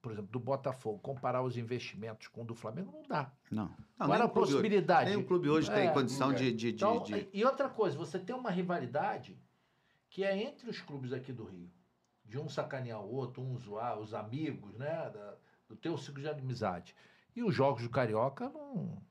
[0.00, 3.32] por exemplo, do Botafogo, comparar os investimentos com o do Flamengo, não dá.
[3.50, 3.66] Não.
[3.68, 3.76] não
[4.06, 5.10] Qual era a hoje- possibilidade?
[5.10, 7.96] Nem o clube hoje É, tem condição não de, de, Então, de- E outra coisa,
[7.96, 9.38] você tem uma rivalidade
[10.08, 11.70] que é entre os clubes aqui do Rio.
[12.24, 15.10] De um sacanear o outro, um zoar, os amigos, né?
[15.10, 15.36] da-
[15.68, 16.94] do teu ciclo de amizade.
[17.34, 19.02] E os jogos do Carioca não.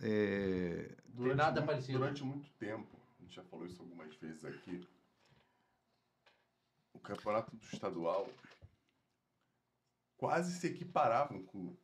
[0.00, 1.98] é, Durante nada muito, parecido.
[1.98, 4.86] Durante muito tempo, a gente já falou isso algumas vezes aqui,
[6.92, 8.28] o campeonato do estadual
[10.16, 11.76] quase se equiparavam com,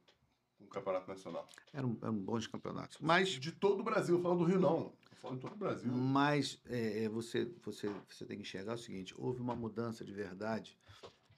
[0.59, 1.49] com o campeonato nacional.
[1.73, 2.99] Eram, eram bons campeonatos.
[3.01, 4.93] Mas De todo o Brasil, falo do Rio não.
[5.21, 5.93] Falo de todo o Brasil.
[5.93, 10.13] Mas é, é, você, você, você tem que enxergar o seguinte: houve uma mudança de
[10.13, 10.79] verdade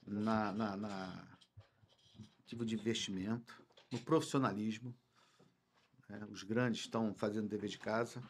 [0.07, 1.29] na, na, na
[2.47, 3.61] tipo de investimento,
[3.91, 4.95] no profissionalismo.
[6.09, 6.25] né?
[6.31, 8.23] Os grandes estão fazendo dever de casa.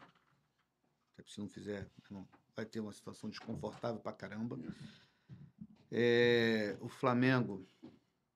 [1.27, 4.57] Se não fizer, não- vai ter uma situação desconfortável pra caramba.
[5.91, 7.65] É, o Flamengo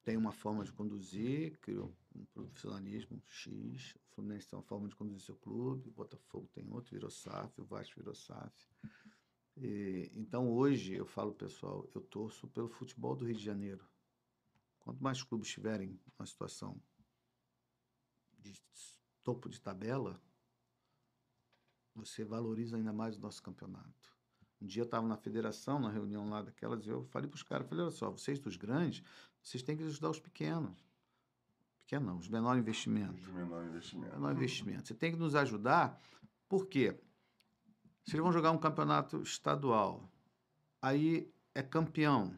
[0.08, 3.94] tem uma forma de conduzir, criou um profissionalismo X.
[3.94, 7.60] O Fluminense tem uma forma de conduzir seu clube, o Botafogo tem outro, virou SAF,
[7.60, 8.70] o Vasco virou SAF.
[9.58, 13.86] E, então hoje eu falo, pessoal, eu torço pelo futebol do Rio de Janeiro.
[14.80, 16.82] Quanto mais clubes estiverem numa situação
[18.40, 18.54] de
[19.26, 20.22] topo de tabela,
[21.94, 24.16] você valoriza ainda mais o nosso campeonato.
[24.62, 27.44] Um dia eu estava na federação, na reunião lá daquelas, e eu falei para os
[27.44, 29.04] caras, falei, olha só, vocês dos grandes,
[29.48, 30.78] vocês têm que ajudar os pequenos.
[31.80, 33.14] Pequeno não, os menor investimento.
[33.14, 34.14] De menor investimento.
[34.14, 34.88] Menor investimento.
[34.90, 35.98] Você tem que nos ajudar,
[36.50, 37.00] por quê?
[38.04, 40.12] Vocês vão jogar um campeonato estadual,
[40.82, 42.38] aí é campeão.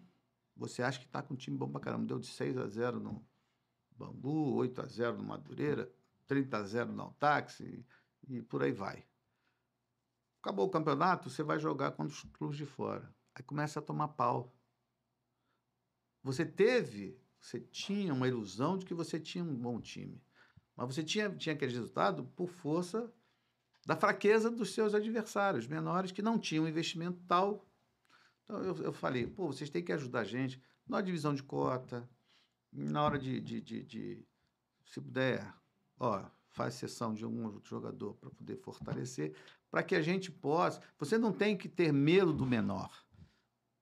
[0.55, 2.05] Você acha que está com um time bom pra caramba.
[2.05, 3.25] Deu de 6 a 0 no
[3.91, 5.91] Bangu, 8 a 0 no Madureira,
[6.27, 7.83] 30 a 0 no Altax e,
[8.27, 9.03] e por aí vai.
[10.43, 13.11] Acabou o campeonato, você vai jogar contra os clubes de fora.
[13.33, 14.53] Aí começa a tomar pau.
[16.23, 20.21] Você teve, você tinha uma ilusão de que você tinha um bom time.
[20.75, 23.11] Mas você tinha, tinha aquele resultado por força
[23.85, 27.65] da fraqueza dos seus adversários menores que não tinham investimento tal.
[28.43, 32.09] Então eu, eu falei, pô, vocês têm que ajudar a gente na divisão de cota,
[32.71, 34.25] na hora de, de, de, de-
[34.85, 35.53] se puder,
[35.99, 39.35] ó, faz sessão de um outro jogador para poder fortalecer,
[39.69, 40.81] para que a gente possa.
[40.97, 42.91] Você não tem que ter medo do menor.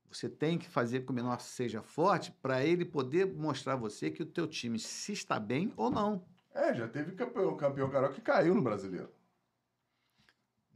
[0.10, 3.78] Você tem que fazer com que o menor seja forte para ele poder mostrar a
[3.78, 6.26] você que o teu time se está bem ou não.
[6.54, 9.12] É, já teve campeão, campeão carioca que caiu no brasileiro.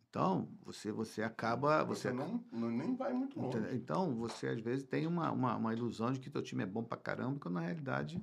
[0.10, 1.84] Então, você, você acaba.
[1.86, 3.58] Você, Você, não, não- nem vai muito longe.
[3.58, 3.76] Entendeu?
[3.76, 6.84] Então, você às vezes tem uma, uma, uma ilusão de que teu time é bom
[6.84, 8.22] pra caramba, quando na realidade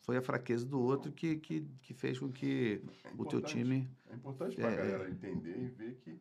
[0.00, 3.88] foi a fraqueza do outro que, que, que fez com que É o teu time.
[4.10, 6.20] É importante para a É, galera entender e ver que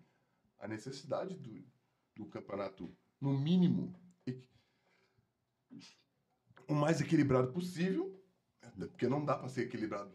[0.59, 1.61] a necessidade do,
[2.15, 2.89] do campeonato,
[3.19, 3.93] no mínimo,
[6.67, 8.21] o mais equilibrado possível,
[8.75, 10.11] né, porque não dá para ser equilibrado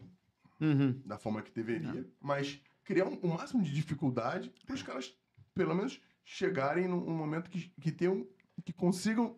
[0.61, 1.01] Uhum.
[1.05, 5.13] da forma que deveria, mas criar um, o máximo de dificuldade para os caras,
[5.53, 8.25] pelo menos, chegarem num, num momento que, que tenham,
[8.63, 9.37] que consigam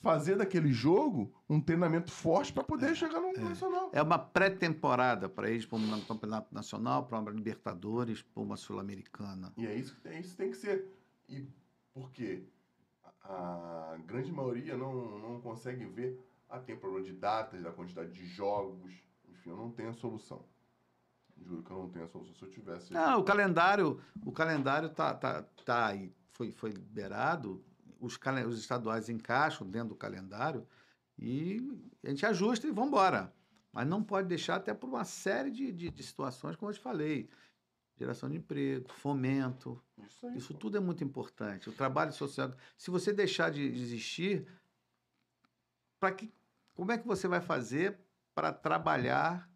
[0.00, 3.90] fazer daquele jogo um treinamento forte para poder chegar no nacional.
[3.92, 9.52] É uma pré-temporada para eles, para um campeonato nacional, para uma Libertadores, para uma Sul-Americana.
[9.56, 10.88] E é isso que tem, isso tem que ser.
[11.28, 11.46] E
[11.92, 12.44] por quê?
[13.24, 16.18] A, grande maioria não, não consegue ver.
[16.48, 18.92] Ah, tem problema de datas, da quantidade de jogos.
[19.28, 20.44] Enfim, eu não tenho a solução.
[21.40, 22.34] Juro que eu não tenho a solução.
[22.34, 22.92] Se eu tivesse.
[22.92, 27.64] Não, o calendário, o calendário tá, tá, tá aí, foi, foi liberado,
[27.98, 30.66] os, os estaduais encaixam dentro do calendário
[31.18, 31.60] e
[32.04, 33.32] a gente ajusta e vamos embora.
[33.72, 36.80] Mas não pode deixar até por uma série de, de, de situações, como eu te
[36.80, 37.30] falei.
[37.96, 40.36] Geração de emprego, fomento, Isso aí.
[40.36, 41.68] isso tudo é muito importante.
[41.68, 42.50] O trabalho social.
[42.76, 44.46] Se você deixar de existir,
[46.00, 46.32] para que,
[46.74, 47.98] como é que você vai fazer
[48.34, 49.48] para trabalhar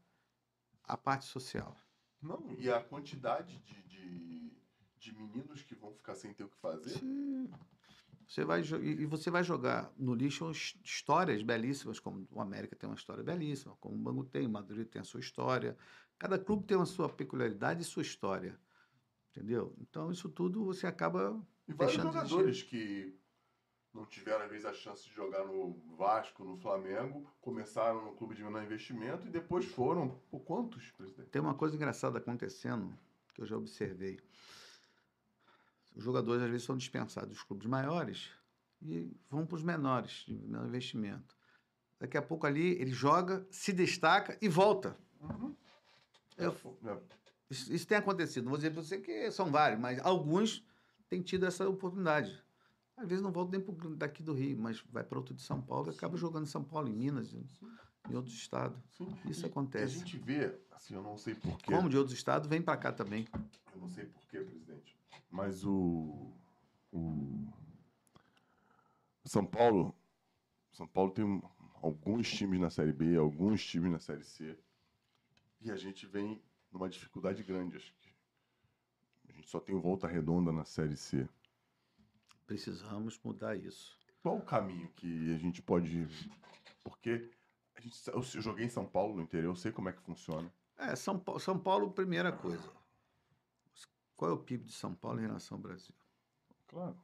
[0.84, 1.76] a parte social?
[2.22, 4.52] Não, e a quantidade de, de,
[4.98, 6.90] de meninos que vão ficar sem ter o que fazer.
[6.90, 7.50] Sim.
[8.26, 12.88] Você vai, e você vai jogar no lixo his- histórias belíssimas, como o América tem
[12.88, 15.76] uma história belíssima, como o Bangu tem, o Madrid tem a sua história.
[16.18, 18.58] Cada clube tem uma sua peculiaridade e sua história.
[19.30, 19.74] Entendeu?
[19.80, 21.40] Então, isso tudo você acaba.
[21.68, 23.18] E vários jogadores que
[23.92, 28.34] não tiveram, às vezes, a chance de jogar no Vasco, no Flamengo, começaram no clube
[28.34, 30.10] de menor investimento e depois foram.
[30.30, 31.28] Por quantos, presidente?
[31.28, 32.96] Tem uma coisa engraçada acontecendo
[33.34, 34.18] que eu já observei.
[35.94, 38.30] Os jogadores às vezes são dispensados dos clubes maiores
[38.82, 41.36] e vão para os menores, de menor investimento.
[41.98, 44.98] Daqui a pouco ali ele joga, se destaca e volta.
[46.36, 46.54] Eu-
[47.48, 48.44] Isso, isso tem acontecido.
[48.44, 50.64] Não vou dizer para você que são vários, mas alguns
[51.08, 52.42] têm tido essa oportunidade.
[52.96, 55.60] Às vezes não volta nem pro- daqui do Rio, mas vai para outro de São
[55.60, 57.46] Paulo e acaba jogando em São Paulo, em Minas, em,
[58.10, 58.78] em outros estados.
[59.26, 59.98] Isso E A acontece.
[59.98, 61.72] gente vê, assim, eu não sei porquê.
[61.72, 63.26] Como de outros estados, vem para cá também.
[63.74, 64.96] Eu não sei porquê, presidente.
[65.30, 66.32] Mas o.
[66.92, 67.46] O.
[69.24, 69.94] São Paulo.
[70.72, 71.42] São Paulo tem
[71.82, 74.58] alguns times na Série B, alguns times na Série C.
[75.60, 78.14] E a gente vem numa dificuldade grande, acho que.
[79.28, 81.28] A gente só tem Volta Redonda na Série C.
[82.46, 83.98] Precisamos mudar isso.
[84.22, 86.06] Qual o caminho que a gente pode.
[86.82, 87.30] Porque
[87.74, 90.52] a gente, eu joguei em São Paulo, no interior, eu sei como é que funciona.
[90.76, 92.70] É, São Paulo, São Paulo, primeira coisa.
[94.16, 95.94] Qual é o PIB de São Paulo em relação ao Brasil?
[96.66, 96.96] Claro.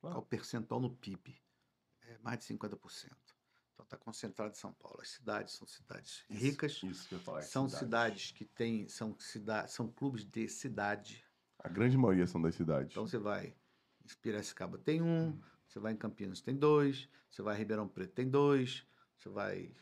[0.00, 1.34] Qual o percentual no PIB?
[2.02, 3.10] É mais de 50%.
[3.74, 5.00] Então está concentrado em São Paulo.
[5.00, 7.42] As cidades são cidades Isso, ricas, Isso que eu falar.
[7.42, 7.84] são cidade.
[7.84, 11.24] cidades que têm, são, cida, são clubes de cidade.
[11.58, 12.92] A grande maioria são das cidades.
[12.92, 13.48] Então você vai
[14.04, 18.12] em Piracicaba tem um, você vai em Campinas tem dois, você vai em Ribeirão Preto
[18.12, 18.86] tem dois,
[19.18, 19.74] você vai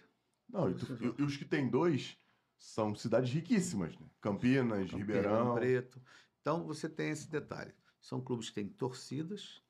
[0.49, 2.17] Não, e, tu- e- e os que tem dois
[2.57, 4.07] são cidades riquíssimas, né?
[4.21, 5.55] Campinas, Campinas, Ribeirão.
[5.55, 6.01] Preto.
[6.41, 7.75] Então você tem esse detalhe.
[8.01, 9.63] São clubes que têm torcidas,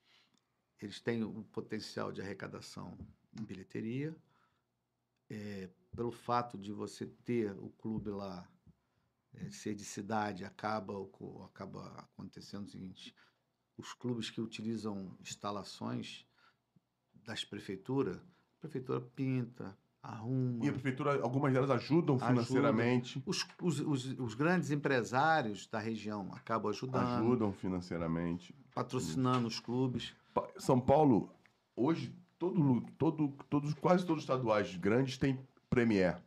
[0.81, 2.97] eles têm o potencial de arrecadação
[3.39, 4.15] em bilheteria.
[5.31, 8.47] É, pelo fato de você ter o clube lá
[9.35, 10.95] é, ser de cidade, acaba,
[11.47, 13.15] acaba acontecendo o seguinte:
[13.77, 16.27] os clubes que utilizam instalações
[17.25, 20.65] das prefeituras, a prefeitura pinta, arruma.
[20.65, 22.29] E a prefeitura, algumas delas ajudam Ajudam.
[22.45, 23.23] financeiramente.
[23.25, 28.55] Os, os, os, os grandes empresários da região acabam ajudando, Ajudam financeiramente.
[28.75, 30.15] patrocinando os clubes.
[30.59, 31.31] São Paulo,
[31.77, 35.39] hoje, todo, todo, todos, quase todos os estaduais grandes têm
[35.71, 36.21] Premier.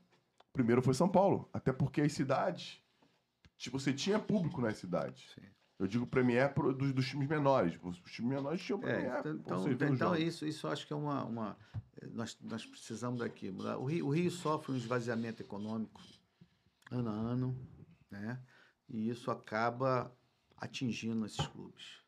[0.54, 2.82] Primeiro foi São Paulo, até porque as cidades,
[3.58, 5.30] tipo, você tinha público nas cidades.
[5.36, 5.42] Sim.
[5.78, 7.78] Eu digo Premier pro- dos, dos times menores.
[7.84, 9.12] Os times menores tinham Premier.
[9.12, 10.20] É, então, então jogos.
[10.20, 11.26] isso, isso eu acho que é uma.
[11.26, 11.58] uma
[12.14, 13.50] nós, nós precisamos daqui.
[13.50, 16.02] O Rio, o Rio sofre um esvaziamento econômico
[16.90, 17.60] ano a ano,
[18.10, 18.42] né?
[18.88, 20.16] E isso acaba
[20.56, 22.00] atingindo esses clubes.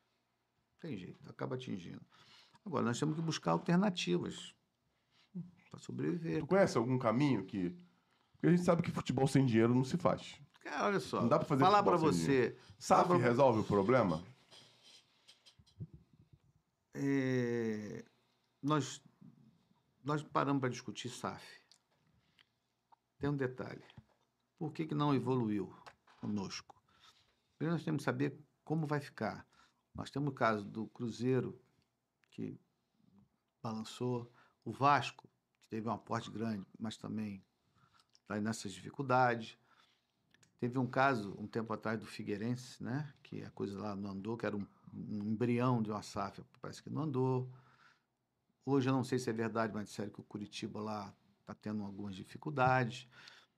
[0.80, 2.00] Tem jeito, acaba atingindo.
[2.64, 4.54] Agora, nós temos que buscar alternativas
[5.70, 6.40] para sobreviver.
[6.40, 7.70] Tu conhece algum caminho que.
[8.32, 10.40] Porque a gente sabe que futebol sem dinheiro não se faz.
[10.62, 11.20] Cara, olha só.
[11.22, 12.56] Não dá pra fazer falar para você.
[12.78, 14.22] SAF pra- resolve o problema?
[16.94, 18.04] É,
[18.62, 19.00] nós,
[20.04, 21.44] nós paramos para discutir SAF.
[23.18, 23.82] Tem um detalhe.
[24.58, 25.72] Por que, que não evoluiu
[26.20, 26.80] conosco?
[27.56, 29.46] Primeiro nós temos que saber como vai ficar.
[29.94, 31.60] Nós temos o caso do Cruzeiro,
[32.38, 32.56] que
[33.60, 34.32] balançou,
[34.64, 35.28] o Vasco,
[35.58, 37.44] que teve um aporte grande, mas também
[38.12, 39.58] está nessas dificuldades.
[40.60, 43.12] Teve um caso, um tempo atrás, do Figueirense, né?
[43.24, 46.80] que a coisa lá não andou, que era um, um embrião de uma SAF, parece
[46.80, 47.50] que não andou.
[48.64, 51.82] Hoje eu não sei se é verdade, mas disseram que o Curitiba lá está tendo
[51.82, 53.08] algumas dificuldades.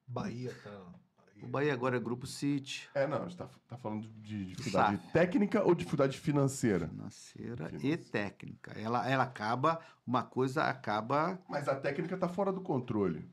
[0.07, 0.95] Bahia tá.
[1.43, 4.99] O Bahia agora é Grupo City, É, não, a gente tá, tá falando de dificuldade
[5.13, 6.89] técnica ou dificuldade financeira?
[6.89, 8.05] financeira e Financeira.
[8.11, 8.73] técnica.
[8.79, 13.29] Ela, ela acaba, uma coisa acaba Mas a técnica tá fora do controle.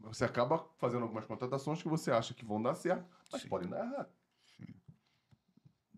[0.00, 3.48] Você acaba fazendo algumas contratações que você acha que vão dar certo, mas Sim.
[3.48, 4.08] podem dar errado.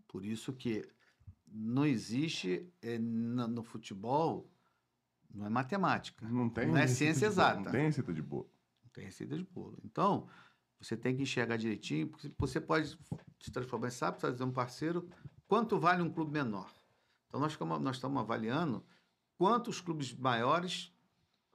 [0.07, 0.87] Por isso que
[1.45, 4.49] não existe eh, na- no futebol,
[5.33, 7.59] não é matemática, Não tem Não é ciência exata.
[7.61, 8.49] Não tem receita de bolo.
[8.83, 9.77] não tem receita de bolo.
[9.83, 10.27] Então,
[10.79, 12.97] você tem que enxergar direitinho, porque você pode
[13.39, 15.09] se transformar em SAP, trazer um parceiro,
[15.47, 16.71] quanto vale um clube menor?
[17.27, 18.83] Então, nós, nós estamos avaliando
[19.37, 20.93] quantos clubes maiores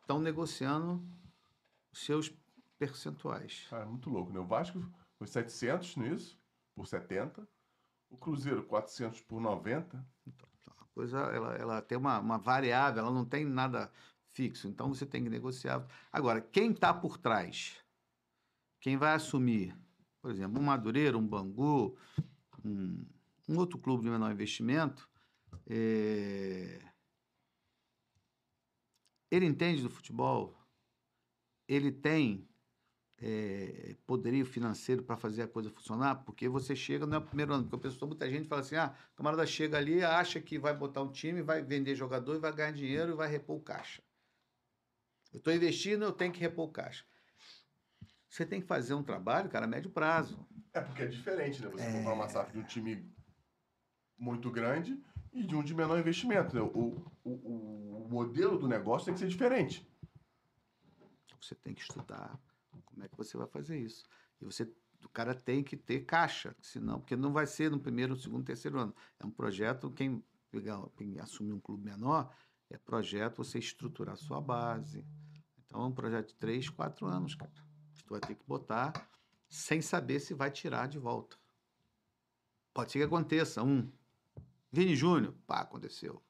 [0.00, 1.02] estão negociando
[1.92, 2.32] os seus
[2.78, 3.66] percentuais.
[3.70, 4.40] Cara, muito louco, né?
[4.40, 4.82] O Vasco
[5.16, 6.38] foi 700 nisso,
[6.74, 7.46] por 70.
[8.10, 10.04] O Cruzeiro, 400 por 90.
[10.68, 13.90] A coisa, ela, ela tem uma, uma variável, ela não tem nada
[14.32, 14.68] fixo.
[14.68, 15.86] Então você tem que negociar.
[16.10, 17.81] Agora, quem está por trás?
[18.82, 19.74] Quem vai assumir?
[20.20, 21.96] Por exemplo, um Madureira, um Bangu,
[22.64, 23.06] um,
[23.48, 25.08] um outro clube de menor investimento,
[25.68, 26.82] é,
[29.30, 30.58] ele entende do futebol,
[31.68, 32.48] ele tem
[33.18, 37.54] é, poderio financeiro para fazer a coisa funcionar, porque você chega, não é o primeiro
[37.54, 40.58] ano, porque a pessoa, muita gente fala assim, ah, o camarada chega ali, acha que
[40.58, 44.02] vai botar um time, vai vender jogador vai ganhar dinheiro e vai repor o caixa.
[45.32, 47.04] Eu estou investindo, eu tenho que repor o caixa.
[48.32, 50.48] Você tem que fazer um trabalho, cara, a médio prazo.
[50.72, 51.68] É porque é diferente, né?
[51.68, 53.06] Você comprar uma SAF de um time
[54.16, 54.98] muito grande
[55.34, 56.56] e de um de menor investimento.
[56.56, 56.62] né?
[56.62, 59.86] O, o, o modelo do negócio tem que ser diferente.
[61.42, 62.40] Você tem que estudar
[62.86, 64.06] como é que você vai fazer isso.
[64.40, 64.64] E você,
[65.04, 68.78] o cara tem que ter caixa, senão, porque não vai ser no primeiro, segundo, terceiro
[68.78, 68.94] ano.
[69.20, 72.34] É um projeto, quem, pegar, quem assumir um clube menor,
[72.70, 75.04] é projeto você estruturar a sua base.
[75.66, 77.52] Então é um projeto de três, quatro anos, cara.
[78.06, 78.92] Tu vai ter que botar
[79.48, 81.36] sem saber se vai tirar de volta.
[82.74, 83.62] Pode ser que aconteça.
[83.62, 83.90] Um
[84.70, 86.22] Vini Júnior, pá, aconteceu.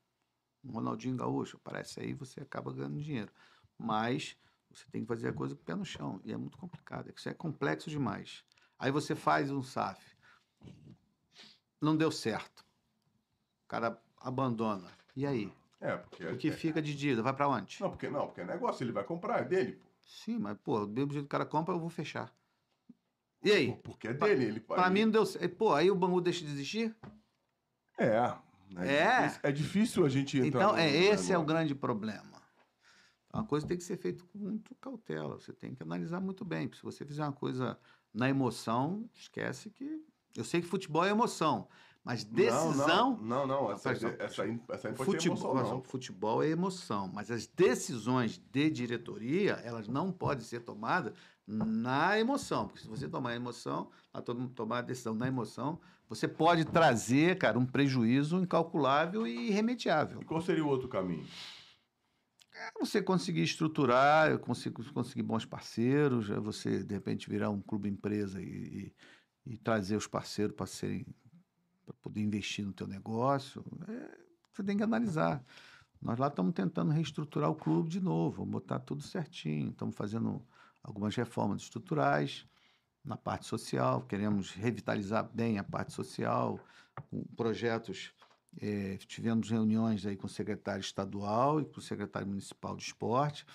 [0.64, 3.32] Um Ronaldinho Gaúcho, aparece aí, você acaba ganhando dinheiro.
[3.78, 4.36] Mas
[4.70, 6.20] você tem que fazer a coisa com o pé no chão.
[6.24, 7.12] E é muito complicado.
[7.14, 8.44] Isso é complexo demais.
[8.78, 10.16] Aí você faz um SAF.
[11.80, 12.64] Não deu certo.
[13.64, 14.90] O cara abandona.
[15.16, 15.52] E aí?
[15.80, 16.26] É, porque.
[16.26, 17.80] O que é- fica de dívida vai para onde?
[17.80, 19.91] Não, porque não, porque é negócio, ele vai comprar, é dele, pô.
[20.04, 22.32] Sim, mas, pô, do mesmo jeito que o cara compra, eu vou fechar.
[23.42, 23.76] E aí?
[23.82, 25.56] Porque é dele, ele Pra mim não deu certo.
[25.56, 26.94] Pô, aí o Bangu deixa de existir?
[27.98, 28.20] É.
[28.70, 29.20] né, É.
[29.22, 32.40] difícil- É difícil a gente entrar Então, é, esse é o grande problema.
[33.32, 35.38] Uma coisa tem que ser feita com muito cautela.
[35.40, 36.70] Você tem que analisar muito bem.
[36.72, 37.78] Se você fizer uma coisa
[38.12, 40.04] na emoção, esquece que.
[40.36, 41.68] Eu sei que futebol é emoção,
[42.04, 43.16] mas decisão.
[43.20, 44.14] Não, não, não, essa, atenção.
[44.18, 45.64] essa, aí, essa aí pode ter Futebol, emoção, não.
[45.66, 51.12] só, futebol é emoção, mas as decisões de diretoria, elas não podem ser tomadas
[51.46, 52.66] na emoção.
[52.66, 56.64] Porque se você tomar a emoção, a to- tomar a decisão na emoção, você pode
[56.64, 60.20] trazer, cara, um prejuízo incalculável e irremediável.
[60.20, 61.26] E qual seria o outro caminho?
[62.54, 67.60] É você conseguir estruturar, eu consigo conseguir bons parceiros, é você, de repente, virar um
[67.60, 68.44] clube empresa e,
[69.46, 71.06] e- e trazer os parceiros para serem
[71.84, 73.64] para poder investir no teu negócio.
[73.88, 74.18] É,
[74.52, 75.44] você tem que analisar.
[76.00, 79.70] Nós lá estamos tentando reestruturar o clube de novo, botar tudo certinho.
[79.70, 80.44] Estamos fazendo
[80.82, 82.46] algumas reformas estruturais
[83.04, 86.58] na parte social, queremos revitalizar bem a parte social,
[87.10, 88.12] com projetos
[88.60, 93.46] eh, tivemos reuniões aí com o secretário estadual e com o secretário municipal de esporte,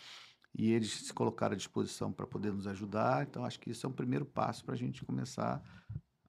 [0.58, 3.24] e eles se colocaram à disposição para poder nos ajudar.
[3.24, 5.62] Então, acho que isso é um primeiro passo para a gente começar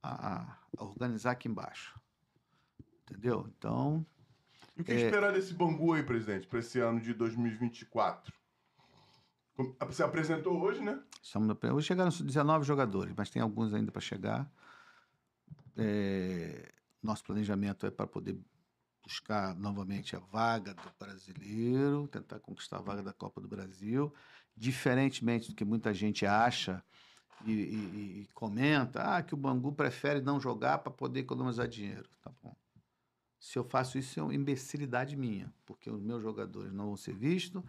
[0.03, 1.99] a, a- organizar aqui embaixo.
[3.03, 3.47] Entendeu?
[3.57, 4.05] Então,
[4.77, 4.97] E o que É.
[5.07, 8.33] esperar desse Bangu aí, presidente, para esse ano de 2024?
[9.55, 11.03] Como- Você apresentou hoje, né?
[11.23, 14.49] Estamos Hoje chegaram 19 jogadores, mas tem alguns ainda para chegar.
[15.77, 16.73] É,
[17.03, 18.39] Nosso planejamento é para poder
[19.05, 24.13] buscar novamente a vaga do brasileiro, tentar conquistar a vaga da Copa do Brasil.
[24.57, 26.85] Diferentemente do que muita gente acha
[27.41, 32.09] e, e- e comenta, ah, que o Bangu prefere não jogar para poder economizar dinheiro.
[32.23, 32.57] Tá bom.
[33.39, 37.15] Se eu faço isso, é uma imbecilidade minha, porque os meus jogadores não vão ser
[37.15, 37.63] vistos,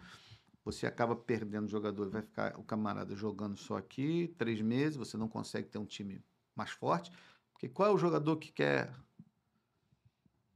[0.64, 5.28] você acaba perdendo jogador, vai ficar o camarada jogando só aqui, três meses, você não
[5.28, 6.22] consegue ter um time
[6.54, 7.10] mais forte.
[7.52, 8.92] Porque qual é o jogador que quer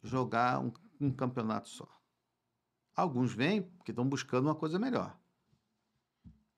[0.02, 1.88] jogar um, um campeonato só?
[2.94, 5.18] Alguns vêm porque estão buscando uma coisa melhor.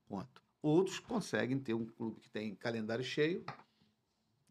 [0.06, 0.45] Ponto.
[0.66, 3.44] Outros conseguem ter um clube que tem calendário cheio,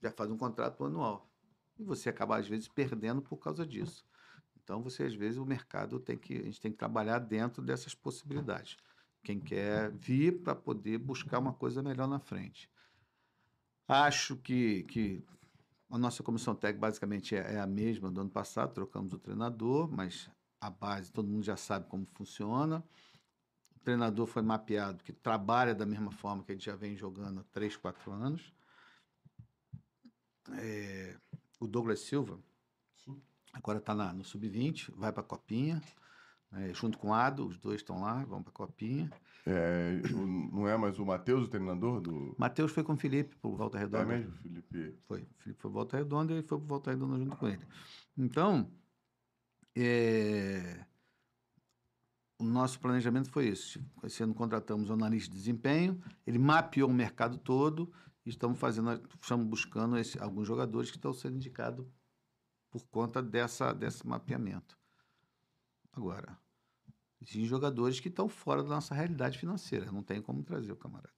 [0.02, 1.30] já faz um contrato anual.
[1.78, 4.06] E você acaba, às vezes, perdendo por causa disso.
[4.64, 6.38] Então, você, às vezes, o mercado tem que.
[6.38, 8.78] A gente tem que trabalhar dentro dessas possibilidades.
[9.26, 12.72] Quem quer vir para poder buscar uma coisa melhor na frente.
[13.86, 15.22] Acho que, que
[15.90, 19.92] a nossa comissão técnica basicamente é, é a mesma do ano passado, trocamos o treinador,
[19.92, 20.30] mas
[20.62, 22.82] a base todo mundo já sabe como funciona.
[23.86, 27.42] O treinador foi mapeado, que trabalha da mesma forma que a gente já vem jogando
[27.42, 28.52] há 3, 4 anos.
[30.54, 31.16] É,
[31.60, 32.40] o Douglas Silva,
[32.96, 33.22] Sim.
[33.54, 35.80] agora está no Sub-20, vai para a Copinha,
[36.54, 39.08] é, junto com o Ado, os dois estão lá, vão para a Copinha.
[39.46, 42.36] É, o- não é mais o Matheus, o treinador do.
[42.40, 44.06] Matheus foi com o Felipe para Volta É Redonda.
[44.06, 44.98] mesmo, Felipe?
[45.08, 45.22] Foi.
[45.22, 47.64] O Felipe foi Volta Redonda e ele foi para Volta Redonda junto com ele.
[48.18, 48.68] Então,
[49.76, 50.84] é,
[52.46, 53.80] o nosso planejamento foi isso.
[54.04, 57.92] Esse ano contratamos um analista de desempenho, ele mapeou o mercado todo
[58.26, 58.92] e estamos fazendo,
[59.22, 61.86] estamos buscando esse- alguns jogadores que estão sendo indicados
[62.70, 64.78] por conta dessa, desse mapeamento.
[65.92, 66.38] Agora,
[67.22, 71.14] existem jogadores que estão fora da nossa realidade financeira, não tem como trazer o camarada.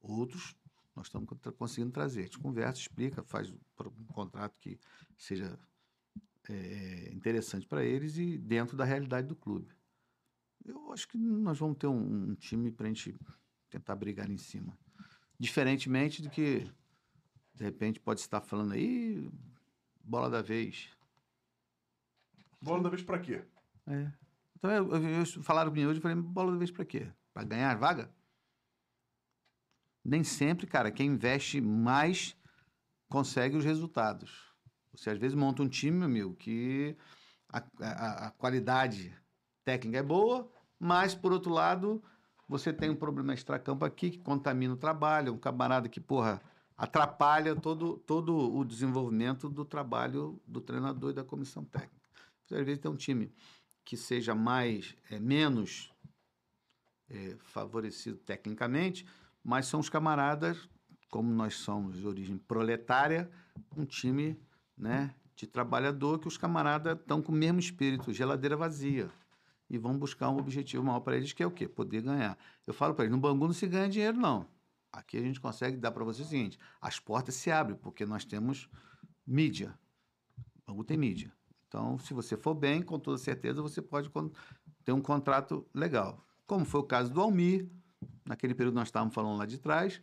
[0.00, 0.54] Outros
[0.94, 2.20] nós estamos conseguindo trazer.
[2.20, 4.78] A gente conversa, explica, faz um contrato que
[5.16, 5.58] seja
[6.48, 9.77] é, interessante para eles e dentro da realidade do clube.
[10.68, 13.18] Eu acho que nós vamos ter um, um time para a gente
[13.70, 14.76] tentar brigar em cima.
[15.40, 16.60] Diferentemente do que,
[17.54, 19.30] de repente, pode estar falando aí,
[20.04, 20.90] bola da vez.
[22.60, 23.44] Bola da vez pra quê?
[23.86, 24.12] É.
[24.56, 27.10] Então, eu, eu, eu- falaram comigo hoje, eu falei, bola da vez para quê?
[27.32, 28.14] Para ganhar vaga?
[30.04, 32.36] Nem sempre, cara, quem investe mais
[33.08, 34.54] consegue os resultados.
[34.92, 36.94] Você às vezes monta um time, meu amigo, que
[37.48, 39.16] a, a- a qualidade
[39.64, 42.02] técnica é boa, mas por outro lado,
[42.48, 46.40] você tem um problema extracampo aqui que contamina o trabalho, um camarada que, porra,
[46.76, 51.98] atrapalha todo, todo o desenvolvimento do trabalho do treinador e da comissão técnica.
[52.50, 53.32] Às vezes tem um time
[53.84, 55.92] que seja mais, é, menos
[57.10, 59.06] é, favorecido tecnicamente,
[59.42, 60.68] mas são os camaradas,
[61.10, 63.30] como nós somos de origem proletária,
[63.76, 64.38] um time
[64.76, 69.10] né, de trabalhador que os camaradas estão com o mesmo espírito, geladeira vazia.
[69.70, 71.68] E vão buscar um objetivo maior para eles, que é o quê?
[71.68, 72.38] Poder ganhar.
[72.66, 74.46] Eu falo para eles, no Bangu não se ganha dinheiro, não.
[74.90, 78.24] Aqui a gente consegue dar para você o seguinte, as portas se abrem, porque nós
[78.24, 78.68] temos
[79.26, 79.78] mídia.
[80.66, 81.30] O Bangu tem mídia.
[81.66, 84.10] Então, se você for bem, com toda certeza, você pode
[84.84, 86.24] ter um contrato legal.
[86.46, 87.68] Como foi o caso do Almir,
[88.24, 90.00] naquele período nós estávamos falando lá de trás,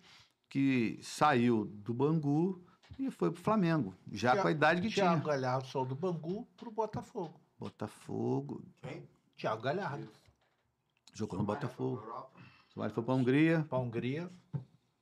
[0.48, 2.64] que saiu do Bangu
[3.00, 5.26] e foi pro Flamengo, já Thiago- com a idade que Thiago tinha.
[5.28, 7.42] Galhardo saiu do Bangu pro Botafogo.
[7.58, 9.08] Botafogo, Quem?
[9.38, 10.10] Thiago Galhardo.
[11.14, 12.04] jogou no Botafogo.
[12.74, 13.66] Somália foi para a Hungria.
[13.70, 14.30] Pra Hungria.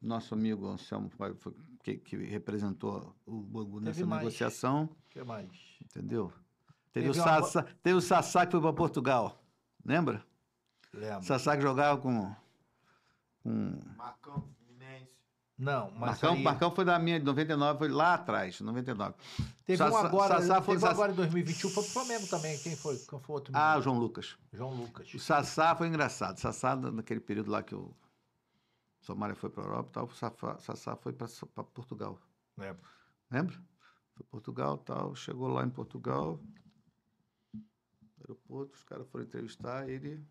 [0.01, 4.23] Nosso amigo Anselmo foi- foi- que, que representou o Bangu nessa mais.
[4.23, 5.49] negociação, O que mais?
[5.81, 6.31] entendeu?
[6.91, 9.41] Teve, Teve o, uma- Sassá, teve o Sassá que foi para Portugal,
[9.84, 10.23] lembra?
[10.93, 11.23] Lembro.
[11.26, 12.35] Sassá que jogava com...
[13.41, 13.80] com...
[13.97, 14.47] Marcão.
[15.64, 19.15] Não, mas Marcão, aí Marcão foi da minha, de 99, foi lá atrás, 99.
[19.65, 22.57] teve um agora, Sassá foi- teve Sassá- agora em 2021, foi pro Flamengo também.
[22.60, 22.98] Quem foi?
[22.98, 23.80] Quem foi outro Ah?
[23.80, 24.35] João Lucas.
[24.52, 25.14] João Lucas.
[25.14, 26.38] O Sassá foi engraçado.
[26.38, 27.95] Sassá, na- naquele período lá que o
[29.02, 31.27] Somália foi para a Europa, e tal, o Sassá, Sassá foi para
[31.64, 32.19] Portugal.
[32.57, 32.81] Lembro.
[33.31, 33.56] Lembra?
[34.15, 35.15] Foi Portugal tal.
[35.15, 36.40] Chegou lá em Portugal,
[38.19, 40.22] aeroporto, os caras foram entrevistar ele.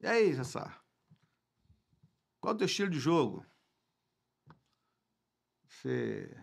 [0.00, 0.80] E aí, Sassá?
[2.40, 3.44] Qual é o teu estilo de jogo?
[5.68, 6.34] Você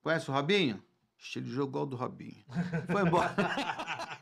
[0.00, 0.82] conhece o Robinho?
[1.18, 2.44] Estilo de jogo igual do Robinho.
[2.90, 3.34] Foi embora.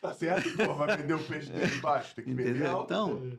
[0.00, 0.56] Tá certo?
[0.56, 2.70] Pô, vai perder o peixe dele embaixo, tem que vender Entendeu?
[2.70, 2.84] alto.
[2.84, 3.38] Então,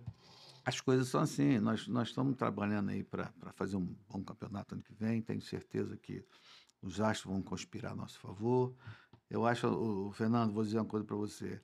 [0.65, 1.57] as coisas são assim.
[1.59, 5.21] Nós, nós estamos trabalhando aí para fazer um bom campeonato ano que vem.
[5.21, 6.23] Tenho certeza que
[6.81, 8.75] os astros vão conspirar a nosso favor.
[9.29, 11.61] Eu acho, o, o Fernando, vou dizer uma coisa para você.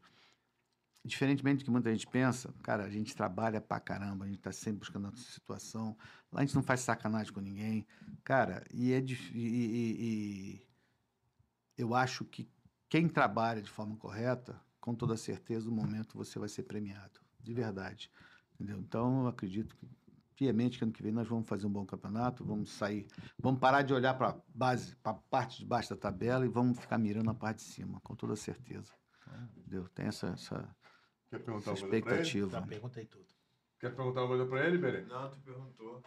[1.06, 4.52] Diferentemente do que muita gente pensa, cara, a gente trabalha pra caramba, a gente tá
[4.52, 5.96] sempre buscando a situação.
[6.32, 7.86] Lá a gente não faz sacanagem com ninguém.
[8.24, 10.68] Cara, e é dif- e, e- e
[11.78, 12.50] eu acho que
[12.90, 17.20] quem trabalha de forma correta, com toda certeza, no momento você vai ser premiado.
[17.40, 18.10] De verdade.
[18.56, 18.80] Entendeu?
[18.80, 19.88] Então, eu acredito que,
[20.36, 23.06] piamente que ano que vem nós vamos fazer um bom campeonato, vamos sair,
[23.38, 26.80] vamos parar de olhar para base, para a parte de baixo da tabela e vamos
[26.80, 28.92] ficar mirando a parte de cima, com toda certeza.
[29.58, 29.88] Entendeu?
[29.90, 30.76] Tem essa, essa,
[31.38, 31.98] Quer perguntar uma coisa pra ele?
[31.98, 32.50] expectativa.
[32.50, 33.26] Já perguntei tudo.
[33.80, 35.02] Quer perguntar uma coisa pra ele, Berê?
[35.04, 36.04] Não, tu perguntou.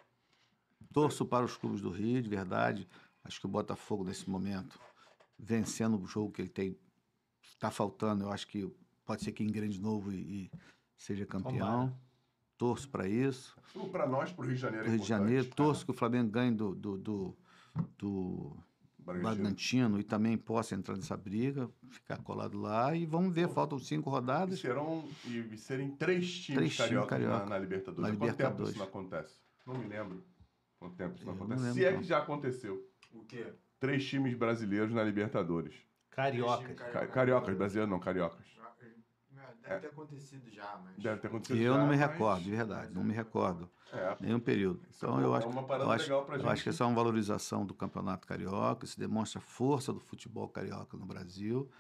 [0.93, 2.89] Torço para os clubes do Rio, de verdade.
[3.23, 4.81] Acho que o Botafogo, nesse momento,
[5.39, 6.79] vencendo o jogo que ele tem,
[7.43, 8.25] está faltando.
[8.25, 8.73] Eu acho que
[9.05, 10.51] pode ser que engrenhe de novo e, e
[10.97, 11.89] seja campeão.
[11.89, 12.09] Tomara.
[12.57, 13.57] Torço para isso.
[13.93, 14.85] Pra nós, pro Rio de Janeiro.
[14.85, 15.09] Pro é Rio de.
[15.09, 17.37] Janeiro, torço que o Flamengo ganhe do, do, do,
[17.97, 18.57] do
[19.13, 19.43] Bragantino.
[19.43, 22.95] Bragantino e também possa entrar nessa briga, ficar colado lá.
[22.95, 24.61] E vamos ver, faltam cinco E rodadas.
[24.61, 27.39] serão e, e serem três times Três cariocas carioca.
[27.41, 28.03] Na, na Libertadores.
[28.03, 28.71] Na Há Quanto tempo Libertadores.
[28.71, 29.35] isso não acontece?
[29.67, 30.25] Não me lembro.
[30.79, 31.63] Quanto tempo isso não Eu não acontece?
[31.65, 31.99] lembro, Se é não.
[32.01, 32.89] que já aconteceu.
[33.13, 33.53] O quê?
[33.81, 35.75] Três times brasileiros na Libertadores.
[36.11, 36.75] Cariocas.
[36.77, 38.47] Ca- Cariocas, brasileiros não, cariocas.
[39.69, 40.97] Deve ter acontecido já, mas.
[41.03, 43.71] Deve ter acontecido Eu já, não me mas- recordo, de verdade, não me recordo.
[43.93, 44.81] É, Nenhum período.
[44.91, 46.63] Isso é Então uma- eu é acho, uma parada eu acho, legal pra eu acho
[46.63, 50.97] que essa é uma valorização do campeonato carioca, isso demonstra a força do futebol carioca
[50.97, 51.71] no Brasil.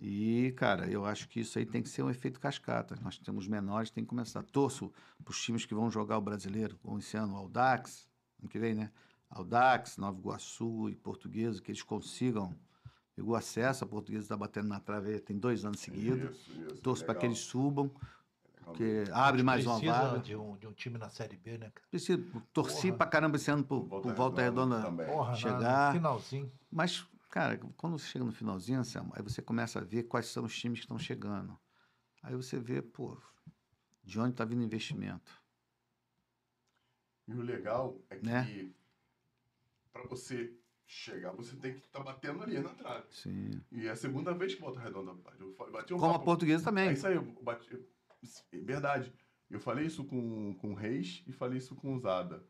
[0.00, 2.96] E, cara, eu acho que isso aí tem que ser um efeito cascata.
[3.02, 4.42] Nós temos menores, tem que começar.
[4.42, 4.92] Torço
[5.22, 8.08] para os times que vão jogar o brasileiro, como esse ano, o Aldax,
[8.40, 8.90] ano que vem, né?
[9.30, 12.54] Aldax, Nova Iguaçu e Portuguesa, que eles consigam.
[13.20, 16.36] O acesso, a Portuguesa está batendo na trave aí, tem dois anos seguidos.
[16.38, 16.76] Isso, isso.
[16.80, 20.18] Torço para que eles subam, Legal porque abre mais uma Precisa vaga.
[20.20, 21.86] de um, de um time na Série B, né, cara?
[21.90, 22.22] Preciso,
[22.52, 22.96] torci Porra.
[22.98, 24.80] pra caramba esse ano por, Volta por Volta Redonda.
[25.04, 26.52] Porra, na- Chegar- no finalzinho.
[26.70, 30.44] Mas, cara, quando você chega no finalzinho, Anselmo, aí você começa a ver quais são
[30.44, 31.58] os times que estão chegando.
[32.22, 33.20] Aí você vê, pô,
[34.02, 35.30] de onde está vindo o investimento.
[37.28, 38.70] E o legal é que Né?
[39.92, 40.56] pra você
[40.92, 43.06] chegar, você tem que estar batendo ali na trave.
[43.10, 43.50] Sim.
[43.72, 45.40] E é a segunda vez que Volta Redonda bate.
[45.40, 46.92] Eu bati um Como a papo- portuguesa É também.
[46.92, 47.68] isso aí, eu bati.
[48.52, 49.12] é verdade.
[49.50, 52.42] Eu falei isso com, com o Reis e falei isso com o Zada.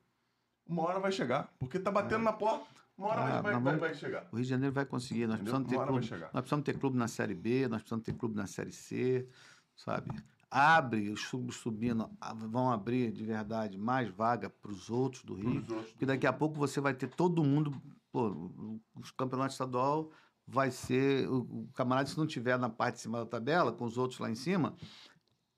[0.66, 2.66] Uma hora vai chegar, porque tá batendo na porta.
[2.96, 4.28] Uma hora Ah, vai, vai, vai, vai chegar.
[4.30, 5.26] O Rio de Janeiro vai conseguir.
[5.26, 5.54] Nós Entendeu?
[5.54, 6.30] precisamos, ter Uma hora vai clube, chegar.
[6.32, 9.28] nós precisamos ter clube na Série B, nós precisamos ter clube na Série C,
[9.74, 10.10] sabe?
[10.50, 15.34] Abre, os clubes subindo, a- vão abrir de verdade mais vaga para os outros do
[15.34, 15.56] Rio.
[15.60, 15.90] Outros.
[15.92, 17.72] Porque daqui a pouco você vai ter todo mundo.
[18.12, 20.12] Pô, o- os campeonatos estadual
[20.46, 21.28] vai ser.
[21.28, 24.30] O, camarada, se não tiver na parte de cima da tabela, com os outros lá
[24.30, 24.76] em cima,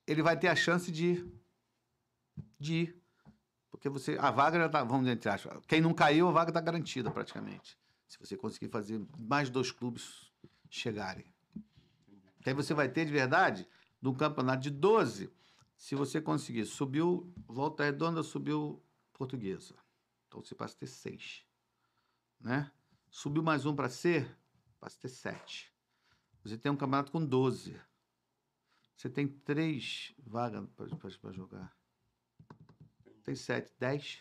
[0.06, 1.28] ele vai ter a chance de,
[2.58, 3.02] de ir.
[3.70, 4.16] Porque você.
[4.20, 4.84] A vaga já tá.
[4.84, 5.66] Vamos entre aspas.
[5.66, 7.76] Quem não caiu, a vaga está garantida praticamente.
[8.06, 10.30] Se você conseguir fazer mais dois clubes
[10.70, 11.24] chegarem.
[12.42, 13.66] Que aí você vai ter de verdade,
[14.00, 15.32] de um campeonato de 12,
[15.76, 16.66] se você conseguir.
[16.66, 18.80] Subiu Volta Redonda, subiu
[19.12, 19.74] Portuguesa.
[20.28, 21.44] Então você passa a ter seis.
[22.44, 22.70] Né?
[23.08, 24.28] Subiu mais um para C,
[24.78, 25.72] passa a ter sete.
[26.44, 27.74] Você tem um campeonato com 12.
[28.94, 30.68] Você tem três vagas
[31.20, 31.74] para jogar.
[33.24, 34.20] Tem sete, dez.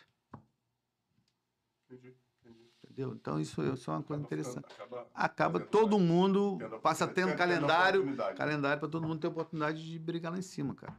[1.86, 2.72] Entendi, entendi.
[2.82, 3.14] Entendeu?
[3.14, 4.72] Então isso, isso é uma coisa Acaba interessante.
[4.72, 10.00] ficando- acaba Acaba todo mundo passa tendo calendário, calendário para todo mundo ter oportunidade de
[10.00, 10.98] brigar lá em cima, cara.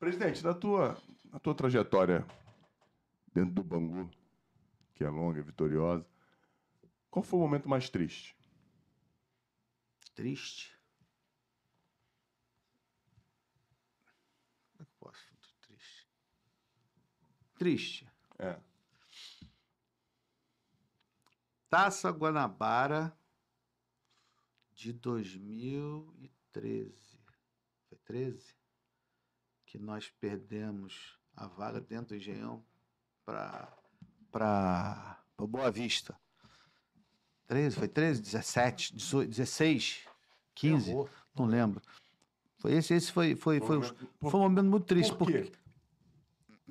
[0.00, 2.26] Presidente, na tua, na tua trajetória
[3.32, 4.10] dentro do Bangu,
[4.94, 6.04] que é longa e vitoriosa,
[7.16, 8.36] qual foi o momento mais triste?
[10.14, 10.78] Triste.
[14.72, 15.24] Como é que eu posso?
[15.62, 16.06] Triste.
[17.54, 18.06] Triste.
[18.38, 18.60] É.
[21.70, 23.18] Taça Guanabara
[24.74, 27.18] de 2013.
[27.88, 28.54] Foi 13?
[29.64, 32.62] Que nós perdemos a vaga dentro do Engenhão
[33.24, 33.74] para
[34.30, 36.14] para Boa Vista.
[37.46, 40.00] 13, foi 13, 17, 18, 16,
[40.54, 41.08] 15, Terror.
[41.36, 41.80] não lembro.
[42.58, 45.14] Foi esse, esse foi, foi, foi, Por- foi um momento muito triste.
[45.14, 45.42] por quê?
[45.42, 45.58] porque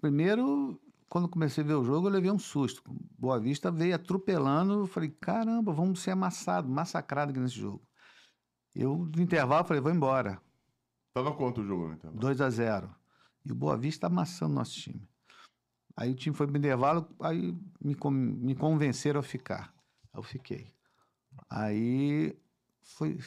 [0.02, 0.80] Primeiro,
[1.10, 2.82] quando comecei a ver o jogo, eu levei um susto.
[3.18, 4.74] Boa Vista veio atropelando.
[4.82, 7.82] Eu falei, caramba, vamos ser amassados, massacrados aqui nesse jogo.
[8.74, 10.42] Eu, no intervalo, falei, vou embora.
[11.14, 12.12] Tava quanto o jogo, então?
[12.14, 12.94] 2 a 0
[13.46, 15.08] E o Boa Vista amassando nosso time.
[15.96, 19.74] Aí o time foi pro intervalo, aí me, me convenceram a ficar.
[20.16, 20.74] Eu fiquei.
[21.50, 22.38] Aí
[22.82, 23.18] foi,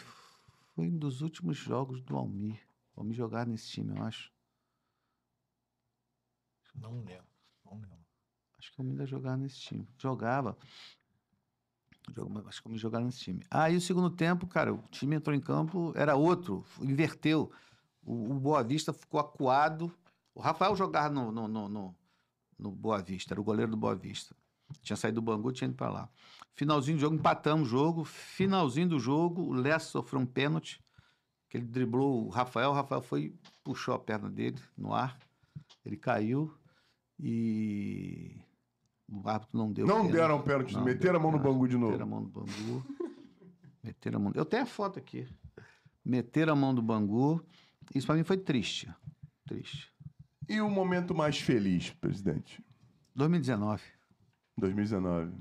[0.75, 2.59] foi um dos últimos jogos do Almir.
[2.97, 4.33] O Almir jogar nesse time, eu acho.
[6.75, 7.27] Não lembro.
[7.65, 7.99] Não lembro.
[8.59, 9.87] Acho que o Almir ia jogar nesse time.
[9.99, 10.57] Jogava.
[12.15, 13.43] Jogava- Acho que o Almir jogava nesse time.
[13.51, 17.53] Aí o segundo tempo, cara, o time entrou em campo, era outro, inverteu.
[18.03, 19.93] O, o Boa Vista ficou acuado.
[20.35, 21.97] O Rafael jogava no, no, no, no,
[22.59, 24.35] no Boa Vista, era o goleiro do Boa Vista.
[24.83, 26.09] Tinha saído do Bangu, tinha ido pra lá.
[26.59, 28.05] Finalzinho do jogo, empatamos o jogo.
[28.05, 30.83] Finalzinho do jogo, o Lessa sofreu um pênalti,
[31.49, 32.71] que ele driblou o Rafael.
[32.71, 33.33] O Rafael foi,
[33.63, 35.17] puxou a perna dele no ar.
[35.85, 36.53] Ele caiu
[37.17, 38.41] e
[39.09, 40.13] o árbitro não deu Não pênalti.
[40.13, 41.93] deram pênalti, Não meteram a mão no Bangu de novo.
[41.93, 42.87] Meteram a mão no Bangu.
[43.85, 44.33] meteram a mão.
[44.35, 45.29] Eu tenho a foto aqui.
[46.05, 47.41] Meteram a mão do Bangu.
[47.95, 48.93] Isso pra mim foi triste.
[49.47, 49.95] Triste.
[50.49, 52.61] E o momento mais feliz, presidente?
[53.15, 53.81] 2019.
[54.57, 55.33] 2019.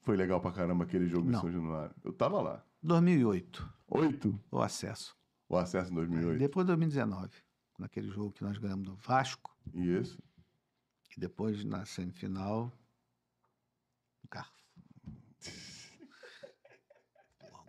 [0.00, 1.32] Foi legal pra caramba aquele jogo em.
[1.32, 1.94] São Januário.
[2.02, 2.64] Eu tava lá.
[2.82, 3.68] 2008.
[3.88, 4.40] Oito?
[4.50, 5.16] O acesso.
[5.48, 6.38] O acesso em 2008.
[6.38, 7.30] Depois 2019.
[7.78, 9.56] Naquele jogo que nós ganhamos do Vasco.
[9.74, 10.18] E isso?
[11.16, 12.72] E depois na semifinal.
[14.22, 14.52] O Carro.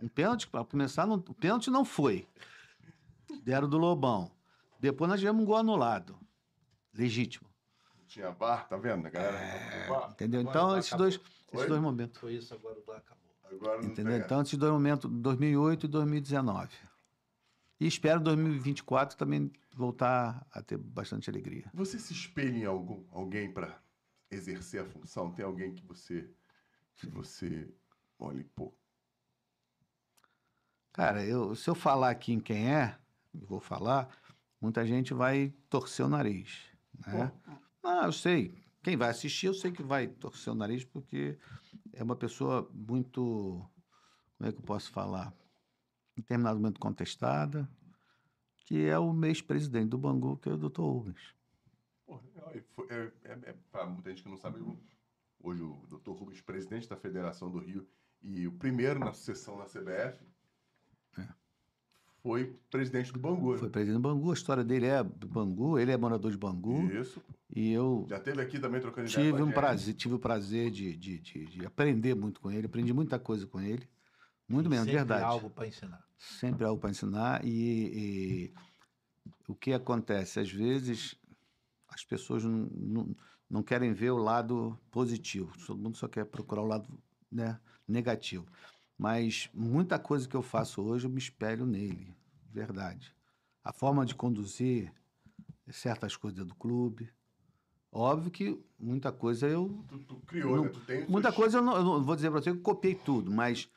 [0.01, 2.27] Um pênalti, para começar, não, o pênalti não foi.
[3.43, 4.31] Deram do Lobão.
[4.79, 6.17] Depois nós tivemos um gol anulado.
[6.93, 7.47] Legítimo.
[8.07, 9.07] Tinha bar, tá vendo?
[9.07, 9.87] A galera.
[9.87, 10.09] bar.
[10.11, 10.41] Entendeu?
[10.41, 11.19] Então, esses dois,
[11.51, 11.67] esses Oi?
[11.67, 12.19] dois momentos.
[12.19, 13.21] Foi isso, agora o Blá acabou.
[13.43, 14.17] Agora não Entendeu?
[14.17, 16.73] Então, esses dois momentos, 2008 e 2019.
[17.79, 21.69] E espero 2024 também voltar a ter bastante alegria.
[21.73, 23.81] Você se espelha em algum, alguém pra
[24.29, 25.31] exercer a função?
[25.31, 26.29] Tem alguém que você.
[26.95, 27.67] que você.
[28.19, 28.73] Olha, pô.
[30.93, 32.97] Cara, eu, se eu falar aqui em quem é,
[33.33, 34.09] vou falar,
[34.59, 36.69] muita gente vai torcer o nariz.
[37.07, 37.31] Né?
[37.83, 38.60] Ah, eu sei.
[38.83, 41.37] Quem vai assistir, eu sei que vai torcer o nariz, porque
[41.93, 43.63] é uma pessoa muito.
[44.37, 45.33] Como é que eu posso falar?
[46.17, 47.69] Em determinado momento contestada,
[48.65, 50.81] que é o ex-presidente do Bangu, que é o Dr.
[50.81, 51.35] Rubens.
[52.71, 54.59] Foi- é, é, é, pra muita gente que não sabe,
[55.39, 56.11] hoje o Dr.
[56.11, 57.87] Rubens, presidente da Federação do Rio
[58.21, 60.25] e o primeiro na sucessão na CBF,
[62.21, 63.53] foi presidente do Bangu.
[63.53, 63.57] né?
[63.57, 66.91] Foi presidente do Bangu, a história dele é do Bangu, ele é morador de Bangu,
[66.91, 67.21] Isso.
[67.53, 70.95] e eu Já teve aqui também trocando ideia tive um prazer, tive o prazer de,
[70.95, 73.87] de, de, de aprender muito com ele, aprendi muita coisa com ele.
[74.47, 75.23] Muito mesmo, Sempre verdade.
[75.23, 76.05] algo para ensinar.
[76.17, 77.45] Sempre algo para ensinar.
[77.45, 78.53] E, e
[79.47, 80.41] o que acontece?
[80.41, 81.15] Às vezes
[81.87, 83.15] as pessoas não, não,
[83.49, 85.51] não querem ver o lado positivo.
[85.65, 86.89] Todo mundo só quer procurar o lado
[87.31, 87.57] né,
[87.87, 88.45] negativo.
[89.01, 92.13] Mas muita coisa que eu faço hoje eu me espelho nele,
[92.51, 93.15] verdade.
[93.63, 94.93] A forma de conduzir
[95.71, 97.11] certas coisas do clube.
[97.91, 100.69] Óbvio que muita coisa eu Tu, tu criou, Não- né?
[100.69, 102.61] Tu tem Muita seus- coisa eu não, eu não vou dizer para você que eu
[102.61, 103.67] copiei tudo, mas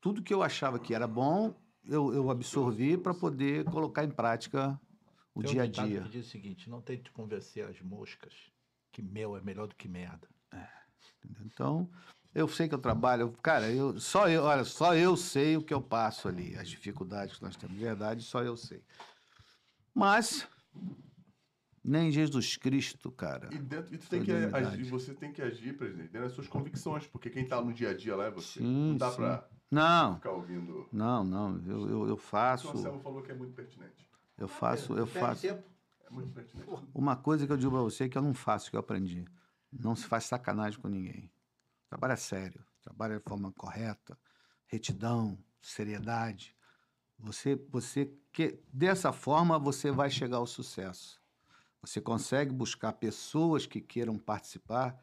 [0.00, 1.54] tudo que eu achava que era bom,
[1.84, 4.78] eu, eu absorvi para poder colocar em prática
[5.32, 6.02] o Tem dia a dia.
[6.02, 8.34] Que diz o seguinte: não tente convencer as moscas
[8.90, 10.28] que mel é melhor do que merda.
[11.22, 11.42] entendeu?
[11.46, 11.88] Então,
[12.34, 15.62] eu sei que eu trabalho, eu- cara, eu, só eu, olha, só eu sei o
[15.62, 18.82] que eu passo ali, as dificuldades que nós temos, verdade, só eu sei.
[19.94, 20.48] Mas
[21.84, 23.48] nem Jesus Cristo, cara.
[23.52, 26.48] E, dentro, e tu tem que agir, você tem que agir, presidente, dentro das suas
[26.48, 28.60] convicções, porque quem tá no dia a dia lá é você.
[28.60, 29.16] Sim, não dá sim.
[29.16, 30.88] pra Não, ficar ouvindo.
[30.92, 34.08] não, não, eu, eu, eu O faço, Anselmo falou que é muito pertinente.
[34.38, 35.42] eu faço, eu faço.
[35.42, 35.68] tempo.
[36.06, 36.70] É muito pertinente.
[36.94, 39.24] Uma coisa que eu digo pra você que eu não faço, que eu aprendi.
[39.72, 41.31] Não se faz sacanagem com ninguém.
[41.92, 44.18] Trabalha sério, trabalha de forma correta,
[44.64, 46.56] retidão, seriedade.
[47.18, 51.20] Você, você que dessa forma você vai chegar ao sucesso.
[51.82, 54.98] Você consegue buscar pessoas que queiram participar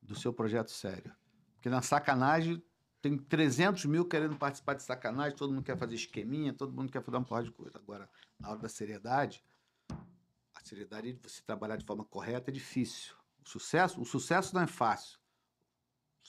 [0.00, 1.14] do seu projeto sério.
[1.56, 2.64] Porque na sacanagem
[3.02, 7.02] tem 300 mil querendo participar de sacanagem, todo mundo quer fazer esqueminha, todo mundo quer
[7.02, 7.76] fazer uma porra de coisa.
[7.76, 8.08] Agora,
[8.38, 9.44] na hora da seriedade,
[9.90, 13.14] a seriedade de você trabalhar de forma correta é difícil.
[13.44, 15.19] O sucesso, o sucesso não é fácil.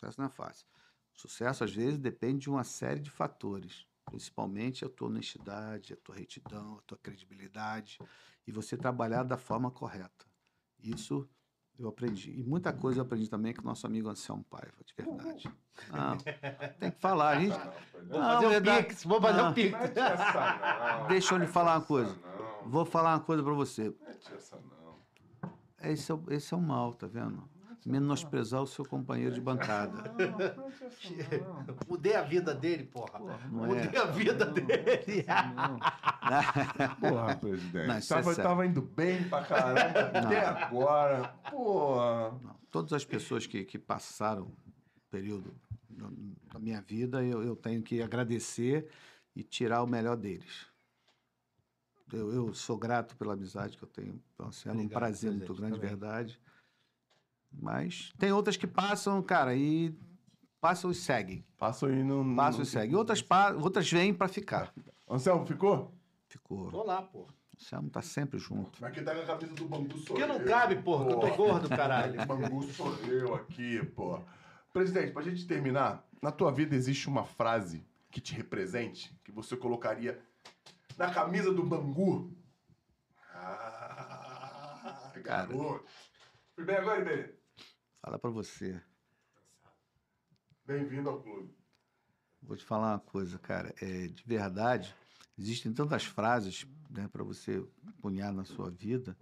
[0.01, 0.65] Sucesso não é fácil.
[1.13, 3.85] Sucesso, às vezes, depende de uma série de fatores.
[4.05, 7.99] Principalmente a tua honestidade, a tua retidão, a tua credibilidade.
[8.47, 10.25] E você trabalhar da forma correta.
[10.81, 11.29] Isso
[11.77, 12.31] eu aprendi.
[12.39, 15.51] E muita coisa eu aprendi também com o nosso amigo Anselmo Paiva, de verdade.
[15.91, 16.17] Não,
[16.79, 17.55] tem que falar, gente.
[18.07, 18.87] Vou Não, fazer o verdade.
[18.87, 19.51] Pix, vou fazer Não.
[19.51, 19.71] o Pix.
[19.71, 21.07] Não.
[21.07, 22.15] Deixa eu lhe falar uma coisa.
[22.15, 22.69] não.
[22.69, 23.93] Vou falar uma coisa pra você.
[24.01, 24.99] Mete essa não.
[25.83, 27.47] Esse é, esse é o mal, tá vendo?
[27.83, 30.13] Menosprezar o seu companheiro de bancada.
[30.13, 31.77] Não, não.
[31.87, 33.19] Mudei a vida dele, porra.
[33.49, 33.97] não Mudei é.
[33.97, 35.25] a vida dele.
[36.99, 37.87] Porra, presidente.
[37.87, 38.49] Não, isso é tava, sério.
[38.49, 41.27] tava indo bem pra caramba até agora.
[41.49, 42.31] Porra.
[42.43, 44.53] Não, todas as pessoas que, que passaram o
[45.09, 45.53] período
[45.89, 48.87] da- minha vida, eu, eu tenho que agradecer
[49.35, 50.67] e tirar o melhor deles.
[52.13, 55.53] Eu, eu sou grato pela amizade que eu tenho pelo Anselmo, um Obrigado, prazer muito
[55.55, 55.89] grande, também.
[55.89, 56.39] verdade.
[57.51, 59.93] Mas tem outras que passam, cara, e
[60.59, 61.45] passam e seguem.
[61.57, 62.35] Passam aí no.
[62.35, 62.95] Passam e seguem.
[62.95, 64.73] Outras, pa- outras vêm para ficar.
[65.09, 65.93] Anselmo, ficou?
[66.27, 66.71] Ficou.
[66.71, 67.31] Tô lá, porra.
[67.33, 68.81] O Anselmo tá sempre junto.
[68.81, 71.19] Mas quem tá com a camisa do bambu sou Porque não cabe, porra, que eu
[71.19, 71.37] tô porra.
[71.37, 72.13] gordo, caralho.
[72.25, 74.19] Bambu sou eu aqui, pô.
[74.73, 79.55] Presidente, pra gente terminar, na tua vida existe uma frase que te represente, que você
[79.55, 80.19] colocaria
[80.97, 82.33] na camisa do Bangu?
[83.33, 85.85] Ah, garoto.
[86.55, 87.35] Fui bem agora, Iberê?
[88.01, 88.81] Fala para você.
[90.65, 91.53] Bem-vindo ao clube.
[92.41, 93.73] Vou te falar uma coisa, cara.
[93.81, 94.95] É, de verdade,
[95.37, 97.63] existem tantas frases né, para você
[98.01, 99.15] punhar na sua vida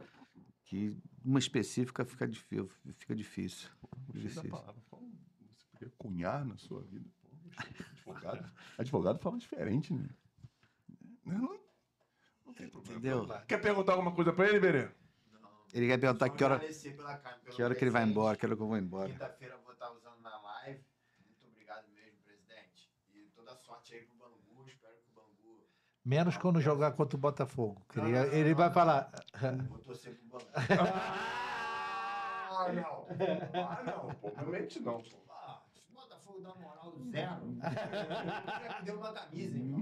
[0.64, 2.66] que uma específica fica, difí-
[2.98, 3.70] fica difícil.
[4.14, 4.50] Difícil.
[4.50, 4.82] palavra.
[4.90, 5.12] Como
[5.58, 7.10] Você podia cunhar na sua vida.
[8.06, 10.08] Pô, advogado, advogado fala diferente, né?
[11.26, 11.60] Não,
[12.46, 13.00] não tem problema.
[13.00, 13.28] Entendeu?
[13.48, 14.90] Quer perguntar alguma coisa pra ele, Iberê?
[15.74, 18.36] Ele quer perguntar que hora, agradecer pela ca- pelo que hora que ele vai embora,
[18.38, 19.10] que hora que eu vou embora.
[19.10, 20.84] Quinta-feira eu vou estar usando na live.
[21.26, 22.90] Muito obrigado mesmo, presidente.
[23.14, 24.68] E toda sorte aí pro Bangu.
[24.68, 25.68] Espero que o Bangu.
[26.04, 27.86] Menos quando jogar contra o Botafogo.
[27.90, 29.12] que Ele, ele vai falar.
[29.70, 30.46] Vou torcer pro Bangu.
[32.52, 33.06] Ah, não.
[33.54, 34.30] Ah, não, pô.
[34.36, 35.18] Realmente não, pô.
[35.30, 37.42] Ah, se o Botafogo dá moral zero,
[38.80, 39.82] que deu uma camisa, então.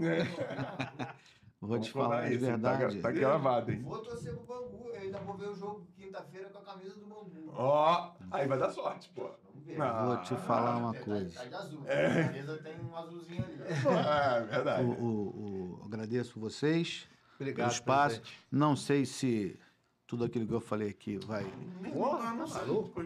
[1.59, 2.93] Vou te Vamos falar falar de isso, tá verdade.
[2.95, 3.81] gra- Tá gravado, hein?
[3.81, 4.89] Vou torcer pro Bangu.
[4.93, 7.51] Eu ainda vou ver o jogo quinta-feira com a camisa do Bangu.
[7.55, 9.23] Ó, aí vai dar sorte, pô.
[9.43, 9.81] Vamos ver.
[9.81, 11.33] Ah, Vou te falar uma Tá- coisa.
[11.39, 11.83] Tá de azul.
[11.87, 12.21] É.
[12.21, 13.57] A camisa tem um azulzinho ali.
[14.37, 14.83] É, verdade.
[14.83, 17.07] O, o- o- agradeço vocês
[17.39, 18.21] Obrigado, pelo espaço.
[18.21, 18.47] presidente.
[18.51, 19.59] Não sei se
[20.05, 21.43] tudo aquilo que eu falei aqui vai.
[21.91, 22.61] Porra, não sei.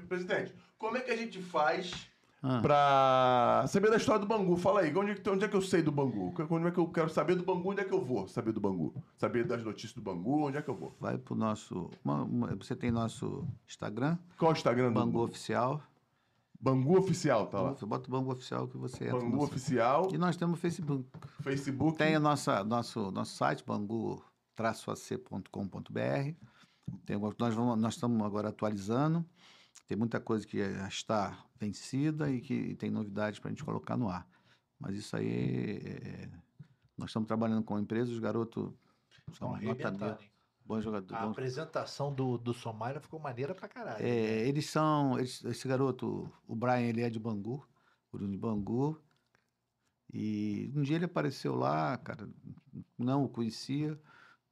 [0.10, 2.11] Presidente, como é que a gente faz
[2.44, 2.60] Ah.
[2.60, 4.58] pra saber da história do Bangu?
[4.58, 6.34] Fala aí, onde é, que, onde é que eu sei do Bangu?
[6.50, 7.70] Onde é que eu quero saber do Bangu?
[7.70, 8.96] Onde é que eu vou saber do Bangu?
[9.16, 10.48] Saber das notícias do Bangu?
[10.48, 10.96] Onde é que eu vou?
[11.00, 11.92] Vai pro nosso.
[12.04, 15.84] uma- uma- você tem nosso Instagram, Qual é o Instagram do Bangu Oficial.
[16.60, 17.76] Bangu Oficial, tá lá.
[17.86, 19.20] Bota o Bangu Oficial que você entra.
[19.20, 21.06] Bangu Oficial, E nós temos o Facebook.
[21.42, 21.96] Facebook.
[21.98, 26.36] Tem a nossa, nosso, nosso site, bangu-ac.com.br.
[27.40, 29.24] Nós, vamos, nós estamos agora atualizando.
[29.88, 33.98] Tem muita coisa que já está vencida e que tem novidades para a gente colocar
[33.98, 34.28] no ar.
[34.80, 36.30] Mas isso aí, é-
[36.98, 38.74] nós estamos trabalhando com empresas, os garotos
[39.34, 39.92] são nota
[40.66, 41.22] bons jogadores.
[41.22, 44.04] A bons- apresentação do, do Somália ficou maneira pra caralho.
[44.04, 45.18] É, eles são.
[45.20, 47.68] eles- esse garoto, o Brian, ele é de Bangu,
[48.12, 49.02] oriundo de Bangu.
[50.14, 52.30] E um dia ele apareceu lá, cara,
[52.98, 54.00] não o conhecia.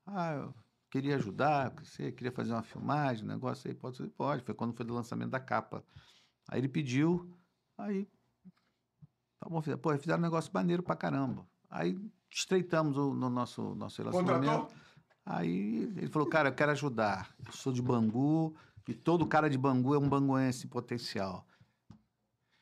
[0.05, 0.49] Ah,
[0.89, 4.09] queria ajudar, você queria fazer uma filmagem, um negócio aí, pode, ser?
[4.09, 4.43] pode.
[4.43, 5.83] Foi quando foi do lançamento da capa.
[6.47, 7.31] Aí ele pediu,
[7.77, 8.07] aí.
[9.39, 11.47] Tá bom, fizeram, pô, fizeram um negócio maneiro pra caramba.
[11.69, 11.97] Aí
[12.29, 14.51] estreitamos o no nosso, nosso relacionamento.
[14.51, 14.89] Contratou?
[15.25, 17.33] Aí ele falou, cara, eu quero ajudar.
[17.45, 18.55] Eu sou de Bangu
[18.87, 21.45] e todo cara de Bangu é um banguense em potencial.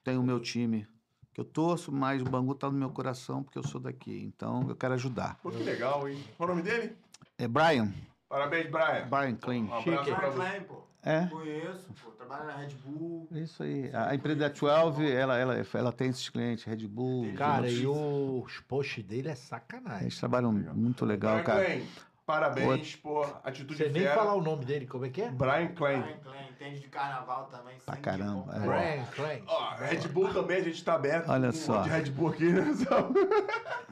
[0.03, 0.85] Tenho o meu time
[1.33, 4.21] que eu torço, mas o Bangu tá no meu coração porque eu sou daqui.
[4.21, 5.39] Então eu quero ajudar.
[5.41, 6.21] Pô, que legal, hein?
[6.35, 6.97] Qual é o nome dele?
[7.37, 7.93] É Brian,
[8.29, 9.07] Parabéns, Brian.
[9.09, 9.63] Brian Klein.
[9.71, 10.11] Um Chique.
[10.11, 10.31] Brian.
[10.33, 10.83] Klein, pô.
[11.03, 12.11] É, Conheço, pô.
[12.11, 13.27] Trabalha na Red Bull.
[13.31, 13.89] isso aí.
[13.93, 17.33] A empresa da 12, ela, ela, ela tem esses clientes, Red Bull.
[17.35, 17.79] Cara, outros.
[17.79, 20.01] e os posts dele é sacanagem.
[20.03, 21.63] Eles trabalham muito legal, Brian cara.
[21.65, 21.87] Klein,
[22.25, 24.15] Parabéns por atitude Você nem fera.
[24.15, 25.29] falar o nome dele, como é que é?
[25.31, 26.01] Brian Klein.
[26.01, 27.77] Brian Klein, entende de carnaval também.
[27.85, 28.59] Pra caramba, é.
[28.59, 29.43] Brian Klein.
[29.47, 31.29] Ó, Red Bull também, a gente tá aberto.
[31.29, 31.83] Olha Um só.
[31.83, 32.65] De Red Bull aqui, né?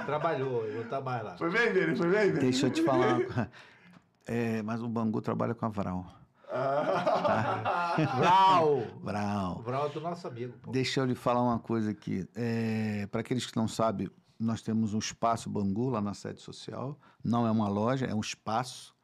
[0.05, 1.37] Trabalhou, eu tá mais lá.
[1.37, 1.95] Foi bem, Vini?
[1.95, 2.39] Foi bem, Vini?
[2.41, 3.19] Deixa eu te falar.
[4.25, 6.05] É, mas o Bangu trabalha com a Vral.
[6.51, 7.95] Ah.
[8.17, 8.81] Vral!
[9.01, 9.59] Vral.
[9.59, 10.53] O Vral é do nosso amigo.
[10.61, 10.71] pô.
[10.71, 12.27] Deixa eu lhe falar uma coisa aqui.
[13.11, 16.99] Para aqueles que não sabem, nós temos um espaço Bangu lá na sede social.
[17.23, 18.95] Não é uma loja, é um espaço.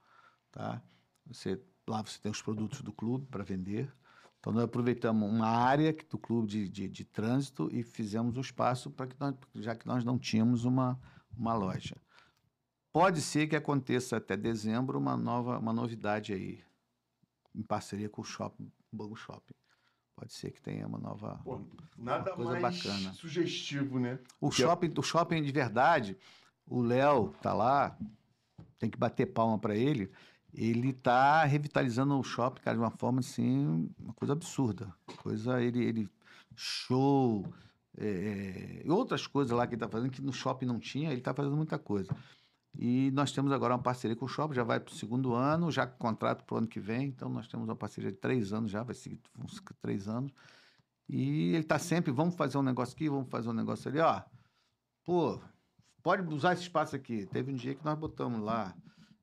[0.52, 0.82] Tá?
[1.28, 3.92] Você, lá você tem os produtos do clube para vender.
[4.40, 8.90] Então, nós aproveitamos uma área do clube de, de, de trânsito e fizemos o espaço
[8.90, 11.00] para que nós, já que nós não tínhamos uma,
[11.38, 11.96] uma loja.
[12.94, 16.60] Pode ser que aconteça até dezembro uma nova uma novidade aí,
[17.56, 19.54] em parceria com o shopping, Bangu Shopping.
[20.16, 21.40] Pode ser que tenha uma nova.
[21.44, 21.62] Pô,
[21.98, 23.14] nada Uma coisa mais bacana.
[23.14, 24.20] sugestivo, né?
[24.40, 26.18] O Que é- shopping, o shopping de verdade,
[26.68, 27.98] o Léo tá lá,
[28.78, 30.12] tem que bater palma para ele.
[30.54, 34.94] Ele tá revitalizando o shopping, cara, de uma forma assim, uma coisa absurda.
[35.24, 36.10] Coisa, ele, ele
[36.56, 37.46] show,
[37.98, 41.22] é, e outras coisas lá que ele tá fazendo que no shopping não tinha, ele
[41.22, 42.14] tá fazendo muita coisa.
[42.78, 45.70] E nós temos agora uma parceria com o shopping, já vai para o segundo ano,
[45.70, 48.54] já com contrato para o ano que vem, então nós temos uma parceria de três
[48.54, 50.32] anos já, vai seguir uns três anos.
[51.08, 54.22] E ele está sempre, vamos fazer um negócio aqui, vamos fazer um negócio ali, ó.
[55.04, 55.42] Pô,
[56.02, 57.26] pode usar esse espaço aqui.
[57.26, 58.74] Teve um dia que nós botamos lá,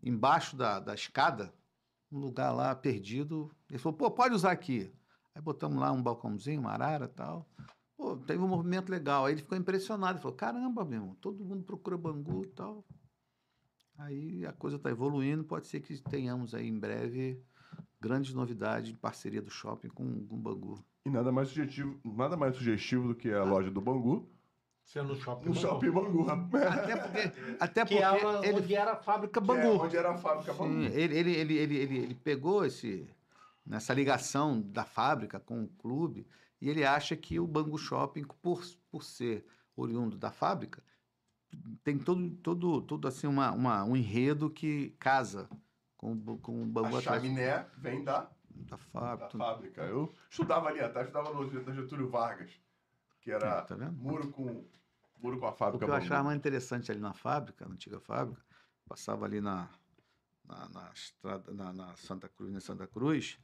[0.03, 1.53] embaixo da, da escada,
[2.13, 3.51] um lugar lá perdido.
[3.71, 4.93] Ele falou, pô, pode usar aqui.
[5.35, 7.49] Aí botamos lá um balcãozinho, uma arara e tal.
[7.97, 9.25] Pô, teve um movimento legal.
[9.25, 10.15] Aí ele ficou impressionado.
[10.15, 12.85] Ele falou, caramba, meu irmão, todo mundo procura Bangu e tal.
[13.99, 15.45] Aí a coisa está evoluindo.
[15.45, 17.43] Pode ser que tenhamos aí em breve
[18.01, 20.85] grandes novidades em parceria do shopping com, com o Bangu.
[21.05, 24.29] E nada mais sugestivo, nada mais sugestivo do que a loja do Bangu
[24.85, 25.47] Sendo no shopping.
[25.49, 25.61] no Bangu.
[25.67, 26.27] shopping Bangu.
[26.31, 29.83] Até porque, até Que porque era ele onde era a fábrica é Bangu.
[29.85, 30.83] onde era a fábrica Sim, Bangu.
[30.85, 33.09] ele, ele, ele, ele, ele, ele pegou esse,
[33.67, 36.27] nessa ligação da fábrica com o clube
[36.61, 39.45] e ele acha que o Bangu Shopping, por, por ser
[39.77, 40.83] oriundo da fábrica,
[41.83, 45.49] tem todo, todo, todo assim, uma, uma, um enredo que casa
[45.97, 49.29] com, o com o Bangu A atrás chaminé vem da, da da fábrica.
[49.29, 49.45] tudo.
[49.45, 49.83] fábrica.
[49.83, 52.61] Eu estudava ali atrás, estudava no, no Getúlio Vargas,
[53.21, 53.97] que era Tá vendo?
[53.97, 54.65] muro com,
[55.19, 58.01] muro com a O fábrica que eu achava mais interessante ali na fábrica, na antiga
[58.01, 58.45] fábrica,
[58.87, 59.69] passava ali na,
[60.45, 63.39] na, na estrada, na, na Santa Cruz, na Santa Cruz,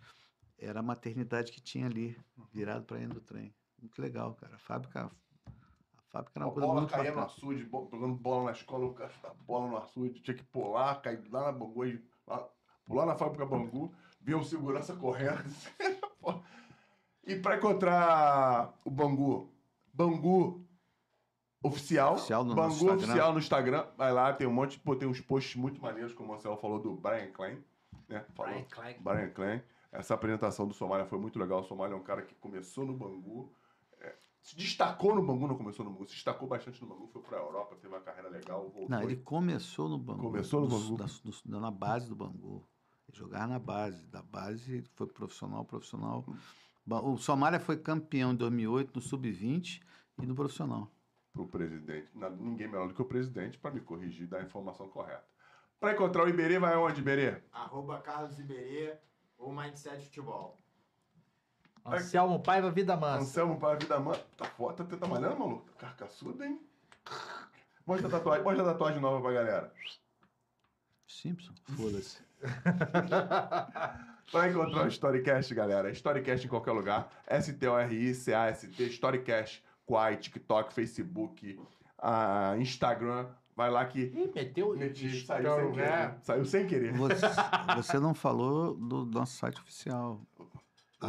[0.58, 2.18] era a maternidade que tinha ali,
[2.52, 3.54] virado para dentro do trem.
[3.80, 4.56] Muito legal, cara.
[4.56, 5.10] A fábrica,
[6.14, 7.26] fábrica era A uma coisa bola muito caía no bacana.
[7.26, 9.10] açude, bo- jogando bola na escola, o cara
[9.46, 11.82] bola no açude, tinha que pular, cair lá na Bangu,
[12.26, 12.48] lá-
[12.84, 15.44] pular na fábrica Bangu, via um segurança correndo.
[17.24, 19.50] e para encontrar o Bangu,
[19.92, 20.64] Bangu
[21.62, 22.96] Oficial, Oficial no Bangu Instagram.
[22.96, 26.28] Oficial no Instagram, vai lá, tem um monte, pô, tem uns posts muito maneiros, como
[26.28, 27.58] o Marcelo falou do Brian Klein,
[28.08, 28.24] né?
[28.34, 28.52] Falou.
[28.52, 28.96] Brian Klein.
[29.00, 29.62] Brian Klein.
[29.90, 31.60] Essa apresentação do Somália foi muito legal.
[31.60, 33.50] O Somália é um cara que começou no Bangu,
[34.44, 37.38] se destacou no Bangu, não começou no Bangu, se destacou bastante no Bangu, foi pra
[37.38, 38.88] Europa, teve uma carreira legal, voltou.
[38.90, 40.20] Não, ele começou no Bangu.
[40.20, 40.96] Começou no Bangu.
[40.98, 42.62] da- do- na base do Bangu.
[43.08, 44.06] Ele jogava na base.
[44.06, 46.24] Da base foi profissional, profissional.
[46.86, 49.80] O Somália foi campeão em 2008 no Sub-20
[50.22, 50.90] e no profissional.
[51.32, 52.08] pro presidente.
[52.14, 55.24] Na- ninguém melhor do que o presidente para me corrigir e dar a informação correta.
[55.80, 57.42] Para encontrar o Iberê, vai aonde, Iberê?
[57.50, 58.96] Arroba Carlos Iberê
[59.36, 60.60] ou Mindset Futebol.
[61.84, 63.18] Anselmo Paiva Vida Mansa.
[63.20, 64.16] Anselmo para a vida man...
[64.36, 65.66] Tá foda, tá, tá malhando, maluco?
[65.78, 66.58] Tá carcaçudo, hein?
[67.86, 69.72] Mostra a tatuagem, mostra a tatuagem nova pra galera.
[71.06, 71.52] Simpson?
[71.76, 72.18] Foda-se.
[74.32, 77.12] Para encontrar o Storycast, galera, Storycast em qualquer lugar.
[77.26, 81.60] S-T-O-R-I-C-A-S-T, Storycast, Quai, TikTok, Facebook,
[81.98, 83.28] ah, Instagram.
[83.54, 84.00] Vai lá que.
[84.00, 85.88] Ih, meteu Meti, saiu sem querer.
[85.88, 86.18] né?
[86.22, 86.92] Saiu sem querer.
[86.94, 87.26] Você,
[87.76, 90.20] você não falou do nosso site oficial.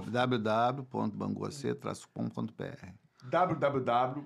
[0.02, 2.88] www.banguac-com.br
[3.30, 4.26] www.ac.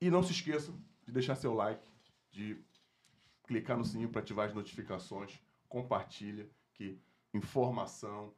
[0.00, 0.74] E não se esqueçam
[1.04, 1.82] de deixar seu like,
[2.30, 2.56] de
[3.46, 7.00] clicar no sininho para ativar as notificações, compartilha, aqui,
[7.34, 8.32] informação.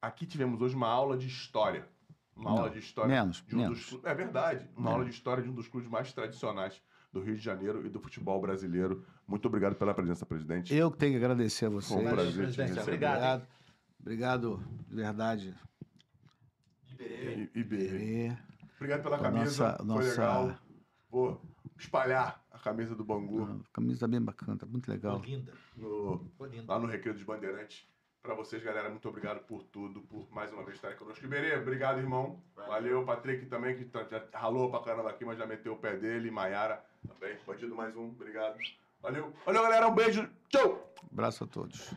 [0.00, 1.86] Aqui tivemos hoje uma aula de história.
[2.34, 3.90] Uma Não, aula de história menos, de um menos.
[3.90, 4.68] dos É verdade.
[4.76, 6.82] Uma aula de história de um dos clubes mais tradicionais
[7.12, 9.04] do Rio de Janeiro e do futebol brasileiro.
[9.26, 10.74] Muito obrigado pela presença, presidente.
[10.74, 12.68] Eu que tenho que agradecer a Foi um prazer te presidente.
[12.68, 12.80] receber.
[12.82, 13.16] Obrigado.
[13.18, 13.46] Obrigado.
[14.00, 15.54] Obrigado, de verdade.
[16.98, 17.88] E- Iberê.
[17.88, 18.36] Berê.
[18.76, 19.72] Obrigado pela camisa.
[19.72, 20.10] nossa- Foi nossa-
[21.12, 21.40] legal.
[21.80, 25.22] Espalhar a camisa do Bangu A camisa bem bacana, tá muito Ficou legal.
[25.24, 25.52] linda.
[25.76, 26.72] no, Ficou linda.
[26.72, 27.88] lá no Recreio dos Bandeirantes.
[28.22, 31.24] Pra vocês, galera, muito obrigado por tudo, por mais uma vez estarem conosco.
[31.24, 32.42] Iberê, obrigado, irmão.
[32.54, 35.96] Valeu, Patrick também, que tá- já ralou pra caramba aqui, mas já meteu o pé
[35.96, 36.30] dele.
[36.30, 37.38] Maiara também.
[37.46, 38.58] Bandido mais um, obrigado.
[39.00, 39.32] Valeu.
[39.46, 40.28] Valeu, galera, um beijo.
[40.50, 40.92] Tchau!
[41.10, 41.94] Abraço a todos.